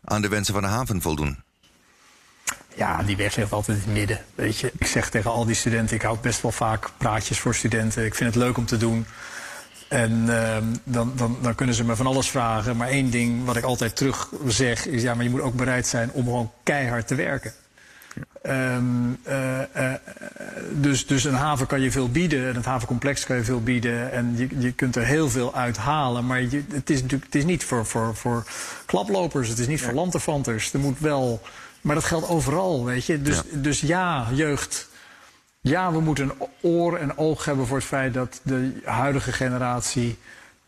aan 0.04 0.22
de 0.22 0.28
wensen 0.28 0.54
van 0.54 0.62
de 0.62 0.68
haven 0.68 1.02
voldoen? 1.02 1.42
Ja, 2.74 3.02
die 3.02 3.16
weg 3.16 3.36
ligt 3.36 3.52
altijd 3.52 3.78
in 3.78 3.84
het 3.84 3.92
midden. 3.92 4.24
Weet 4.34 4.58
je, 4.58 4.72
ik 4.78 4.86
zeg 4.86 5.10
tegen 5.10 5.30
al 5.30 5.44
die 5.44 5.54
studenten, 5.54 5.96
ik 5.96 6.02
houd 6.02 6.20
best 6.20 6.42
wel 6.42 6.52
vaak 6.52 6.90
praatjes 6.96 7.38
voor 7.38 7.54
studenten. 7.54 8.04
Ik 8.04 8.14
vind 8.14 8.34
het 8.34 8.42
leuk 8.42 8.56
om 8.56 8.66
te 8.66 8.76
doen. 8.76 9.06
En 9.88 10.12
uh, 10.26 10.56
dan, 10.84 11.12
dan, 11.16 11.38
dan 11.42 11.54
kunnen 11.54 11.74
ze 11.74 11.84
me 11.84 11.96
van 11.96 12.06
alles 12.06 12.30
vragen. 12.30 12.76
Maar 12.76 12.88
één 12.88 13.10
ding 13.10 13.44
wat 13.44 13.56
ik 13.56 13.64
altijd 13.64 13.96
terug 13.96 14.28
zeg 14.46 14.86
is: 14.86 15.02
ja, 15.02 15.14
maar 15.14 15.24
je 15.24 15.30
moet 15.30 15.40
ook 15.40 15.54
bereid 15.54 15.86
zijn 15.86 16.10
om 16.12 16.24
gewoon 16.24 16.52
keihard 16.62 17.06
te 17.06 17.14
werken. 17.14 17.52
Um, 18.46 19.18
uh, 19.28 19.58
uh, 19.76 19.92
dus, 20.72 21.06
dus 21.06 21.24
een 21.24 21.34
haven 21.34 21.66
kan 21.66 21.80
je 21.80 21.90
veel 21.90 22.10
bieden 22.10 22.48
en 22.48 22.54
het 22.54 22.64
havencomplex 22.64 23.24
kan 23.24 23.36
je 23.36 23.44
veel 23.44 23.62
bieden. 23.62 24.12
En 24.12 24.34
je, 24.36 24.48
je 24.58 24.72
kunt 24.72 24.96
er 24.96 25.04
heel 25.04 25.30
veel 25.30 25.54
uit 25.54 25.76
halen. 25.76 26.26
Maar 26.26 26.40
je, 26.42 26.62
het 26.72 26.90
is 26.90 27.02
natuurlijk 27.02 27.32
het 27.32 27.34
is 27.34 27.44
niet 27.44 27.64
voor, 27.64 27.86
voor, 27.86 28.16
voor 28.16 28.44
klaplopers, 28.86 29.48
het 29.48 29.58
is 29.58 29.66
niet 29.66 29.78
ja. 29.78 29.84
voor 29.84 29.94
lanterfanters. 29.94 30.72
Er 30.72 30.80
moet 30.80 30.98
wel. 30.98 31.42
Maar 31.80 31.94
dat 31.94 32.04
geldt 32.04 32.28
overal, 32.28 32.84
weet 32.84 33.06
je. 33.06 33.22
Dus 33.22 33.36
ja, 33.36 33.42
dus 33.52 33.80
ja 33.80 34.26
jeugd. 34.32 34.88
Ja, 35.60 35.92
we 35.92 36.00
moeten 36.00 36.24
een 36.24 36.48
oor 36.60 36.96
en 36.96 37.18
oog 37.18 37.44
hebben 37.44 37.66
voor 37.66 37.76
het 37.76 37.86
feit 37.86 38.14
dat 38.14 38.40
de 38.42 38.80
huidige 38.84 39.32
generatie 39.32 40.18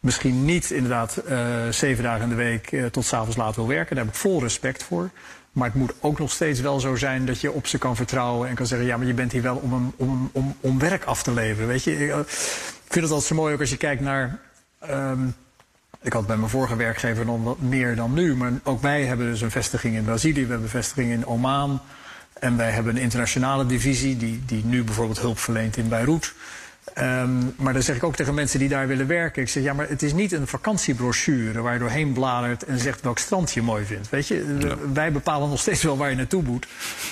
misschien 0.00 0.44
niet 0.44 0.70
inderdaad 0.70 1.22
uh, 1.29 1.68
zeven 1.70 2.05
dagen 2.05 2.22
in 2.22 2.29
de 2.29 2.35
week 2.35 2.74
tot 2.90 3.05
s'avonds 3.05 3.37
laat 3.37 3.57
wil 3.57 3.66
werken. 3.66 3.96
Daar 3.96 4.05
heb 4.05 4.14
ik 4.14 4.20
vol 4.20 4.40
respect 4.40 4.83
voor. 4.83 5.11
Maar 5.52 5.66
het 5.66 5.74
moet 5.74 5.92
ook 6.00 6.18
nog 6.18 6.30
steeds 6.30 6.60
wel 6.60 6.80
zo 6.80 6.96
zijn 6.96 7.26
dat 7.26 7.40
je 7.40 7.52
op 7.52 7.66
ze 7.66 7.78
kan 7.78 7.96
vertrouwen 7.96 8.48
en 8.48 8.54
kan 8.54 8.66
zeggen: 8.66 8.86
ja, 8.86 8.96
maar 8.96 9.06
je 9.06 9.14
bent 9.14 9.32
hier 9.32 9.42
wel 9.42 9.56
om, 9.56 9.94
om, 9.96 10.30
om, 10.32 10.56
om 10.60 10.78
werk 10.78 11.04
af 11.04 11.22
te 11.22 11.32
leveren. 11.32 11.68
Weet 11.68 11.84
je, 11.84 12.06
ik, 12.06 12.12
vind 12.88 13.04
het 13.04 13.10
altijd 13.10 13.22
zo 13.22 13.34
mooi 13.34 13.54
ook 13.54 13.60
als 13.60 13.70
je 13.70 13.76
kijkt 13.76 14.02
naar. 14.02 14.38
Um, 14.90 15.34
ik 16.02 16.12
had 16.12 16.26
bij 16.26 16.36
mijn 16.36 16.50
vorige 16.50 16.76
werkgever 16.76 17.26
dan 17.26 17.42
wat 17.42 17.60
meer 17.60 17.96
dan 17.96 18.12
nu. 18.12 18.36
Maar 18.36 18.52
ook 18.62 18.82
wij 18.82 19.04
hebben 19.04 19.26
dus 19.26 19.40
een 19.40 19.50
vestiging 19.50 19.96
in 19.96 20.04
Brazilië, 20.04 20.42
we 20.42 20.48
hebben 20.48 20.62
een 20.62 20.68
vestiging 20.68 21.12
in 21.12 21.26
Oman. 21.26 21.80
En 22.32 22.56
wij 22.56 22.70
hebben 22.70 22.96
een 22.96 23.02
internationale 23.02 23.66
divisie 23.66 24.16
die, 24.16 24.42
die 24.46 24.64
nu 24.64 24.84
bijvoorbeeld 24.84 25.20
hulp 25.20 25.38
verleent 25.38 25.76
in 25.76 25.88
Beirut. 25.88 26.34
Ehm, 26.94 27.38
maar 27.57 27.72
dan 27.72 27.83
zeg 27.83 27.96
ik 27.96 28.05
ook 28.05 28.16
tegen 28.16 28.35
mensen 28.35 28.59
die 28.59 28.68
daar 28.68 28.87
willen 28.87 29.07
werken. 29.07 29.42
Ik 29.42 29.48
zeg, 29.48 29.62
ja, 29.62 29.72
maar 29.72 29.88
het 29.88 30.03
is 30.03 30.12
niet 30.12 30.33
een 30.33 30.46
vakantiebrochure 30.46 31.61
waar 31.61 31.72
je 31.72 31.79
doorheen 31.79 32.12
bladert 32.12 32.64
en 32.64 32.79
zegt 32.79 33.00
welk 33.00 33.18
strand 33.18 33.53
je 33.53 33.62
mooi 33.62 33.85
vindt. 33.85 34.09
Weet 34.09 34.26
je, 34.26 34.76
wij 34.92 35.12
bepalen 35.12 35.48
nog 35.48 35.61
steeds 35.61 35.83
wel 35.83 35.96
waar 35.96 36.11
je 36.11 36.16
naartoe 36.16 36.42
moet. 36.42 36.66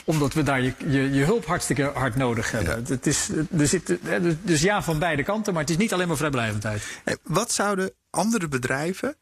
Omdat 0.05 0.35
we 0.35 0.43
daar 0.43 0.61
je, 0.62 0.73
je, 0.87 1.12
je 1.12 1.25
hulp 1.25 1.47
hartstikke 1.47 1.91
hard 1.95 2.17
nodig 2.17 2.51
hebben. 2.51 2.85
Het 2.88 3.07
is, 3.07 3.29
er 3.59 3.67
zit, 3.67 3.87
dus, 3.87 4.35
dus 4.43 4.62
ja, 4.62 4.83
van 4.83 4.99
beide 4.99 5.23
kanten, 5.23 5.53
maar 5.53 5.62
het 5.62 5.71
is 5.71 5.77
niet 5.77 5.93
alleen 5.93 6.09
maar 6.09 6.17
vrijblijvendheid. 6.17 6.83
Wat 7.23 7.53
zouden 7.53 7.93
andere 8.11 8.49
bedrijven 8.49 9.17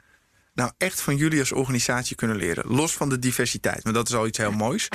nou 0.54 0.70
echt 0.78 1.00
van 1.00 1.16
jullie 1.16 1.40
als 1.40 1.52
organisatie 1.52 2.16
kunnen 2.16 2.36
leren? 2.36 2.64
Los 2.66 2.96
van 2.96 3.08
de 3.08 3.18
diversiteit, 3.18 3.84
maar 3.84 3.92
dat 3.92 4.08
is 4.08 4.14
al 4.14 4.26
iets 4.26 4.38
heel 4.38 4.52
moois. 4.52 4.88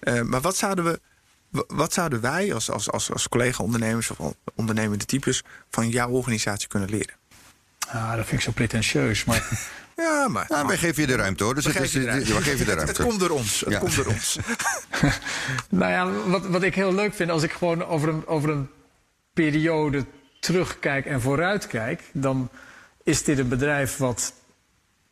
Uh, 0.00 0.20
maar 0.20 0.40
wat 0.40 0.56
zouden 0.56 0.84
we 0.84 1.00
wat 1.66 1.92
zouden 1.92 2.20
wij 2.20 2.54
als, 2.54 2.70
als, 2.70 2.90
als, 2.90 3.12
als 3.12 3.28
collega-ondernemers 3.28 4.10
of 4.10 4.34
ondernemende 4.54 5.04
types 5.04 5.42
van 5.70 5.88
jouw 5.88 6.10
organisatie 6.10 6.68
kunnen 6.68 6.90
leren? 6.90 7.14
Ah, 7.88 8.16
dat 8.16 8.26
vind 8.26 8.32
ik 8.32 8.40
zo 8.40 8.52
pretentieus. 8.52 9.24
Maar 9.24 9.48
Ja, 9.96 10.28
maar. 10.28 10.46
Nou, 10.48 10.66
wij 10.66 10.76
geven 10.76 11.02
je 11.02 11.06
de 11.06 11.16
ruimte 11.16 11.44
hoor. 11.44 11.54
Dus 11.54 11.64
het, 11.64 11.80
is, 11.80 11.90
de 11.92 12.04
ruimte. 12.04 12.34
we 12.34 12.42
geven 12.42 12.58
je 12.58 12.64
de 12.64 12.72
ruimte. 12.74 12.86
Het, 12.86 12.96
het 12.96 13.06
komt 13.06 13.20
door 13.20 13.30
ons. 13.30 13.60
Het 13.60 13.78
komt 13.78 13.96
door 13.96 14.06
ons. 14.06 14.38
nou 15.68 15.92
ja, 15.92 16.30
wat, 16.30 16.46
wat 16.46 16.62
ik 16.62 16.74
heel 16.74 16.94
leuk 16.94 17.14
vind 17.14 17.30
als 17.30 17.42
ik 17.42 17.52
gewoon 17.52 17.84
over 17.84 18.08
een, 18.08 18.26
over 18.26 18.50
een 18.50 18.68
periode 19.32 20.04
terugkijk 20.40 21.06
en 21.06 21.20
vooruitkijk, 21.20 22.02
dan 22.12 22.50
is 23.02 23.24
dit 23.24 23.38
een 23.38 23.48
bedrijf 23.48 23.96
wat 23.96 24.32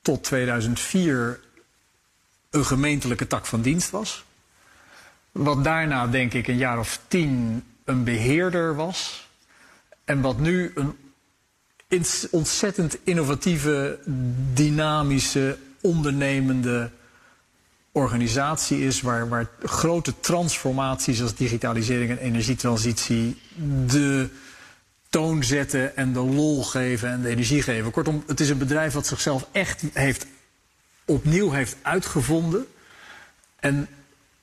tot 0.02 0.24
2004 0.24 1.40
een 2.50 2.64
gemeentelijke 2.64 3.26
tak 3.26 3.46
van 3.46 3.60
dienst 3.60 3.90
was. 3.90 4.24
Wat 5.32 5.64
daarna, 5.64 6.06
denk 6.06 6.32
ik, 6.32 6.48
een 6.48 6.56
jaar 6.56 6.78
of 6.78 7.00
tien 7.08 7.62
een 7.84 8.04
beheerder 8.04 8.74
was. 8.74 9.28
En 10.04 10.20
wat 10.20 10.38
nu 10.38 10.72
een 10.74 10.96
ontzettend 12.30 12.98
innovatieve, 13.04 13.98
dynamische, 14.54 15.58
ondernemende 15.80 16.90
organisatie 17.92 18.84
is. 18.84 19.00
Waar, 19.00 19.28
waar 19.28 19.50
grote 19.62 20.20
transformaties 20.20 21.22
als 21.22 21.34
digitalisering 21.34 22.10
en 22.10 22.18
energietransitie 22.18 23.40
de 23.86 24.28
toon 25.08 25.44
zetten 25.44 25.96
en 25.96 26.12
de 26.12 26.20
lol 26.20 26.64
geven 26.64 27.08
en 27.08 27.22
de 27.22 27.28
energie 27.28 27.62
geven. 27.62 27.90
Kortom, 27.90 28.24
het 28.26 28.40
is 28.40 28.48
een 28.48 28.58
bedrijf 28.58 28.92
wat 28.92 29.06
zichzelf 29.06 29.48
echt 29.52 29.82
heeft, 29.92 30.26
opnieuw 31.04 31.50
heeft 31.50 31.76
uitgevonden. 31.82 32.66
En 33.56 33.88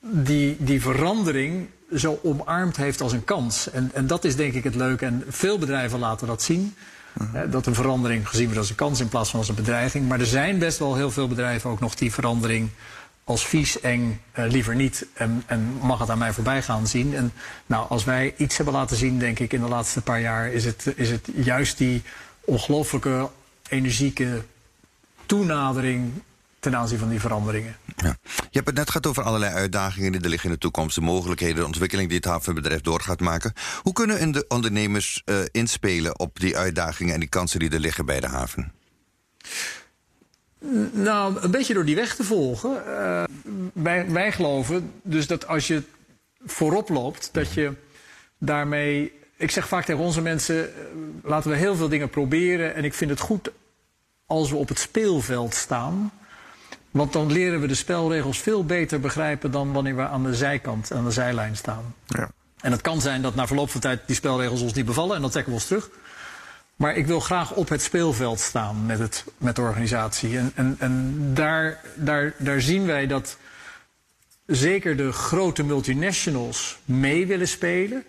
die, 0.00 0.56
die 0.58 0.80
verandering 0.80 1.68
zo 1.94 2.20
omarmd 2.22 2.76
heeft 2.76 3.00
als 3.00 3.12
een 3.12 3.24
kans. 3.24 3.70
En, 3.70 3.90
en 3.94 4.06
dat 4.06 4.24
is 4.24 4.36
denk 4.36 4.54
ik 4.54 4.64
het 4.64 4.74
leuke. 4.74 5.06
En 5.06 5.24
veel 5.28 5.58
bedrijven 5.58 5.98
laten 5.98 6.26
dat 6.26 6.42
zien. 6.42 6.74
Mhm. 7.12 7.50
Dat 7.50 7.66
een 7.66 7.74
verandering 7.74 8.28
gezien 8.28 8.44
wordt 8.44 8.58
als 8.58 8.70
een 8.70 8.74
kans 8.74 9.00
in 9.00 9.08
plaats 9.08 9.30
van 9.30 9.38
als 9.38 9.48
een 9.48 9.54
bedreiging. 9.54 10.08
Maar 10.08 10.20
er 10.20 10.26
zijn 10.26 10.58
best 10.58 10.78
wel 10.78 10.96
heel 10.96 11.10
veel 11.10 11.28
bedrijven 11.28 11.70
ook 11.70 11.80
nog 11.80 11.94
die 11.94 12.12
verandering 12.12 12.70
als 13.24 13.46
vies, 13.46 13.80
eng, 13.80 14.20
uh, 14.38 14.44
liever 14.48 14.74
niet. 14.74 15.06
En, 15.12 15.42
en, 15.46 15.78
mag 15.82 15.98
het 15.98 16.10
aan 16.10 16.18
mij 16.18 16.32
voorbij 16.32 16.62
gaan 16.62 16.86
zien. 16.86 17.14
En 17.14 17.32
nou, 17.66 17.88
als 17.88 18.04
wij 18.04 18.34
iets 18.36 18.56
hebben 18.56 18.74
laten 18.74 18.96
zien, 18.96 19.18
denk 19.18 19.38
ik, 19.38 19.52
in 19.52 19.60
de 19.60 19.68
laatste 19.68 20.00
paar 20.00 20.20
jaar, 20.20 20.52
is 20.52 20.64
het, 20.64 20.92
is 20.96 21.10
het 21.10 21.28
juist 21.34 21.78
die 21.78 22.02
ongelooflijke, 22.40 23.28
energieke 23.68 24.42
toenadering 25.26 26.12
ten 26.60 26.76
aanzien 26.76 26.98
van 26.98 27.08
die 27.08 27.20
veranderingen. 27.20 27.76
Ja. 27.96 28.16
Je 28.24 28.48
hebt 28.50 28.66
het 28.66 28.76
net 28.76 28.86
gehad 28.86 29.06
over 29.06 29.22
allerlei 29.22 29.54
uitdagingen 29.54 30.12
die 30.12 30.20
er 30.20 30.28
liggen 30.28 30.48
in 30.48 30.54
de 30.54 30.60
toekomst, 30.60 30.94
de 30.94 31.00
mogelijkheden, 31.00 31.56
de 31.56 31.66
ontwikkeling 31.66 32.08
die 32.08 32.16
het 32.16 32.26
havenbedrijf 32.26 32.80
door 32.80 33.00
gaat 33.00 33.20
maken. 33.20 33.52
Hoe 33.82 33.92
kunnen 33.92 34.32
de 34.32 34.44
ondernemers 34.48 35.22
uh, 35.24 35.38
inspelen 35.50 36.18
op 36.18 36.40
die 36.40 36.56
uitdagingen 36.56 37.14
en 37.14 37.20
die 37.20 37.28
kansen 37.28 37.58
die 37.58 37.70
er 37.70 37.80
liggen 37.80 38.06
bij 38.06 38.20
de 38.20 38.26
haven? 38.26 38.72
Nou, 40.92 41.40
een 41.40 41.50
beetje 41.50 41.74
door 41.74 41.84
die 41.84 41.94
weg 41.94 42.14
te 42.16 42.24
volgen. 42.24 42.82
Uh, 42.86 43.24
wij, 43.72 44.10
wij 44.10 44.32
geloven 44.32 44.92
dus 45.02 45.26
dat 45.26 45.46
als 45.46 45.66
je 45.66 45.82
voorop 46.44 46.88
loopt, 46.88 47.28
dat 47.32 47.52
je 47.52 47.72
daarmee. 48.38 49.12
Ik 49.36 49.50
zeg 49.50 49.68
vaak 49.68 49.84
tegen 49.84 50.02
onze 50.02 50.20
mensen: 50.20 50.56
uh, 50.56 50.70
laten 51.22 51.50
we 51.50 51.56
heel 51.56 51.76
veel 51.76 51.88
dingen 51.88 52.10
proberen. 52.10 52.74
En 52.74 52.84
ik 52.84 52.94
vind 52.94 53.10
het 53.10 53.20
goed 53.20 53.50
als 54.26 54.50
we 54.50 54.56
op 54.56 54.68
het 54.68 54.78
speelveld 54.78 55.54
staan. 55.54 56.12
Want 56.90 57.12
dan 57.12 57.32
leren 57.32 57.60
we 57.60 57.66
de 57.66 57.74
spelregels 57.74 58.38
veel 58.38 58.64
beter 58.64 59.00
begrijpen 59.00 59.50
dan 59.50 59.72
wanneer 59.72 59.96
we 59.96 60.02
aan 60.02 60.22
de 60.22 60.34
zijkant, 60.34 60.92
aan 60.92 61.04
de 61.04 61.10
zijlijn 61.10 61.56
staan. 61.56 61.94
Ja. 62.06 62.30
En 62.60 62.72
het 62.72 62.80
kan 62.80 63.00
zijn 63.00 63.22
dat 63.22 63.34
na 63.34 63.46
verloop 63.46 63.70
van 63.70 63.80
tijd 63.80 64.00
die 64.06 64.16
spelregels 64.16 64.60
ons 64.60 64.72
niet 64.72 64.84
bevallen 64.84 65.16
en 65.16 65.20
dan 65.20 65.30
trekken 65.30 65.52
we 65.52 65.58
ons 65.58 65.66
terug. 65.66 65.90
Maar 66.76 66.96
ik 66.96 67.06
wil 67.06 67.20
graag 67.20 67.52
op 67.52 67.68
het 67.68 67.82
speelveld 67.82 68.40
staan 68.40 68.86
met, 68.86 68.98
het, 68.98 69.24
met 69.38 69.56
de 69.56 69.62
organisatie. 69.62 70.38
En, 70.38 70.52
en, 70.54 70.76
en 70.78 71.16
daar, 71.34 71.80
daar, 71.94 72.34
daar 72.38 72.60
zien 72.60 72.86
wij 72.86 73.06
dat 73.06 73.36
zeker 74.46 74.96
de 74.96 75.12
grote 75.12 75.62
multinationals 75.62 76.78
mee 76.84 77.26
willen 77.26 77.48
spelen. 77.48 78.04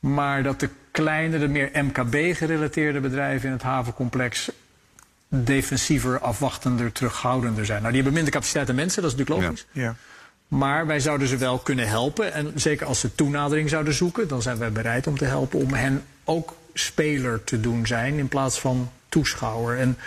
Maar 0.00 0.42
dat 0.42 0.60
de 0.60 0.68
kleinere, 0.90 1.48
meer 1.48 1.70
MKB-gerelateerde 1.72 3.00
bedrijven 3.00 3.46
in 3.46 3.52
het 3.52 3.62
havencomplex 3.62 4.50
defensiever, 5.42 6.18
afwachtender, 6.20 6.92
terughoudender 6.92 7.66
zijn. 7.66 7.78
Nou, 7.78 7.92
die 7.92 8.02
hebben 8.02 8.12
minder 8.12 8.32
capaciteit 8.32 8.66
dan 8.66 8.76
mensen, 8.76 9.02
dat 9.02 9.12
is 9.12 9.18
natuurlijk 9.18 9.46
logisch. 9.46 9.66
Ja. 9.72 9.82
ja. 9.82 9.96
Maar 10.48 10.86
wij 10.86 11.00
zouden 11.00 11.28
ze 11.28 11.36
wel 11.36 11.58
kunnen 11.58 11.88
helpen. 11.88 12.32
En 12.32 12.52
zeker 12.54 12.86
als 12.86 13.00
ze 13.00 13.14
toenadering 13.14 13.68
zouden 13.68 13.94
zoeken, 13.94 14.28
dan 14.28 14.42
zijn 14.42 14.58
wij 14.58 14.72
bereid 14.72 15.06
om 15.06 15.18
te 15.18 15.24
helpen 15.24 15.58
om 15.58 15.72
hen 15.72 16.04
ook 16.24 16.56
speler 16.74 17.44
te 17.44 17.60
doen 17.60 17.86
zijn 17.86 18.18
in 18.18 18.28
plaats 18.28 18.60
van 18.60 18.90
toeschouwer. 19.08 19.78
En 19.78 19.98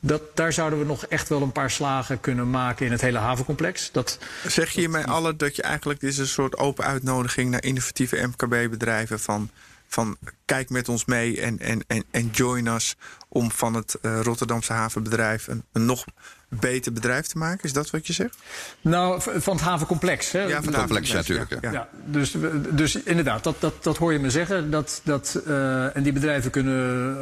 dat, 0.00 0.22
daar 0.36 0.52
zouden 0.52 0.78
we 0.78 0.84
nog 0.84 1.06
echt 1.06 1.28
wel 1.28 1.42
een 1.42 1.52
paar 1.52 1.70
slagen 1.70 2.20
kunnen 2.20 2.50
maken 2.50 2.86
in 2.86 2.92
het 2.92 3.00
hele 3.00 3.18
havencomplex. 3.18 3.92
Dat, 3.92 4.18
zeg 4.46 4.70
je 4.70 4.80
hiermee 4.80 5.04
alle 5.04 5.36
dat 5.36 5.56
je 5.56 5.62
eigenlijk 5.62 6.00
dit 6.00 6.10
is 6.10 6.18
een 6.18 6.26
soort 6.26 6.56
open 6.56 6.84
uitnodiging 6.84 7.50
naar 7.50 7.64
innovatieve 7.64 8.26
MKB-bedrijven 8.26 9.20
van 9.20 9.50
van 9.92 10.16
kijk 10.44 10.70
met 10.70 10.88
ons 10.88 11.04
mee 11.04 11.40
en, 11.40 11.58
en, 11.58 11.84
en, 11.86 12.04
en 12.10 12.28
join 12.32 12.66
us 12.66 12.96
om 13.28 13.50
van 13.50 13.74
het 13.74 13.98
uh, 14.02 14.20
Rotterdamse 14.20 14.72
havenbedrijf 14.72 15.46
een, 15.46 15.64
een, 15.72 15.84
nog 15.84 16.04
beter 16.48 16.92
bedrijf 16.92 17.26
te 17.26 17.38
maken? 17.38 17.64
Is 17.64 17.72
dat 17.72 17.90
wat 17.90 18.06
je 18.06 18.12
zegt? 18.12 18.36
Nou, 18.80 19.20
van 19.22 19.56
het 19.56 19.64
havencomplex. 19.64 20.32
Hè? 20.32 20.40
Ja, 20.40 20.46
van 20.46 20.54
het 20.54 20.64
havencomplex, 20.64 21.12
natuurlijk. 21.12 21.50
Ja, 21.50 21.58
ja. 21.60 21.72
ja, 21.72 21.88
dus, 22.04 22.36
dus 22.70 23.02
inderdaad, 23.02 23.44
dat, 23.44 23.60
dat, 23.60 23.84
dat 23.84 23.96
hoor 23.96 24.12
je 24.12 24.18
me 24.18 24.30
zeggen. 24.30 24.70
Dat, 24.70 25.00
dat, 25.04 25.42
uh, 25.46 25.96
en 25.96 26.02
die 26.02 26.12
bedrijven 26.12 26.50
kunnen 26.50 27.16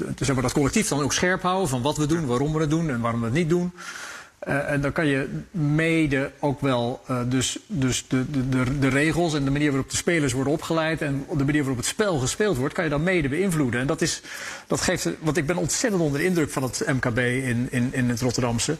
uh, 0.00 0.08
zeg 0.16 0.34
maar, 0.34 0.42
dat 0.42 0.52
collectief 0.52 0.88
dan 0.88 1.00
ook 1.00 1.12
scherp 1.12 1.42
houden 1.42 1.68
van 1.68 1.82
wat 1.82 1.96
we 1.96 2.06
doen, 2.06 2.26
waarom 2.26 2.52
we 2.52 2.60
het 2.60 2.70
doen 2.70 2.90
en 2.90 3.00
waarom 3.00 3.20
we 3.20 3.26
het 3.26 3.34
niet 3.34 3.48
doen. 3.48 3.72
Uh, 4.48 4.70
en 4.70 4.80
dan 4.80 4.92
kan 4.92 5.06
je 5.06 5.28
mede 5.50 6.30
ook 6.38 6.60
wel 6.60 7.00
uh, 7.10 7.20
dus, 7.26 7.58
dus 7.66 8.04
de, 8.08 8.48
de, 8.48 8.78
de, 8.78 8.88
regels 8.88 9.34
en 9.34 9.44
de 9.44 9.50
manier 9.50 9.70
waarop 9.70 9.90
de 9.90 9.96
spelers 9.96 10.32
worden 10.32 10.52
opgeleid 10.52 11.02
en 11.02 11.26
de 11.36 11.44
manier 11.44 11.60
waarop 11.60 11.76
het 11.76 11.86
spel 11.86 12.18
gespeeld 12.18 12.56
wordt, 12.56 12.74
kan 12.74 12.84
je 12.84 12.90
dan 12.90 13.02
mede 13.02 13.28
beïnvloeden. 13.28 13.80
En 13.80 13.86
dat, 13.86 14.00
is, 14.00 14.22
dat 14.66 14.80
geeft, 14.80 15.08
want 15.18 15.36
ik 15.36 15.46
ben 15.46 15.56
ontzettend 15.56 16.02
onder 16.02 16.20
de 16.20 16.26
indruk 16.26 16.50
van 16.50 16.62
het 16.62 16.82
MKB 16.86 17.18
in, 17.18 17.68
in, 17.70 17.88
in 17.92 18.08
het 18.08 18.20
Rotterdamse. 18.20 18.76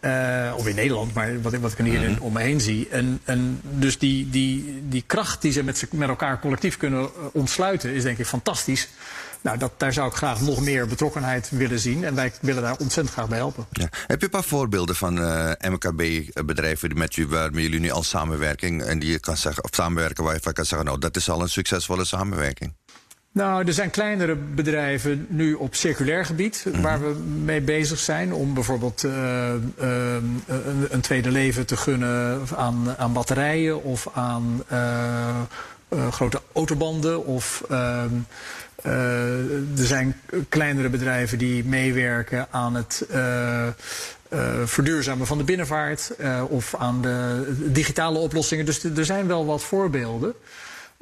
Uh, 0.00 0.52
of 0.56 0.66
in 0.66 0.74
Nederland, 0.74 1.14
maar 1.14 1.42
wat, 1.42 1.54
wat 1.54 1.72
ik 1.72 1.78
er 1.78 1.84
hier 1.84 2.00
mm 2.00 2.06
-hmm. 2.06 2.22
om 2.22 2.32
me 2.32 2.40
heen 2.40 2.60
zie. 2.60 2.88
En, 2.88 3.20
en 3.24 3.60
dus 3.62 3.98
die, 3.98 4.30
die, 4.30 4.82
die 4.88 5.04
kracht 5.06 5.42
die 5.42 5.52
ze 5.52 5.64
met, 5.64 5.86
met 5.92 6.08
elkaar 6.08 6.40
collectief 6.40 6.76
kunnen 6.76 7.32
ontsluiten, 7.32 7.90
is 7.90 8.02
denk 8.02 8.18
ik 8.18 8.26
fantastisch. 8.26 8.88
Nou, 9.44 9.58
dat, 9.58 9.72
daar 9.76 9.92
zou 9.92 10.08
ik 10.08 10.14
graag 10.14 10.40
nog 10.40 10.60
meer 10.60 10.86
betrokkenheid 10.86 11.50
willen 11.50 11.78
zien. 11.78 12.04
En 12.04 12.14
wij 12.14 12.32
willen 12.40 12.62
daar 12.62 12.76
ontzettend 12.76 13.10
graag 13.10 13.28
bij 13.28 13.38
helpen. 13.38 13.66
Ja. 13.70 13.88
Heb 14.06 14.18
je 14.18 14.24
een 14.24 14.30
paar 14.30 14.44
voorbeelden 14.44 14.96
van 14.96 15.18
uh, 15.18 15.50
MKB-bedrijven 15.60 16.98
met 16.98 17.16
u, 17.16 17.26
waarmee 17.26 17.62
jullie 17.62 17.80
nu 17.80 17.90
al 17.90 18.02
samenwerking 18.02 18.82
en 18.82 18.98
die 18.98 19.10
je 19.10 19.20
kan 19.20 19.36
zeggen, 19.36 19.64
of 19.64 19.70
samenwerken 19.72 20.24
waar 20.24 20.34
je 20.34 20.40
van 20.40 20.52
kan 20.52 20.64
zeggen, 20.64 20.86
nou, 20.86 20.98
dat 20.98 21.16
is 21.16 21.30
al 21.30 21.42
een 21.42 21.48
succesvolle 21.48 22.04
samenwerking? 22.04 22.72
Nou, 23.32 23.66
er 23.66 23.72
zijn 23.72 23.90
kleinere 23.90 24.36
bedrijven 24.36 25.26
nu 25.28 25.54
op 25.54 25.74
circulair 25.74 26.24
gebied 26.24 26.66
-hmm. 26.72 26.82
waar 26.82 27.00
we 27.00 27.14
mee 27.44 27.60
bezig 27.60 27.98
zijn. 27.98 28.32
Om 28.32 28.54
bijvoorbeeld 28.54 29.02
uh, 29.02 29.12
uh, 29.12 30.14
een, 30.46 30.86
een, 30.90 31.00
tweede 31.00 31.30
leven 31.30 31.66
te 31.66 31.76
gunnen 31.76 32.42
aan, 32.56 32.94
aan 32.96 33.12
batterijen 33.12 33.82
of 33.82 34.08
aan 34.14 34.62
grote 36.10 36.40
autobanden 36.52 37.24
of. 37.26 37.62
Uh, 38.86 39.78
er 39.78 39.86
zijn 39.86 40.16
kleinere 40.48 40.88
bedrijven 40.88 41.38
die 41.38 41.64
meewerken 41.64 42.46
aan 42.50 42.74
het 42.74 43.06
uh, 43.10 43.16
uh, 43.16 44.40
verduurzamen 44.64 45.26
van 45.26 45.38
de 45.38 45.44
binnenvaart 45.44 46.12
of 46.48 46.74
aan 46.74 47.02
de 47.02 47.46
digitale 47.72 48.18
oplossingen. 48.18 48.64
Dus 48.64 48.84
er 48.84 49.04
zijn 49.04 49.26
wel 49.26 49.46
wat 49.46 49.62
voorbeelden. 49.62 50.34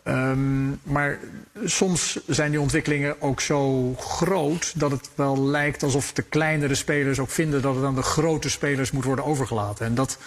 Ehm, 0.03 0.69
maar 0.83 1.19
soms 1.65 2.19
zijn 2.27 2.51
die 2.51 2.61
ontwikkelingen 2.61 3.23
ook 3.23 3.41
zo 3.41 3.95
groot 3.95 4.73
dat 4.81 4.91
het 4.91 5.11
wel 5.15 5.43
lijkt 5.43 5.83
alsof 5.83 6.13
de 6.13 6.23
kleinere 6.23 6.75
spelers 6.75 7.19
ook 7.19 7.31
vinden 7.31 7.63
dat 7.63 7.75
het 7.75 7.85
aan 7.85 7.95
de 7.95 8.03
grote 8.03 8.51
spelers 8.51 8.91
moet 8.91 9.05
worden 9.05 9.25
overgelaten. 9.25 9.87
En 9.87 9.95
dat 9.95 10.19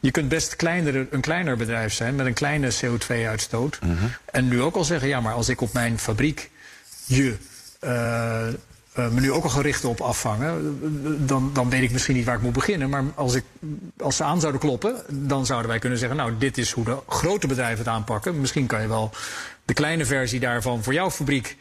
je 0.00 0.10
kunt 0.10 0.28
best 0.28 0.56
kleinere, 0.56 1.06
een 1.10 1.20
kleiner 1.20 1.56
bedrijf 1.56 1.92
zijn 1.92 2.14
met 2.14 2.26
een 2.26 2.34
kleine 2.34 2.72
CO2-uitstoot. 2.72 3.78
En 4.24 4.48
nu 4.48 4.62
ook 4.62 4.76
al 4.76 4.84
zeggen, 4.84 5.08
ja, 5.08 5.20
maar 5.20 5.34
als 5.34 5.48
ik 5.48 5.60
op 5.60 5.72
mijn 5.72 5.98
fabriek 5.98 6.50
je 7.08 7.36
uh, 7.84 9.08
me 9.12 9.20
nu 9.20 9.32
ook 9.32 9.44
al 9.44 9.50
ga 9.50 9.60
richten 9.60 9.88
op 9.88 10.00
afvangen, 10.00 10.78
dan, 11.26 11.50
dan 11.52 11.70
weet 11.70 11.82
ik 11.82 11.92
misschien 11.92 12.14
niet 12.14 12.24
waar 12.24 12.36
ik 12.36 12.42
moet 12.42 12.52
beginnen. 12.52 12.88
Maar 12.88 13.04
als, 13.14 13.34
ik, 13.34 13.44
als 13.98 14.16
ze 14.16 14.24
aan 14.24 14.40
zouden 14.40 14.60
kloppen, 14.60 15.02
dan 15.10 15.46
zouden 15.46 15.68
wij 15.70 15.78
kunnen 15.78 15.98
zeggen: 15.98 16.16
Nou, 16.16 16.32
dit 16.38 16.58
is 16.58 16.70
hoe 16.70 16.84
de 16.84 16.96
grote 17.08 17.46
bedrijven 17.46 17.78
het 17.78 17.94
aanpakken. 17.94 18.40
Misschien 18.40 18.66
kan 18.66 18.82
je 18.82 18.88
wel 18.88 19.10
de 19.64 19.74
kleine 19.74 20.04
versie 20.04 20.40
daarvan 20.40 20.82
voor 20.82 20.92
jouw 20.92 21.10
fabriek 21.10 21.56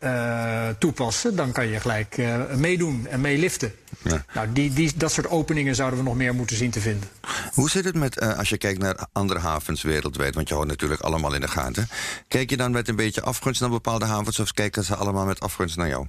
uh, 0.00 0.68
toepassen. 0.78 1.36
Dan 1.36 1.52
kan 1.52 1.66
je 1.66 1.80
gelijk 1.80 2.16
uh, 2.16 2.54
meedoen 2.54 3.06
en 3.06 3.20
meeliften. 3.20 3.72
Ja. 4.02 4.24
Nou, 4.34 4.52
die, 4.52 4.72
die, 4.72 4.92
dat 4.96 5.12
soort 5.12 5.28
openingen 5.28 5.74
zouden 5.74 5.98
we 5.98 6.04
nog 6.04 6.14
meer 6.14 6.34
moeten 6.34 6.56
zien 6.56 6.70
te 6.70 6.80
vinden. 6.80 7.08
Hoe 7.52 7.70
zit 7.70 7.84
het 7.84 7.94
met, 7.94 8.22
uh, 8.22 8.38
als 8.38 8.48
je 8.48 8.58
kijkt 8.58 8.80
naar 8.80 9.06
andere 9.12 9.40
havens 9.40 9.82
wereldwijd, 9.82 10.34
want 10.34 10.48
je 10.48 10.54
houdt 10.54 10.70
natuurlijk 10.70 11.00
allemaal 11.00 11.34
in 11.34 11.40
de 11.40 11.48
gaten. 11.48 11.88
Kijk 12.28 12.50
je 12.50 12.56
dan 12.56 12.70
met 12.70 12.88
een 12.88 12.96
beetje 12.96 13.22
afgunst 13.22 13.60
naar 13.60 13.70
bepaalde 13.70 14.04
havens 14.04 14.38
of 14.38 14.52
kijken 14.52 14.84
ze 14.84 14.94
allemaal 14.94 15.24
met 15.24 15.40
afgunst 15.40 15.76
naar 15.76 15.88
jou? 15.88 16.06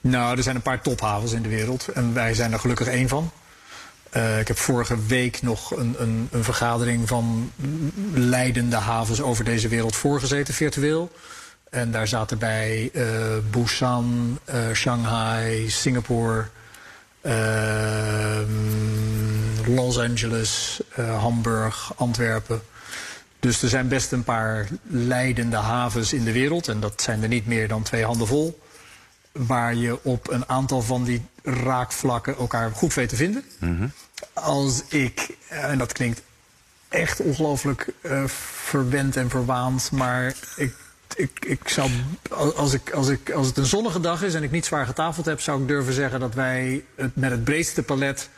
Nou, 0.00 0.36
er 0.36 0.42
zijn 0.42 0.56
een 0.56 0.62
paar 0.62 0.82
tophavens 0.82 1.32
in 1.32 1.42
de 1.42 1.48
wereld 1.48 1.88
en 1.88 2.14
wij 2.14 2.34
zijn 2.34 2.52
er 2.52 2.58
gelukkig 2.58 2.86
één 2.86 3.08
van. 3.08 3.30
Uh, 4.16 4.40
ik 4.40 4.48
heb 4.48 4.58
vorige 4.58 5.06
week 5.06 5.42
nog 5.42 5.76
een, 5.76 5.94
een, 5.98 6.28
een, 6.30 6.44
vergadering 6.44 7.08
van 7.08 7.52
leidende 8.14 8.76
havens 8.76 9.20
over 9.20 9.44
deze 9.44 9.68
wereld 9.68 9.96
voorgezeten, 9.96 10.54
virtueel. 10.54 11.12
En 11.74 11.90
daar 11.90 12.08
zaten 12.08 12.38
bij 12.38 12.90
uh, 12.92 13.06
Busan, 13.50 14.38
uh, 14.48 14.54
Shanghai, 14.72 15.70
Singapore, 15.70 16.44
Los 19.66 19.98
Angeles, 19.98 20.80
Hamburg, 20.96 21.92
Antwerpen. 21.96 22.62
Dus 23.40 23.62
er 23.62 23.68
zijn 23.68 23.88
best 23.88 24.12
een 24.12 24.24
paar 24.24 24.68
leidende 24.82 25.56
havens 25.56 26.12
in 26.12 26.24
de 26.24 26.32
wereld. 26.32 26.68
En 26.68 26.80
dat 26.80 27.02
zijn 27.02 27.22
er 27.22 27.28
niet 27.28 27.46
meer 27.46 27.68
dan 27.68 27.82
twee 27.82 28.04
handen 28.04 28.26
vol 28.26 28.60
waar 29.32 29.74
je 29.74 30.04
op 30.04 30.30
een 30.30 30.48
aantal 30.48 30.82
van 30.82 31.04
die 31.04 31.26
raakvlakken 31.42 32.36
elkaar 32.36 32.70
goed 32.70 32.94
weet 32.94 33.08
te 33.08 33.16
vinden. 33.16 33.44
Mm 33.58 33.78
-hmm. 33.78 33.92
Als 34.32 34.82
ik, 34.88 35.36
en 35.48 35.78
dat 35.78 35.92
klinkt 35.92 36.22
echt 36.88 37.20
ongelooflijk 37.20 37.92
uh, 38.02 38.24
verwend 38.64 39.16
en 39.16 39.30
verwaand, 39.30 39.90
maar 39.90 40.34
ik, 40.56 40.74
ik, 41.16 41.44
ik 41.44 41.68
zou, 41.68 41.90
als, 42.56 42.72
ik, 42.72 42.90
als, 42.90 43.08
ik, 43.08 43.30
als 43.30 43.46
het 43.46 43.56
een 43.56 43.66
zonnige 43.66 44.00
dag 44.00 44.22
is 44.22 44.34
en 44.34 44.42
ik 44.42 44.50
niet 44.50 44.66
zwaar 44.66 44.86
getafeld 44.86 45.26
heb, 45.26 45.40
zou 45.40 45.62
ik 45.62 45.68
durven 45.68 45.92
zeggen 45.92 46.20
dat 46.20 46.34
wij 46.34 46.84
met 47.14 47.30
het 47.30 47.44
breedste 47.44 47.82
palet 47.82 48.28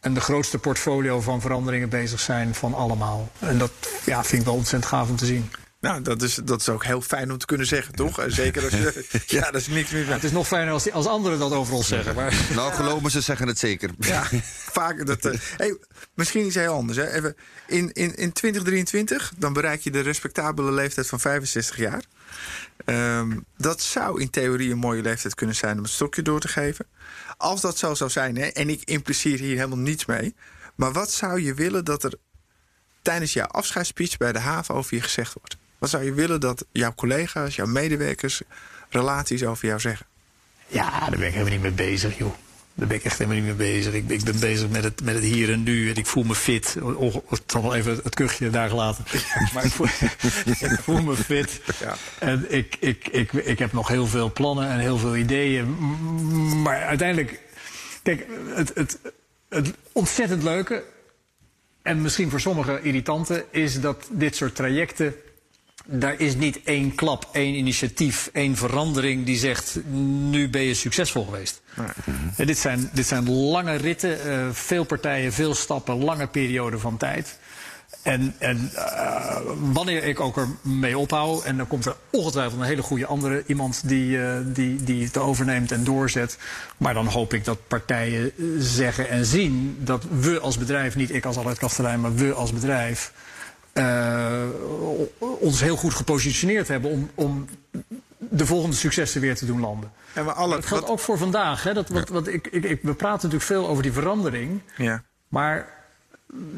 en 0.00 0.14
de 0.14 0.20
grootste 0.20 0.58
portfolio 0.58 1.20
van 1.20 1.40
veranderingen 1.40 1.88
bezig 1.88 2.20
zijn 2.20 2.54
van 2.54 2.74
allemaal. 2.74 3.28
En 3.38 3.58
dat 3.58 3.72
ja, 4.04 4.24
vind 4.24 4.40
ik 4.40 4.46
wel 4.46 4.56
ontzettend 4.56 4.92
gaaf 4.92 5.08
om 5.08 5.16
te 5.16 5.26
zien. 5.26 5.50
Nou, 5.80 6.02
dat 6.02 6.22
is, 6.22 6.34
dat 6.34 6.60
is 6.60 6.68
ook 6.68 6.84
heel 6.84 7.00
fijn 7.00 7.32
om 7.32 7.38
te 7.38 7.46
kunnen 7.46 7.66
zeggen, 7.66 7.94
toch? 7.94 8.24
Zeker 8.26 8.62
als 8.64 8.72
je. 8.72 9.06
ja, 9.26 9.50
dat 9.50 9.60
is 9.60 9.66
niks 9.66 9.90
meer. 9.90 10.06
Ja, 10.06 10.12
het 10.12 10.24
is 10.24 10.30
nog 10.30 10.46
fijner 10.46 10.72
als, 10.72 10.82
die, 10.82 10.92
als 10.92 11.06
anderen 11.06 11.38
dat 11.38 11.52
over 11.52 11.74
ons 11.74 11.86
zeggen. 11.86 12.14
Maar... 12.14 12.34
Nou, 12.54 12.72
geloven 12.72 13.10
ze 13.10 13.20
zeggen 13.20 13.46
het 13.46 13.58
zeker. 13.58 13.90
Ja, 13.98 14.28
vaak. 14.70 15.06
Dat, 15.06 15.24
uh, 15.24 15.32
hey, 15.56 15.78
misschien 16.14 16.46
iets 16.46 16.54
heel 16.54 16.72
anders. 16.72 16.98
Hè. 16.98 17.12
Even, 17.12 17.36
in, 17.66 17.92
in, 17.92 18.14
in 18.14 18.32
2023 18.32 19.32
dan 19.36 19.52
bereik 19.52 19.80
je 19.80 19.90
de 19.90 20.00
respectabele 20.00 20.72
leeftijd 20.72 21.06
van 21.06 21.20
65 21.20 21.76
jaar. 21.76 22.02
Um, 22.84 23.44
dat 23.56 23.80
zou 23.80 24.20
in 24.20 24.30
theorie 24.30 24.70
een 24.70 24.78
mooie 24.78 25.02
leeftijd 25.02 25.34
kunnen 25.34 25.56
zijn 25.56 25.76
om 25.76 25.82
het 25.82 25.92
stokje 25.92 26.22
door 26.22 26.40
te 26.40 26.48
geven. 26.48 26.86
Als 27.36 27.60
dat 27.60 27.78
zo 27.78 27.94
zou 27.94 28.10
zijn, 28.10 28.36
hè, 28.36 28.46
en 28.46 28.68
ik 28.68 28.82
impliceer 28.84 29.38
hier 29.38 29.56
helemaal 29.56 29.78
niets 29.78 30.06
mee. 30.06 30.34
Maar 30.74 30.92
wat 30.92 31.10
zou 31.10 31.42
je 31.42 31.54
willen 31.54 31.84
dat 31.84 32.04
er 32.04 32.14
tijdens 33.02 33.32
jouw 33.32 33.46
afscheidsspeech 33.46 34.16
bij 34.16 34.32
de 34.32 34.38
haven 34.38 34.74
over 34.74 34.94
je 34.94 35.02
gezegd 35.02 35.34
wordt? 35.34 35.56
Wat 35.78 35.90
zou 35.90 36.04
je 36.04 36.12
willen 36.12 36.40
dat 36.40 36.64
jouw 36.72 36.94
collega's, 36.94 37.56
jouw 37.56 37.66
medewerkers 37.66 38.42
relaties 38.88 39.44
over 39.44 39.66
jou 39.66 39.80
zeggen? 39.80 40.06
Ja, 40.66 40.90
daar 40.90 41.18
ben 41.18 41.26
ik 41.26 41.32
helemaal 41.32 41.52
niet 41.52 41.62
mee 41.62 41.88
bezig, 41.88 42.18
joh. 42.18 42.34
Daar 42.74 42.88
ben 42.88 42.96
ik 42.96 43.04
echt 43.04 43.18
helemaal 43.18 43.42
niet 43.42 43.58
mee 43.58 43.72
bezig. 43.72 43.94
Ik, 43.94 44.08
ik 44.08 44.24
ben 44.24 44.40
bezig 44.40 44.68
met 44.68 44.84
het, 44.84 45.02
met 45.02 45.14
het 45.14 45.24
hier 45.24 45.52
en 45.52 45.62
nu 45.62 45.90
en 45.90 45.96
ik 45.96 46.06
voel 46.06 46.22
me 46.22 46.34
fit. 46.34 46.76
Ik 47.30 47.40
zal 47.46 47.62
wel 47.62 47.74
even 47.74 48.00
het 48.02 48.14
kuchje 48.14 48.50
daar 48.50 48.68
gelaten. 48.68 49.04
Maar 49.54 49.64
ik 49.64 49.70
voel, 49.70 49.86
ik 50.46 50.78
voel 50.80 51.02
me 51.02 51.16
fit. 51.16 51.60
Ja. 51.80 51.96
En 52.18 52.46
ik, 52.48 52.76
ik, 52.80 53.08
ik, 53.08 53.32
ik 53.32 53.58
heb 53.58 53.72
nog 53.72 53.88
heel 53.88 54.06
veel 54.06 54.32
plannen 54.32 54.68
en 54.68 54.78
heel 54.78 54.98
veel 54.98 55.16
ideeën. 55.16 55.76
Maar 56.62 56.82
uiteindelijk, 56.82 57.40
kijk, 58.02 58.26
het, 58.54 58.70
het, 58.74 58.98
het 59.48 59.72
ontzettend 59.92 60.42
leuke 60.42 60.84
en 61.82 62.02
misschien 62.02 62.30
voor 62.30 62.40
sommigen 62.40 62.84
irritante 62.84 63.44
is 63.50 63.80
dat 63.80 64.08
dit 64.10 64.36
soort 64.36 64.54
trajecten 64.54 65.14
daar 65.90 66.20
is 66.20 66.34
niet 66.34 66.60
één 66.64 66.94
klap, 66.94 67.28
één 67.32 67.54
initiatief, 67.54 68.30
één 68.32 68.56
verandering 68.56 69.26
die 69.26 69.38
zegt: 69.38 69.78
nu 70.30 70.48
ben 70.48 70.62
je 70.62 70.74
succesvol 70.74 71.24
geweest. 71.24 71.62
Nee. 72.36 72.46
dit, 72.46 72.58
zijn, 72.58 72.90
dit 72.92 73.06
zijn 73.06 73.30
lange 73.30 73.74
ritten, 73.74 74.26
uh, 74.26 74.48
veel 74.52 74.84
partijen, 74.84 75.32
veel 75.32 75.54
stappen, 75.54 76.04
lange 76.04 76.26
perioden 76.26 76.80
van 76.80 76.96
tijd. 76.96 77.38
En, 78.02 78.34
en 78.38 78.70
uh, 78.74 79.36
wanneer 79.72 80.04
ik 80.04 80.20
ook 80.20 80.36
ermee 80.36 80.98
ophoud, 80.98 81.44
en 81.44 81.56
dan 81.56 81.66
komt 81.66 81.86
er 81.86 81.96
ongetwijfeld 82.10 82.60
een 82.60 82.66
hele 82.66 82.82
goede 82.82 83.06
andere 83.06 83.42
iemand 83.46 83.88
die, 83.88 84.16
uh, 84.16 84.32
die, 84.44 84.84
die 84.84 85.04
het 85.04 85.16
overneemt 85.16 85.72
en 85.72 85.84
doorzet. 85.84 86.38
Maar 86.76 86.94
dan 86.94 87.06
hoop 87.06 87.34
ik 87.34 87.44
dat 87.44 87.68
partijen 87.68 88.32
zeggen 88.58 89.08
en 89.08 89.24
zien 89.24 89.78
dat 89.80 90.04
we 90.20 90.40
als 90.40 90.58
bedrijf, 90.58 90.96
niet 90.96 91.14
ik 91.14 91.24
als 91.24 91.36
Albert 91.36 91.58
Kastelein, 91.58 92.00
maar 92.00 92.14
we 92.14 92.32
als 92.32 92.52
bedrijf 92.52 93.12
uh, 93.78 94.42
ons 95.18 95.60
heel 95.60 95.76
goed 95.76 95.94
gepositioneerd 95.94 96.68
hebben 96.68 96.90
om, 96.90 97.10
om 97.14 97.46
de 98.18 98.46
volgende 98.46 98.76
successen 98.76 99.20
weer 99.20 99.36
te 99.36 99.46
doen 99.46 99.60
landen. 99.60 99.92
En 100.12 100.24
maar 100.24 100.34
alle, 100.34 100.54
dat 100.54 100.66
geldt 100.66 100.82
wat... 100.82 100.92
ook 100.92 101.00
voor 101.00 101.18
vandaag. 101.18 101.62
Hè? 101.62 101.74
Dat, 101.74 101.88
wat, 101.88 102.08
wat 102.08 102.26
ik, 102.26 102.46
ik, 102.46 102.64
ik, 102.64 102.78
we 102.82 102.94
praten 102.94 103.30
natuurlijk 103.30 103.42
veel 103.42 103.68
over 103.68 103.82
die 103.82 103.92
verandering. 103.92 104.60
Ja. 104.76 105.02
Maar 105.28 105.68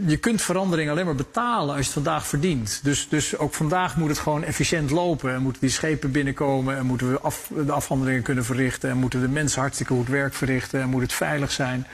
je 0.07 0.17
kunt 0.17 0.43
verandering 0.43 0.91
alleen 0.91 1.05
maar 1.05 1.15
betalen 1.15 1.69
als 1.69 1.79
je 1.79 1.85
het 1.85 1.93
vandaag 1.93 2.27
verdient. 2.27 2.81
Dus, 2.83 3.09
dus 3.09 3.37
ook 3.37 3.55
vandaag 3.55 3.97
moet 3.97 4.09
het 4.09 4.19
gewoon 4.19 4.45
efficiënt 4.45 4.91
lopen. 4.91 5.35
En 5.35 5.43
moeten 5.43 5.61
die 5.61 5.71
schepen 5.71 6.11
binnenkomen. 6.11 6.77
En 6.77 6.87
moeten 6.87 7.13
we 7.13 7.21
af, 7.21 7.51
de 7.67 7.73
afhandelingen 7.73 8.23
kunnen 8.23 8.45
verrichten. 8.45 8.91
En 8.91 8.97
moeten 8.97 9.21
de 9.21 9.29
mensen 9.29 9.61
hartstikke 9.61 9.95
goed 9.95 10.09
werk 10.09 10.35
verrichten. 10.35 10.81
En 10.81 10.89
moet 10.89 11.03
het 11.03 11.13
veilig 11.13 11.53
zijn. 11.53 11.87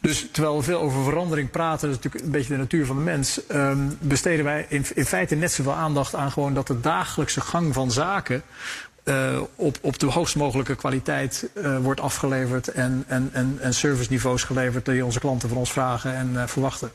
Dus 0.00 0.28
terwijl 0.32 0.56
we 0.56 0.62
veel 0.62 0.80
over 0.80 1.04
verandering 1.04 1.50
praten, 1.50 1.88
dat 1.88 1.98
is 1.98 2.02
natuurlijk 2.04 2.24
een 2.24 2.38
beetje 2.38 2.52
de 2.52 2.58
natuur 2.58 2.86
van 2.86 2.96
de 2.96 3.02
mens, 3.02 3.40
um, 3.48 3.98
besteden 4.00 4.44
wij 4.44 4.66
in, 4.68 4.84
in 4.94 5.04
feite 5.04 5.34
net 5.34 5.52
zoveel 5.52 5.74
aandacht 5.74 6.14
aan 6.14 6.32
gewoon 6.32 6.54
dat 6.54 6.66
de 6.66 6.80
dagelijkse 6.80 7.40
gang 7.40 7.74
van 7.74 7.90
zaken 7.90 8.42
uh, 9.04 9.40
op, 9.54 9.78
op 9.80 9.98
de 9.98 10.06
hoogst 10.06 10.36
mogelijke 10.36 10.74
kwaliteit 10.74 11.50
uh, 11.54 11.78
wordt 11.78 12.00
afgeleverd 12.00 12.68
en, 12.68 13.04
en, 13.06 13.30
en, 13.32 13.56
en 13.60 13.74
serviceniveaus 13.74 14.44
geleverd 14.44 14.84
die 14.84 15.04
onze 15.04 15.20
klanten 15.20 15.48
van 15.48 15.58
ons 15.58 15.72
vragen 15.72 16.14
en 16.14 16.32
uh, 16.32 16.46
verwachten. 16.46 16.92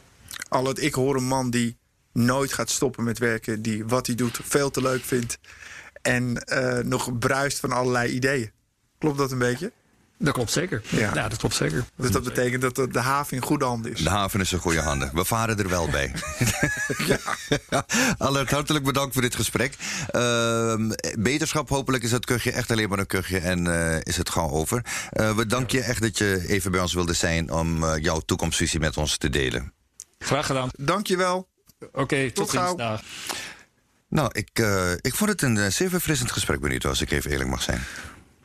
Al 0.47 0.65
het, 0.65 0.81
ik 0.81 0.93
hoor 0.93 1.15
een 1.15 1.27
man 1.27 1.49
die 1.49 1.77
nooit 2.11 2.53
gaat 2.53 2.69
stoppen 2.69 3.03
met 3.03 3.19
werken, 3.19 3.61
die 3.61 3.85
wat 3.85 4.07
hij 4.07 4.15
doet 4.15 4.39
veel 4.43 4.69
te 4.71 4.81
leuk 4.81 5.03
vindt 5.03 5.37
en 6.01 6.43
nog 6.85 7.17
bruist 7.17 7.59
van 7.59 7.71
allerlei 7.71 8.11
ideeën. 8.11 8.51
Klopt 8.97 9.17
dat 9.17 9.31
een 9.31 9.37
beetje? 9.37 9.71
Dat 10.17 10.33
klopt 10.33 10.51
zeker. 10.51 10.81
Ja. 10.89 11.11
dat 11.11 11.37
klopt 11.37 11.55
zeker. 11.55 11.85
Dus 11.95 12.11
dat 12.11 12.23
betekent 12.23 12.61
dat 12.61 12.93
de 12.93 12.99
haven 12.99 13.37
in 13.37 13.43
goede 13.43 13.65
handen 13.65 13.91
is. 13.91 14.03
De 14.03 14.09
haven 14.09 14.39
is 14.39 14.51
in 14.51 14.59
goede 14.59 14.81
handen. 14.81 15.11
We 15.13 15.25
varen 15.25 15.57
er 15.57 15.69
wel 15.69 15.89
bij. 15.89 16.11
ja. 17.07 17.19
Allert, 18.17 18.51
hartelijk 18.51 18.85
bedankt 18.85 19.13
voor 19.13 19.21
dit 19.21 19.35
gesprek. 19.35 19.75
Uh, 20.11 20.75
beterschap, 21.19 21.69
hopelijk 21.69 22.03
is 22.03 22.11
het 22.11 22.25
kuchje 22.25 22.51
echt 22.51 22.71
alleen 22.71 22.89
maar 22.89 22.99
een 22.99 23.07
kuchje 23.07 23.39
en 23.39 23.65
uh, 23.65 23.99
is 24.01 24.17
het 24.17 24.29
gewoon 24.29 24.49
over. 24.49 24.85
Uh, 25.13 25.35
we 25.35 25.45
danken 25.45 25.77
je 25.77 25.83
echt 25.83 26.01
dat 26.01 26.17
je 26.17 26.43
even 26.47 26.71
bij 26.71 26.81
ons 26.81 26.93
wilde 26.93 27.13
zijn 27.13 27.51
om 27.51 27.83
uh, 27.83 27.93
jouw 27.97 28.19
toekomstvisie 28.19 28.79
met 28.79 28.97
ons 28.97 29.17
te 29.17 29.29
delen. 29.29 29.73
Graag 30.19 30.45
gedaan. 30.45 30.69
Dank 30.77 31.07
je 31.07 31.17
wel. 31.17 31.49
Oké, 31.79 31.99
okay, 32.01 32.25
tot, 32.31 32.35
tot 32.35 32.49
ziens. 32.49 32.75
Dag. 32.75 33.01
Nou, 34.09 34.29
ik, 34.31 34.49
ik 35.01 35.15
vond 35.15 35.29
het 35.29 35.41
een 35.41 35.71
zeer 35.71 35.89
verfrissend 35.89 36.31
gesprek, 36.31 36.59
Benito, 36.59 36.89
als 36.89 37.01
ik 37.01 37.11
even 37.11 37.31
eerlijk 37.31 37.49
mag 37.49 37.61
zijn. 37.61 37.81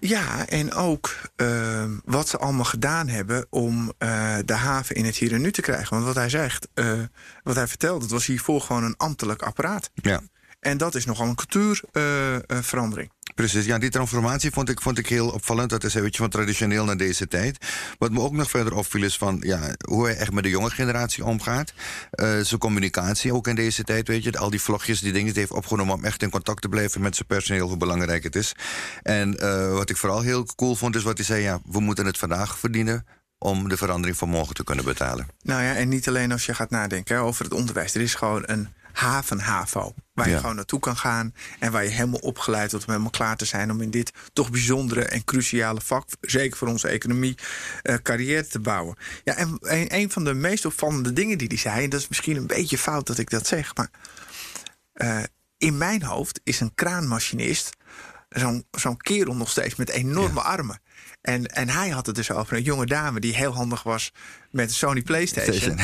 Ja, 0.01 0.47
en 0.47 0.73
ook 0.73 1.17
uh, 1.37 1.85
wat 2.05 2.29
ze 2.29 2.39
allemaal 2.39 2.65
gedaan 2.65 3.09
hebben 3.09 3.47
om 3.51 3.93
uh, 3.99 4.37
de 4.45 4.53
haven 4.53 4.97
in 4.97 5.05
het 5.05 5.17
hier 5.17 5.33
en 5.33 5.41
nu 5.41 5.53
te 5.53 5.61
krijgen. 5.61 5.91
Want 5.91 6.05
wat 6.05 6.15
hij 6.15 6.29
zegt, 6.29 6.69
uh, 6.75 6.93
wat 7.43 7.55
hij 7.55 7.69
vertelde, 7.69 8.03
het 8.03 8.11
was 8.11 8.27
hiervoor 8.27 8.61
gewoon 8.61 8.85
een 8.85 8.97
ambtelijk 8.97 9.43
apparaat. 9.43 9.91
Ja. 9.95 10.21
En 10.61 10.79
dat 10.79 10.95
is 10.95 11.05
nogal 11.05 11.27
een 11.27 11.35
cultuurverandering. 11.35 13.11
Precies, 13.35 13.64
ja, 13.64 13.78
die 13.78 13.91
transformatie 13.91 14.51
vond 14.51 14.68
ik, 14.68 14.81
vond 14.81 14.99
ik 14.99 15.09
heel 15.09 15.28
opvallend. 15.28 15.70
Dat 15.70 15.85
is 15.85 15.95
een 15.95 16.03
beetje 16.03 16.22
van 16.22 16.31
traditioneel 16.31 16.85
naar 16.85 16.97
deze 16.97 17.28
tijd. 17.28 17.66
Wat 17.99 18.11
me 18.11 18.20
ook 18.20 18.33
nog 18.33 18.51
verder 18.51 18.74
opviel 18.74 19.03
is 19.03 19.16
van 19.16 19.43
ja, 19.45 19.61
hoe 19.89 20.05
hij 20.05 20.16
echt 20.16 20.33
met 20.33 20.43
de 20.43 20.51
jonge 20.51 20.70
generatie 20.70 21.24
omgaat. 21.24 21.72
Uh, 22.14 22.41
zijn 22.41 22.61
communicatie 22.61 23.35
ook 23.35 23.49
in 23.49 23.55
deze 23.55 23.85
tijd, 23.85 24.09
weet 24.09 24.22
je. 24.22 24.39
Al 24.39 24.51
die 24.51 24.61
vlogjes, 24.61 25.01
die 25.01 25.12
dingen 25.12 25.24
die 25.24 25.33
hij 25.33 25.43
heeft 25.43 25.53
opgenomen 25.55 25.95
om 25.95 26.05
echt 26.05 26.22
in 26.22 26.31
contact 26.31 26.62
te 26.62 26.68
blijven 26.68 27.01
met 27.01 27.14
zijn 27.14 27.28
personeel, 27.28 27.68
hoe 27.68 27.76
belangrijk 27.76 28.22
het 28.22 28.37
is. 28.37 28.53
En 29.03 29.37
uh, 29.41 29.72
wat 29.72 29.91
ik 29.91 29.97
vooral 29.97 30.20
heel 30.20 30.47
cool 30.57 30.74
vond, 30.74 30.97
is 30.97 31.03
wat 31.03 31.16
hij 31.16 31.26
zei: 31.26 31.43
ja, 31.43 31.61
we 31.64 31.81
moeten 31.81 32.07
het 32.07 32.18
vandaag 32.18 32.59
verdienen 32.59 33.07
om 33.39 33.68
de 33.68 33.76
verandering 33.76 34.16
van 34.16 34.28
morgen 34.28 34.55
te 34.55 34.64
kunnen 34.64 34.85
betalen. 34.85 35.28
Nou 35.43 35.62
ja, 35.62 35.74
en 35.74 35.89
niet 35.89 36.09
alleen 36.09 36.33
als 36.33 36.47
je 36.47 36.55
gaat 36.55 36.70
nadenken 36.70 37.18
over 37.18 37.45
het 37.45 37.55
onderwijs. 37.55 37.95
Er 37.95 38.01
is 38.01 38.14
gewoon 38.14 38.43
een 38.47 38.68
haven-HAVO. 38.93 39.95
Waar 40.12 40.28
je 40.28 40.36
gewoon 40.36 40.57
naartoe 40.57 40.80
kan 40.80 40.97
gaan. 40.97 41.34
En 41.59 41.72
waar 41.72 41.84
je 41.84 41.91
helemaal 41.91 42.20
opgeleid 42.20 42.70
wordt 42.70 42.86
om 42.86 42.93
helemaal 42.93 43.12
klaar 43.12 43.36
te 43.36 43.45
zijn 43.45 43.70
om 43.70 43.80
in 43.80 43.91
dit 43.91 44.12
toch 44.32 44.51
bijzondere 44.51 45.05
en 45.05 45.24
cruciale 45.24 45.80
vak, 45.80 46.09
zeker 46.20 46.57
voor 46.57 46.68
onze 46.68 46.88
economie, 46.88 47.34
uh, 47.82 47.95
carrière 48.03 48.47
te 48.47 48.61
bouwen. 48.61 48.97
Ja, 49.24 49.34
en 49.34 49.57
een, 49.61 49.95
een, 49.95 50.11
van 50.11 50.24
de 50.24 50.34
meest 50.34 50.64
opvallende 50.64 51.12
dingen 51.12 51.38
die 51.38 51.49
hij 51.49 51.57
zei, 51.57 51.84
en 51.84 51.91
dat 51.91 52.01
is 52.01 52.09
misschien 52.09 52.36
een 52.36 52.47
beetje 52.47 52.78
fout 52.78 53.07
dat 53.07 53.18
ik 53.18 53.30
dat 53.30 53.47
zeg, 53.47 53.74
maar 53.76 53.91
uh, 54.95 55.22
in 55.59 55.78
mijn 55.78 56.03
hoofd 56.03 56.41
is 56.45 56.61
een 56.61 56.74
kraanmachinist 56.74 57.76
zo'n 58.30 58.66
zo'n 58.70 58.97
kerel 58.97 59.34
nog 59.34 59.51
steeds 59.51 59.74
met 59.74 59.91
enorme 59.91 60.41
armen. 60.41 60.80
En, 61.21 61.47
en 61.47 61.68
hij 61.68 61.89
had 61.89 62.07
het 62.07 62.14
dus 62.14 62.31
over 62.31 62.57
een 62.57 62.62
jonge 62.62 62.87
dame 62.87 63.21
die 63.21 63.35
heel 63.35 63.53
handig 63.53 63.83
was 63.83 64.12
met 64.51 64.68
een 64.68 64.75
Sony 64.75 65.03
PlayStation. 65.03 65.79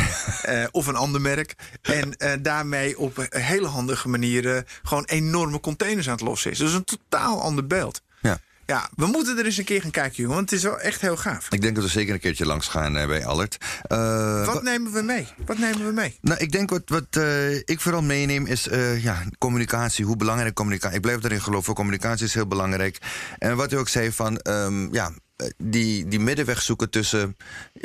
uh, 0.48 0.64
of 0.70 0.86
een 0.86 0.96
ander 0.96 1.20
merk. 1.20 1.54
En 1.82 2.14
uh, 2.18 2.32
daarmee 2.40 2.98
op 2.98 3.26
hele 3.30 3.66
handige 3.66 4.08
manier 4.08 4.64
gewoon 4.82 5.04
enorme 5.04 5.60
containers 5.60 6.06
aan 6.06 6.14
het 6.14 6.22
lossen 6.22 6.50
is. 6.50 6.58
Dus 6.58 6.72
een 6.72 6.84
totaal 6.84 7.42
ander 7.42 7.66
beeld. 7.66 8.02
Ja. 8.66 8.90
We 8.96 9.06
moeten 9.06 9.38
er 9.38 9.44
eens 9.44 9.56
een 9.56 9.64
keer 9.64 9.82
gaan 9.82 9.90
kijken, 9.90 10.16
jongen. 10.16 10.34
Want 10.34 10.50
het 10.50 10.58
is 10.58 10.64
wel 10.64 10.80
echt 10.80 11.00
heel 11.00 11.16
gaaf. 11.16 11.46
Ik 11.50 11.60
denk 11.60 11.74
dat 11.74 11.84
we 11.84 11.90
zeker 11.90 12.14
een 12.14 12.20
keertje 12.20 12.46
langs 12.46 12.68
gaan 12.68 12.96
uh, 12.96 13.06
bij 13.06 13.26
Allert. 13.26 13.56
Uh, 13.88 14.46
wat 14.46 14.62
nemen 14.62 14.92
we 14.92 15.02
mee? 15.02 15.28
Wat 15.46 15.58
nemen 15.58 15.86
we 15.86 15.92
mee? 15.92 16.18
Nou, 16.20 16.40
ik 16.40 16.52
denk 16.52 16.70
wat, 16.70 16.82
wat 16.84 17.16
uh, 17.18 17.54
ik 17.54 17.80
vooral 17.80 18.02
meeneem 18.02 18.46
is 18.46 18.68
ja, 18.98 19.22
communicatie. 19.38 20.04
Hoe 20.04 20.16
belangrijk 20.16 20.54
communicatie. 20.54 20.96
Ik 20.96 21.02
blijf 21.02 21.24
erin 21.24 21.42
geloven. 21.42 21.74
Communicatie 21.74 22.26
is 22.26 22.34
heel 22.34 22.46
belangrijk. 22.46 22.98
En 23.38 23.56
wat 23.56 23.72
u 23.72 23.76
ook 23.76 23.88
zei 23.88 24.12
van 24.12 24.40
um, 24.48 24.94
ja, 24.94 25.12
die, 25.56 26.08
die 26.08 26.20
middenweg 26.20 26.62
zoeken 26.62 26.90
tussen 26.90 27.36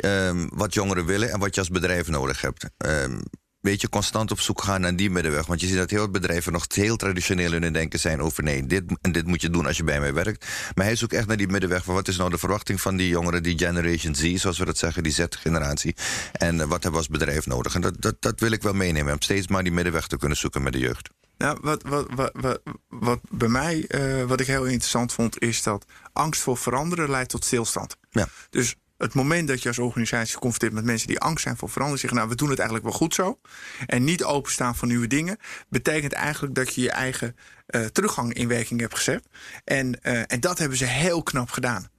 um, 0.04 0.48
wat 0.54 0.74
jongeren 0.74 1.06
willen 1.06 1.30
en 1.30 1.38
wat 1.38 1.54
je 1.54 1.60
als 1.60 1.70
bedrijf 1.70 2.08
nodig 2.08 2.40
hebt. 2.40 2.66
Um, 2.86 3.22
beetje 3.62 3.88
constant 3.88 4.30
op 4.30 4.40
zoek 4.40 4.62
gaan 4.62 4.80
naar 4.80 4.96
die 4.96 5.10
middenweg. 5.10 5.46
Want 5.46 5.60
je 5.60 5.66
ziet 5.66 5.76
dat 5.76 5.90
heel 5.90 5.98
veel 5.98 6.10
bedrijven 6.10 6.52
nog 6.52 6.64
heel 6.68 6.96
traditioneel 6.96 7.52
in 7.52 7.62
hun 7.62 7.72
denken 7.72 7.98
zijn 7.98 8.20
over 8.20 8.42
nee, 8.42 8.66
dit 8.66 8.82
en 9.00 9.12
dit 9.12 9.26
moet 9.26 9.40
je 9.40 9.50
doen 9.50 9.66
als 9.66 9.76
je 9.76 9.84
bij 9.84 10.00
mij 10.00 10.14
werkt. 10.14 10.46
Maar 10.74 10.84
hij 10.84 10.96
zoekt 10.96 11.12
echt 11.12 11.26
naar 11.26 11.36
die 11.36 11.48
middenweg 11.48 11.84
van 11.84 11.94
wat 11.94 12.08
is 12.08 12.16
nou 12.16 12.30
de 12.30 12.38
verwachting 12.38 12.80
van 12.80 12.96
die 12.96 13.08
jongeren, 13.08 13.42
die 13.42 13.58
Generation 13.58 14.14
Z, 14.14 14.34
zoals 14.34 14.58
we 14.58 14.64
dat 14.64 14.78
zeggen, 14.78 15.02
die 15.02 15.12
Z-generatie. 15.12 15.94
En 16.32 16.54
uh, 16.54 16.60
wat 16.60 16.70
hebben 16.70 16.90
we 16.90 16.96
als 16.96 17.08
bedrijf 17.08 17.46
nodig. 17.46 17.74
En 17.74 17.80
dat, 17.80 17.94
dat, 17.98 18.16
dat 18.20 18.40
wil 18.40 18.50
ik 18.50 18.62
wel 18.62 18.74
meenemen, 18.74 19.12
om 19.12 19.20
steeds 19.20 19.48
maar 19.48 19.62
die 19.62 19.72
middenweg 19.72 20.06
te 20.06 20.16
kunnen 20.16 20.38
zoeken 20.38 20.62
met 20.62 20.72
de 20.72 20.78
jeugd. 20.78 21.10
Nou, 21.38 21.58
wat, 21.60 21.82
wat, 21.82 22.06
wat, 22.14 22.30
wat, 22.32 22.60
wat 22.88 23.20
bij 23.30 23.48
mij, 23.48 23.84
uh, 23.88 24.24
wat 24.24 24.40
ik 24.40 24.46
heel 24.46 24.64
interessant 24.64 25.12
vond, 25.12 25.40
is 25.40 25.62
dat 25.62 25.84
angst 26.12 26.42
voor 26.42 26.56
veranderen 26.56 27.10
leidt 27.10 27.30
tot 27.30 27.44
stilstand. 27.44 27.96
Ja. 28.10 28.28
Dus 28.50 28.74
het 29.02 29.14
moment 29.14 29.48
dat 29.48 29.62
je 29.62 29.68
als 29.68 29.78
organisatie 29.78 30.34
geconfronteerd 30.34 30.72
met 30.72 30.84
mensen 30.84 31.08
die 31.08 31.20
angst 31.20 31.42
zijn 31.42 31.56
voor 31.56 31.68
verandering, 31.68 32.00
zeggen: 32.00 32.18
Nou, 32.18 32.30
we 32.30 32.36
doen 32.36 32.50
het 32.50 32.58
eigenlijk 32.58 32.88
wel 32.88 32.98
goed 32.98 33.14
zo. 33.14 33.38
En 33.86 34.04
niet 34.04 34.24
openstaan 34.24 34.76
voor 34.76 34.88
nieuwe 34.88 35.06
dingen, 35.06 35.38
betekent 35.68 36.12
eigenlijk 36.12 36.54
dat 36.54 36.74
je 36.74 36.80
je 36.80 36.90
eigen 36.90 37.36
uh, 37.68 37.84
teruggang 37.84 38.34
in 38.34 38.48
werking 38.48 38.80
hebt 38.80 38.94
gezet. 38.94 39.24
En, 39.64 39.98
uh, 40.02 40.22
en 40.26 40.40
dat 40.40 40.58
hebben 40.58 40.78
ze 40.78 40.84
heel 40.84 41.22
knap 41.22 41.50
gedaan. 41.50 41.90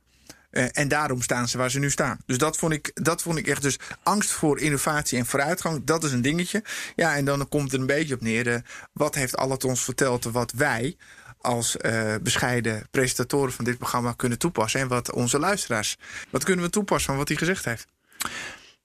Uh, 0.52 0.66
en 0.72 0.88
daarom 0.88 1.22
staan 1.22 1.48
ze 1.48 1.58
waar 1.58 1.72
ze 1.72 1.80
nu 1.80 1.90
staan. 1.90 2.18
Dus 2.26 2.38
dat 2.38 2.58
vond, 2.58 2.74
ik, 2.74 2.92
dat 2.94 3.22
vond 3.22 3.38
ik 3.38 3.48
echt. 3.48 3.62
Dus 3.62 3.80
angst 4.04 4.32
voor 4.32 4.60
innovatie 4.60 5.18
en 5.18 5.26
vooruitgang, 5.26 5.84
dat 5.84 6.04
is 6.04 6.12
een 6.12 6.22
dingetje. 6.22 6.64
Ja, 6.96 7.16
en 7.16 7.26
dan 7.26 7.50
komt 7.50 7.72
het 7.72 7.82
een 7.82 7.88
beetje 7.88 8.14
op 8.14 8.22
neer. 8.22 8.62
wat 8.94 9.16
heeft 9.16 9.38
Allat 9.38 9.64
ons 9.64 9.84
verteld 9.84 10.24
wat 10.24 10.52
wij 10.52 10.98
als 11.44 11.76
uh, 11.82 12.16
bescheiden 12.22 12.88
presentatoren 12.92 13.54
van 13.54 13.66
dit 13.66 13.78
programma 13.78 14.14
kunnen 14.16 14.38
toepassen. 14.38 14.80
En 14.80 14.88
wat 14.88 15.12
onze 15.12 15.40
luisteraars, 15.40 15.98
wat 16.30 16.44
kunnen 16.44 16.66
we 16.66 16.72
toepassen 16.72 17.10
van 17.10 17.18
wat 17.18 17.28
hij 17.28 17.38
gezegd 17.38 17.66
heeft? 17.66 17.88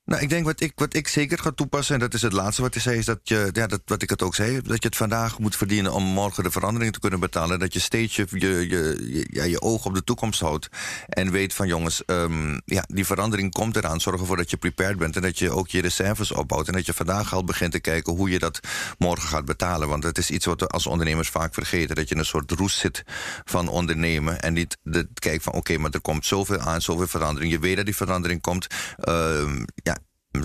Nou, 0.09 0.23
ik 0.23 0.29
denk 0.29 0.45
wat 0.45 0.61
ik, 0.61 0.73
wat 0.75 0.95
ik 0.95 1.09
zeker 1.09 1.39
ga 1.39 1.51
toepassen, 1.51 1.95
en 1.95 2.01
dat 2.01 2.15
is 2.15 2.23
het 2.23 2.33
laatste 2.33 2.63
wat 2.63 2.75
hij 2.75 2.83
zei, 2.83 2.99
is 2.99 3.05
dat 3.05 3.19
je, 3.23 3.51
ja, 3.53 3.67
dat, 3.67 3.81
wat 3.85 4.03
ik 4.03 4.11
het 4.11 4.23
ook 4.23 4.35
zei, 4.35 4.61
dat 4.63 4.83
je 4.83 4.89
het 4.89 4.97
vandaag 4.97 5.39
moet 5.39 5.57
verdienen 5.57 5.93
om 5.93 6.03
morgen 6.03 6.43
de 6.43 6.51
verandering 6.51 6.93
te 6.93 7.01
kunnen 7.01 7.21
betalen. 7.21 7.59
Dat 7.59 7.73
je 7.73 7.81
steeds 7.81 8.17
je, 8.17 8.27
je, 8.31 8.69
je, 8.69 9.27
ja, 9.31 9.45
je 9.45 9.61
oog 9.61 9.85
op 9.85 9.95
de 9.95 10.05
toekomst 10.05 10.41
houdt. 10.41 10.69
En 11.09 11.31
weet 11.31 11.55
van 11.55 11.67
jongens, 11.67 12.03
um, 12.07 12.61
ja, 12.65 12.85
die 12.87 13.07
verandering 13.07 13.53
komt 13.53 13.77
eraan. 13.77 14.01
Zorg 14.01 14.21
ervoor 14.21 14.37
dat 14.37 14.51
je 14.51 14.57
prepared 14.57 14.99
bent 14.99 15.17
en 15.17 15.23
dat 15.23 15.39
je 15.39 15.51
ook 15.51 15.69
je 15.69 15.81
reserves 15.81 16.33
opbouwt. 16.33 16.69
En 16.69 16.73
dat 16.73 16.87
je 16.87 16.95
vandaag 16.95 17.35
al 17.35 17.45
begint 17.45 17.73
te 17.73 17.81
kijken 17.81 18.15
hoe 18.15 18.31
je 18.31 18.39
dat 18.39 18.61
morgen 18.99 19.29
gaat 19.29 19.45
betalen. 19.45 19.89
Want 19.89 20.03
het 20.03 20.19
is 20.19 20.31
iets 20.31 20.47
wat 20.47 20.61
we 20.61 20.67
als 20.67 20.87
ondernemers 20.87 21.29
vaak 21.29 21.55
vergeten. 21.55 21.97
Dat 21.97 22.09
je 22.09 22.15
in 22.15 22.21
een 22.21 22.27
soort 22.27 22.51
roes 22.51 22.79
zit 22.79 23.03
van 23.45 23.69
ondernemen. 23.69 24.41
En 24.41 24.53
niet 24.53 24.77
de, 24.83 25.09
kijkt 25.15 25.43
van 25.43 25.53
oké, 25.53 25.79
maar 25.79 25.91
er 25.91 26.01
komt 26.01 26.27
zoveel 26.27 26.59
aan, 26.59 26.83
zoveel 26.83 27.07
verandering. 27.07 27.53
Je 27.53 27.59
weet 27.59 27.77
dat 27.77 27.85
die 27.85 27.97
verandering 27.97 28.41
komt. 28.41 28.67
Um, 29.09 29.65
ja, 29.75 29.97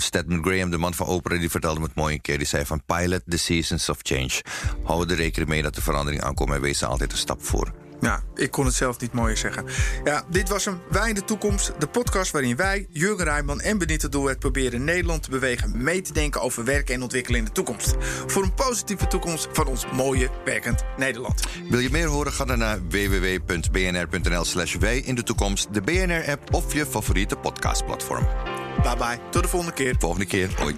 Stedman 0.01 0.43
Graham, 0.43 0.69
de 0.69 0.77
man 0.77 0.93
van 0.93 1.07
opera, 1.07 1.37
die 1.37 1.49
vertelde 1.49 1.79
me 1.79 1.85
het 1.85 1.95
mooi 1.95 2.13
een 2.13 2.21
keer. 2.21 2.37
Die 2.37 2.47
zei 2.47 2.65
van 2.65 2.83
pilot 2.85 3.21
the 3.27 3.37
seasons 3.37 3.89
of 3.89 3.97
change. 4.01 4.41
Hou 4.83 5.09
er 5.09 5.15
rekening 5.15 5.49
mee 5.49 5.61
dat 5.61 5.75
de 5.75 5.81
verandering 5.81 6.23
aankomt 6.23 6.51
en 6.51 6.61
wees 6.61 6.81
er 6.81 6.87
altijd 6.87 7.11
een 7.11 7.17
stap 7.17 7.43
voor. 7.43 7.71
Ja, 8.03 8.23
ik 8.35 8.51
kon 8.51 8.65
het 8.65 8.73
zelf 8.73 8.99
niet 8.99 9.13
mooier 9.13 9.37
zeggen. 9.37 9.65
Ja, 10.03 10.23
dit 10.29 10.49
was 10.49 10.65
hem. 10.65 10.81
Wij 10.89 11.09
in 11.09 11.15
de 11.15 11.23
toekomst. 11.23 11.71
De 11.79 11.87
podcast 11.87 12.31
waarin 12.31 12.55
wij, 12.55 12.87
Jurgen 12.89 13.25
Rijman 13.25 13.61
en 13.61 13.77
Benita 13.77 14.07
Doelwet 14.07 14.39
proberen 14.39 14.83
Nederland 14.83 15.23
te 15.23 15.29
bewegen 15.29 15.83
mee 15.83 16.01
te 16.01 16.13
denken 16.13 16.41
over 16.41 16.63
werken 16.63 16.95
en 16.95 17.01
ontwikkelen 17.01 17.39
in 17.39 17.45
de 17.45 17.51
toekomst. 17.51 17.95
Voor 18.27 18.43
een 18.43 18.53
positieve 18.53 19.07
toekomst 19.07 19.47
van 19.51 19.67
ons 19.67 19.85
mooie, 19.93 20.29
werkend 20.45 20.83
Nederland. 20.97 21.43
Wil 21.69 21.79
je 21.79 21.89
meer 21.91 22.07
horen? 22.07 22.33
Ga 22.33 22.45
dan 22.45 22.57
naar 22.57 22.79
www.bnr.nl 22.89 24.45
slash 24.45 24.75
wij 24.75 24.99
in 24.99 25.15
de 25.15 25.23
toekomst, 25.23 25.73
de 25.73 25.81
BNR-app 25.81 26.53
of 26.53 26.73
je 26.73 26.85
favoriete 26.85 27.35
podcastplatform. 27.35 28.27
Bye 28.83 28.97
bye. 28.97 29.19
Tot 29.29 29.43
de 29.43 29.49
volgende 29.49 29.73
keer. 29.75 29.95
Volgende 29.99 30.25
keer. 30.25 30.49
Hoi. 30.59 30.75